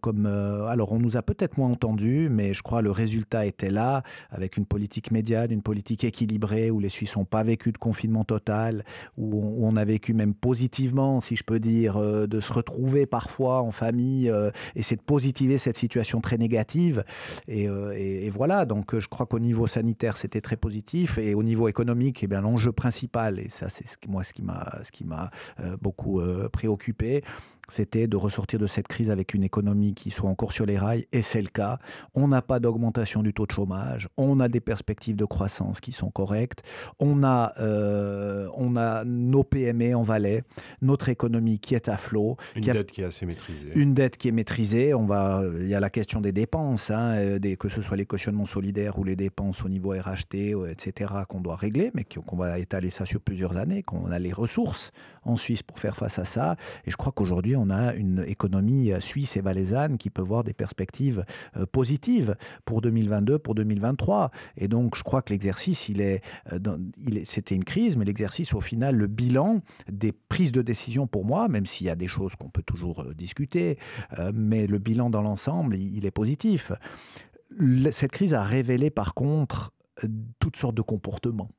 comme 0.00 0.26
alors 0.26 0.92
on 0.92 0.98
nous 0.98 1.16
a 1.16 1.22
peut-être 1.22 1.58
moins 1.58 1.70
entendu, 1.70 2.28
mais 2.30 2.54
je 2.54 2.62
crois 2.62 2.82
le 2.82 2.90
résultat 2.90 3.46
était 3.46 3.70
là 3.70 4.02
avec 4.30 4.56
une 4.56 4.66
politique 4.66 5.10
médiane, 5.10 5.50
une 5.50 5.62
politique 5.62 6.04
équilibrée 6.04 6.70
où 6.70 6.80
les 6.80 6.88
Suisses 6.88 7.16
n'ont 7.16 7.24
pas 7.24 7.42
vécu 7.42 7.72
de 7.72 7.78
confinement 7.78 8.23
total, 8.24 8.84
où 9.16 9.42
on, 9.60 9.76
a 9.76 9.84
vécu 9.84 10.14
même 10.14 10.34
positivement, 10.34 11.20
si 11.20 11.36
je 11.36 11.44
peux 11.44 11.58
dire, 11.58 11.96
euh, 11.96 12.26
de 12.26 12.40
se 12.40 12.52
retrouver 12.52 13.06
parfois 13.06 13.60
en 13.60 13.72
famille, 13.72 14.30
euh, 14.30 14.50
et 14.76 14.82
c'est 14.82 14.96
de 14.96 15.02
positiver 15.02 15.58
cette 15.58 15.76
situation 15.76 16.20
très 16.20 16.38
négative. 16.38 17.04
Euh, 17.48 17.92
et, 17.96 18.30
voilà, 18.30 18.64
donc 18.64 18.98
je 18.98 19.08
crois 19.08 19.26
qu'au 19.26 19.38
niveau 19.38 19.66
sanitaire, 19.66 20.16
c'était 20.16 20.40
très 20.40 20.56
positif, 20.56 21.18
et 21.18 21.34
au 21.34 21.42
niveau 21.42 21.68
économique, 21.68 22.22
eh 22.22 22.26
bien 22.26 22.40
l'enjeu 22.40 22.72
principal, 22.72 23.38
et 23.38 23.48
ça 23.48 23.68
c'est 23.68 23.86
ce, 23.86 23.96
moi 24.08 24.24
ce 24.24 24.32
qui 24.32 25.04
m'a 25.04 25.30
beaucoup 25.80 26.20
préoccupé, 26.52 27.22
c'était 27.68 28.06
de 28.06 28.16
ressortir 28.16 28.58
de 28.58 28.66
cette 28.66 28.88
crise 28.88 29.10
avec 29.10 29.34
une 29.34 29.42
économie 29.42 29.94
qui 29.94 30.10
soit 30.10 30.28
encore 30.28 30.52
sur 30.52 30.66
les 30.66 30.78
rails, 30.78 31.04
et 31.12 31.22
c'est 31.22 31.42
le 31.42 31.48
cas. 31.48 31.78
On 32.14 32.28
n'a 32.28 32.42
pas 32.42 32.60
d'augmentation 32.60 33.22
du 33.22 33.32
taux 33.32 33.46
de 33.46 33.52
chômage, 33.52 34.08
on 34.16 34.40
a 34.40 34.48
des 34.48 34.60
perspectives 34.60 35.16
de 35.16 35.24
croissance 35.24 35.80
qui 35.80 35.92
sont 35.92 36.10
correctes, 36.10 36.62
on 36.98 37.22
a, 37.22 37.52
euh, 37.60 38.48
on 38.56 38.76
a 38.76 39.04
nos 39.04 39.44
PME 39.44 39.94
en 39.94 40.02
Valais, 40.02 40.42
notre 40.82 41.08
économie 41.08 41.58
qui 41.58 41.74
est 41.74 41.88
à 41.88 41.96
flot. 41.96 42.36
Une 42.54 42.62
dette 42.62 42.90
qui 42.90 43.02
est 43.02 43.04
assez 43.04 43.26
maîtrisée. 43.26 43.70
Une 43.74 43.94
dette 43.94 44.16
qui 44.16 44.28
est 44.28 44.32
maîtrisée. 44.32 44.94
On 44.94 45.06
va, 45.06 45.42
il 45.60 45.68
y 45.68 45.74
a 45.74 45.80
la 45.80 45.90
question 45.90 46.20
des 46.20 46.32
dépenses, 46.32 46.90
hein, 46.90 47.16
euh, 47.16 47.38
des, 47.38 47.56
que 47.56 47.68
ce 47.68 47.82
soit 47.82 47.96
les 47.96 48.06
cautionnements 48.06 48.46
solidaires 48.46 48.98
ou 48.98 49.04
les 49.04 49.16
dépenses 49.16 49.64
au 49.64 49.68
niveau 49.68 49.90
RHT, 49.90 50.54
etc., 50.70 51.12
qu'on 51.28 51.40
doit 51.40 51.56
régler, 51.56 51.90
mais 51.94 52.04
qu'on 52.04 52.36
va 52.36 52.58
étaler 52.58 52.90
ça 52.90 53.04
sur 53.04 53.20
plusieurs 53.20 53.56
années, 53.56 53.82
qu'on 53.82 54.10
a 54.10 54.18
les 54.18 54.32
ressources 54.32 54.92
en 55.22 55.36
Suisse 55.36 55.62
pour 55.62 55.78
faire 55.78 55.96
face 55.96 56.18
à 56.18 56.24
ça. 56.24 56.56
Et 56.86 56.90
je 56.90 56.96
crois 56.96 57.12
qu'aujourd'hui, 57.12 57.53
on 57.56 57.70
a 57.70 57.94
une 57.94 58.24
économie 58.26 58.92
euh, 58.92 59.00
suisse 59.00 59.36
et 59.36 59.40
valaisanne 59.40 59.98
qui 59.98 60.10
peut 60.10 60.22
voir 60.22 60.44
des 60.44 60.52
perspectives 60.52 61.24
euh, 61.56 61.66
positives 61.66 62.36
pour 62.64 62.80
2022, 62.80 63.38
pour 63.38 63.54
2023. 63.54 64.30
Et 64.56 64.68
donc, 64.68 64.96
je 64.96 65.02
crois 65.02 65.22
que 65.22 65.32
l'exercice, 65.32 65.90
euh, 65.90 66.18
il 66.98 67.18
est, 67.18 67.24
c'était 67.24 67.54
une 67.54 67.64
crise, 67.64 67.96
mais 67.96 68.04
l'exercice, 68.04 68.54
au 68.54 68.60
final, 68.60 68.96
le 68.96 69.06
bilan 69.06 69.60
des 69.90 70.12
prises 70.12 70.52
de 70.52 70.62
décision 70.62 71.06
pour 71.06 71.24
moi, 71.24 71.48
même 71.48 71.66
s'il 71.66 71.86
y 71.86 71.90
a 71.90 71.96
des 71.96 72.08
choses 72.08 72.36
qu'on 72.36 72.48
peut 72.48 72.62
toujours 72.62 73.04
discuter, 73.14 73.78
mais 74.32 74.66
le 74.66 74.78
bilan 74.78 75.10
dans 75.10 75.22
l'ensemble, 75.22 75.76
il 75.76 76.06
est 76.06 76.10
positif. 76.10 76.72
Cette 77.90 78.10
crise 78.10 78.34
a 78.34 78.42
révélé 78.42 78.90
par 78.90 79.14
contre 79.14 79.73
toutes 80.38 80.56
sortes 80.56 80.74
de 80.74 80.82
comportements. 80.82 81.50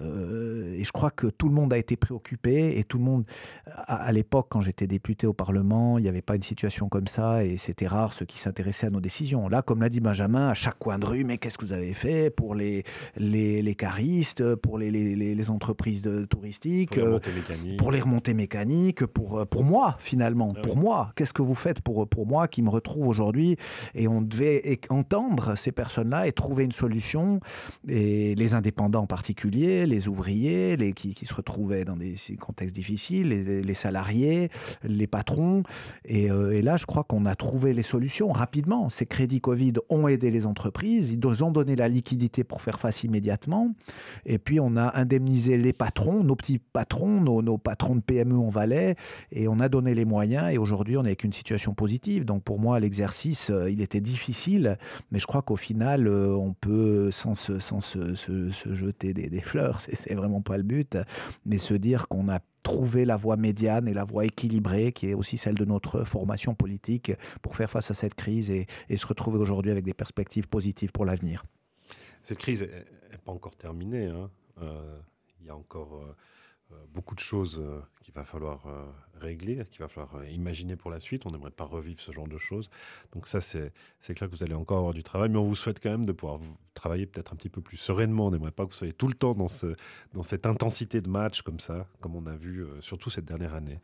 Euh, 0.00 0.74
et 0.74 0.84
je 0.84 0.92
crois 0.92 1.10
que 1.10 1.26
tout 1.26 1.48
le 1.48 1.54
monde 1.54 1.72
a 1.72 1.78
été 1.78 1.96
préoccupé 1.96 2.78
et 2.78 2.84
tout 2.84 2.98
le 2.98 3.04
monde, 3.04 3.24
à, 3.66 4.10
l'époque, 4.12 4.48
quand 4.50 4.60
j'étais 4.60 4.86
député 4.86 5.26
au 5.26 5.32
Parlement, 5.32 5.98
il 5.98 6.02
n'y 6.02 6.08
avait 6.08 6.22
pas 6.22 6.36
une 6.36 6.42
situation 6.42 6.88
comme 6.88 7.06
ça 7.06 7.44
et 7.44 7.56
c'était 7.56 7.86
rare 7.86 8.12
ceux 8.12 8.26
qui 8.26 8.38
s'intéressaient 8.38 8.88
à 8.88 8.90
nos 8.90 9.00
décisions. 9.00 9.48
Là, 9.48 9.62
comme 9.62 9.80
l'a 9.80 9.88
dit 9.88 10.00
Benjamin, 10.00 10.48
à 10.48 10.54
chaque 10.54 10.78
coin 10.78 10.98
de 10.98 11.06
rue, 11.06 11.24
mais 11.24 11.38
qu'est-ce 11.38 11.58
que 11.58 11.64
vous 11.64 11.72
avez 11.72 11.94
fait 11.94 12.30
pour 12.30 12.54
les, 12.54 12.84
les, 13.16 13.62
les 13.62 13.74
caristes, 13.74 14.54
pour 14.56 14.78
les, 14.78 14.90
les, 14.90 15.14
les 15.14 15.50
entreprises 15.50 16.02
de, 16.02 16.24
touristiques, 16.24 16.98
pour 17.78 17.92
les 17.92 18.00
remontées 18.00 18.34
mécaniques, 18.34 19.06
pour, 19.06 19.38
euh, 19.38 19.44
pour 19.44 19.64
moi, 19.64 19.96
finalement, 19.98 20.54
ah 20.56 20.60
pour 20.60 20.76
moi. 20.76 21.12
Qu'est-ce 21.16 21.32
que 21.32 21.42
vous 21.42 21.54
faites 21.54 21.80
pour, 21.80 22.08
pour 22.08 22.26
moi 22.26 22.48
qui 22.48 22.62
me 22.62 22.70
retrouve 22.70 23.08
aujourd'hui? 23.08 23.56
Et 23.94 24.08
on 24.08 24.22
devait 24.22 24.80
entendre 24.90 25.56
ces 25.56 25.72
personnes-là 25.72 26.26
et 26.26 26.32
trouver 26.32 26.64
une 26.64 26.72
solution, 26.72 27.40
et 27.88 28.34
les 28.34 28.54
indépendants 28.54 29.02
en 29.02 29.06
particulier 29.06 29.34
les 29.86 30.08
ouvriers, 30.08 30.76
les, 30.76 30.92
qui, 30.92 31.14
se 31.24 31.34
retrouvaient 31.34 31.84
dans 31.84 31.96
des 31.96 32.16
contextes 32.40 32.74
difficiles, 32.74 33.28
les, 33.28 33.74
salariés, 33.74 34.50
les 34.82 35.06
patrons. 35.06 35.62
Euh, 36.10 36.50
et, 36.52 36.62
là, 36.62 36.76
je 36.76 36.86
crois 36.86 37.04
qu'on 37.04 37.26
a 37.26 37.34
trouvé 37.34 37.72
les 37.72 37.82
solutions 37.82 38.32
rapidement. 38.32 38.88
Ces 38.90 39.06
crédits 39.06 39.40
Covid 39.40 39.74
ont 39.88 40.08
aidé 40.08 40.30
les 40.30 40.46
entreprises, 40.46 41.10
ils 41.10 41.44
ont 41.44 41.50
donné 41.50 41.76
la 41.76 41.88
liquidité 41.88 42.44
pour 42.44 42.62
faire 42.62 42.78
face 42.78 43.04
immédiatement. 43.04 43.74
Et 44.26 44.38
puis, 44.38 44.60
on 44.60 44.76
a 44.76 44.98
indemnisé 44.98 45.56
les 45.56 45.72
patrons, 45.72 46.22
nos 46.22 46.36
petits 46.36 46.58
patrons, 46.58 47.20
nos, 47.20 47.58
patrons 47.58 47.96
de 47.96 48.00
PME 48.00 48.36
en 48.36 48.48
Valais, 48.48 48.96
et 49.32 49.48
on 49.48 49.60
a 49.60 49.68
donné 49.68 49.94
les 49.94 50.04
moyens. 50.04 50.52
Et 50.52 50.58
aujourd'hui, 50.58 50.96
on 50.96 51.04
est 51.04 51.08
avec 51.08 51.24
une 51.24 51.32
situation 51.32 51.74
positive. 51.74 52.24
Donc, 52.24 52.42
pour 52.42 52.60
moi, 52.60 52.80
l'exercice, 52.80 53.50
euh, 53.50 53.70
il 53.70 53.80
était 53.80 54.00
difficile, 54.00 54.78
mais 55.10 55.18
je 55.18 55.26
crois 55.26 55.42
qu'au 55.42 55.56
final, 55.56 56.06
euh, 56.06 56.34
on 56.34 56.52
peut, 56.52 57.10
sans 57.10 57.34
se, 57.34 57.58
sans 57.80 58.14
se, 58.14 58.74
jeter 58.74 59.12
des 59.14 59.40
fleurs, 59.40 59.80
c'est 59.80 60.14
vraiment 60.14 60.42
pas 60.42 60.56
le 60.56 60.62
but, 60.62 60.98
mais 61.46 61.58
se 61.58 61.74
dire 61.74 62.08
qu'on 62.08 62.28
a 62.28 62.40
trouvé 62.64 63.04
la 63.04 63.16
voie 63.16 63.36
médiane 63.36 63.86
et 63.86 63.94
la 63.94 64.04
voie 64.04 64.24
équilibrée, 64.24 64.90
qui 64.92 65.10
est 65.10 65.14
aussi 65.14 65.36
celle 65.38 65.54
de 65.54 65.64
notre 65.64 66.02
formation 66.02 66.54
politique, 66.54 67.12
pour 67.42 67.54
faire 67.54 67.70
face 67.70 67.90
à 67.90 67.94
cette 67.94 68.14
crise 68.14 68.50
et, 68.50 68.66
se 68.96 69.06
retrouver 69.06 69.38
aujourd'hui 69.38 69.70
avec 69.70 69.84
des 69.84 69.94
perspectives 69.94 70.48
positives 70.48 70.90
pour 70.90 71.04
l'avenir. 71.04 71.44
Cette 72.22 72.38
crise 72.38 72.62
n'est 72.62 73.18
pas 73.18 73.32
encore 73.32 73.54
terminée. 73.56 74.06
Hein. 74.06 74.30
Euh, 74.62 74.98
il 75.40 75.46
y 75.46 75.50
a 75.50 75.56
encore 75.56 75.96
euh, 75.96 76.16
beaucoup 76.92 77.14
de 77.14 77.20
choses 77.20 77.60
euh, 77.60 77.80
qu'il 78.02 78.14
va 78.14 78.24
falloir 78.24 78.66
euh, 78.66 78.84
régler, 79.20 79.64
qu'il 79.70 79.80
va 79.80 79.88
falloir 79.88 80.24
imaginer 80.26 80.76
pour 80.76 80.90
la 80.90 81.00
suite. 81.00 81.26
On 81.26 81.30
n'aimerait 81.30 81.50
pas 81.50 81.64
revivre 81.64 82.00
ce 82.00 82.12
genre 82.12 82.28
de 82.28 82.38
choses. 82.38 82.70
Donc 83.12 83.26
ça, 83.26 83.40
c'est 83.40 83.72
clair 84.14 84.30
que 84.30 84.36
vous 84.36 84.42
allez 84.42 84.54
encore 84.54 84.78
avoir 84.78 84.94
du 84.94 85.02
travail, 85.02 85.28
mais 85.28 85.38
on 85.38 85.44
vous 85.44 85.54
souhaite 85.54 85.80
quand 85.82 85.90
même 85.90 86.06
de 86.06 86.12
pouvoir 86.12 86.40
travailler 86.74 87.06
peut-être 87.06 87.32
un 87.32 87.36
petit 87.36 87.48
peu 87.48 87.60
plus 87.60 87.76
sereinement. 87.76 88.26
On 88.26 88.30
n'aimerait 88.30 88.52
pas 88.52 88.64
que 88.64 88.70
vous 88.70 88.76
soyez 88.76 88.92
tout 88.92 89.08
le 89.08 89.14
temps 89.14 89.34
dans, 89.34 89.48
ce, 89.48 89.74
dans 90.12 90.22
cette 90.22 90.46
intensité 90.46 91.00
de 91.00 91.08
match 91.08 91.42
comme 91.42 91.60
ça, 91.60 91.86
comme 92.00 92.14
on 92.14 92.26
a 92.26 92.36
vu 92.36 92.64
surtout 92.80 93.10
cette 93.10 93.24
dernière 93.24 93.54
année. 93.54 93.80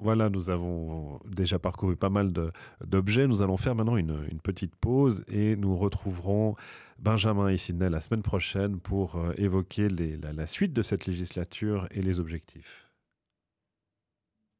Voilà, 0.00 0.30
nous 0.30 0.48
avons 0.48 1.20
déjà 1.26 1.58
parcouru 1.58 1.94
pas 1.94 2.08
mal 2.08 2.32
d'objets. 2.82 3.26
Nous 3.26 3.42
allons 3.42 3.58
faire 3.58 3.74
maintenant 3.74 3.96
une, 3.96 4.40
petite 4.42 4.74
pause 4.74 5.22
et 5.28 5.56
nous 5.56 5.76
retrouverons 5.76 6.54
Benjamin 7.00 7.48
et 7.48 7.56
Sidney 7.56 7.88
la 7.88 8.00
semaine 8.00 8.22
prochaine 8.22 8.78
pour 8.78 9.16
euh, 9.16 9.32
évoquer 9.38 9.88
la 9.88 10.46
suite 10.46 10.74
de 10.74 10.82
cette 10.82 11.06
législature 11.06 11.88
et 11.92 12.02
les 12.02 12.20
objectifs. 12.20 12.89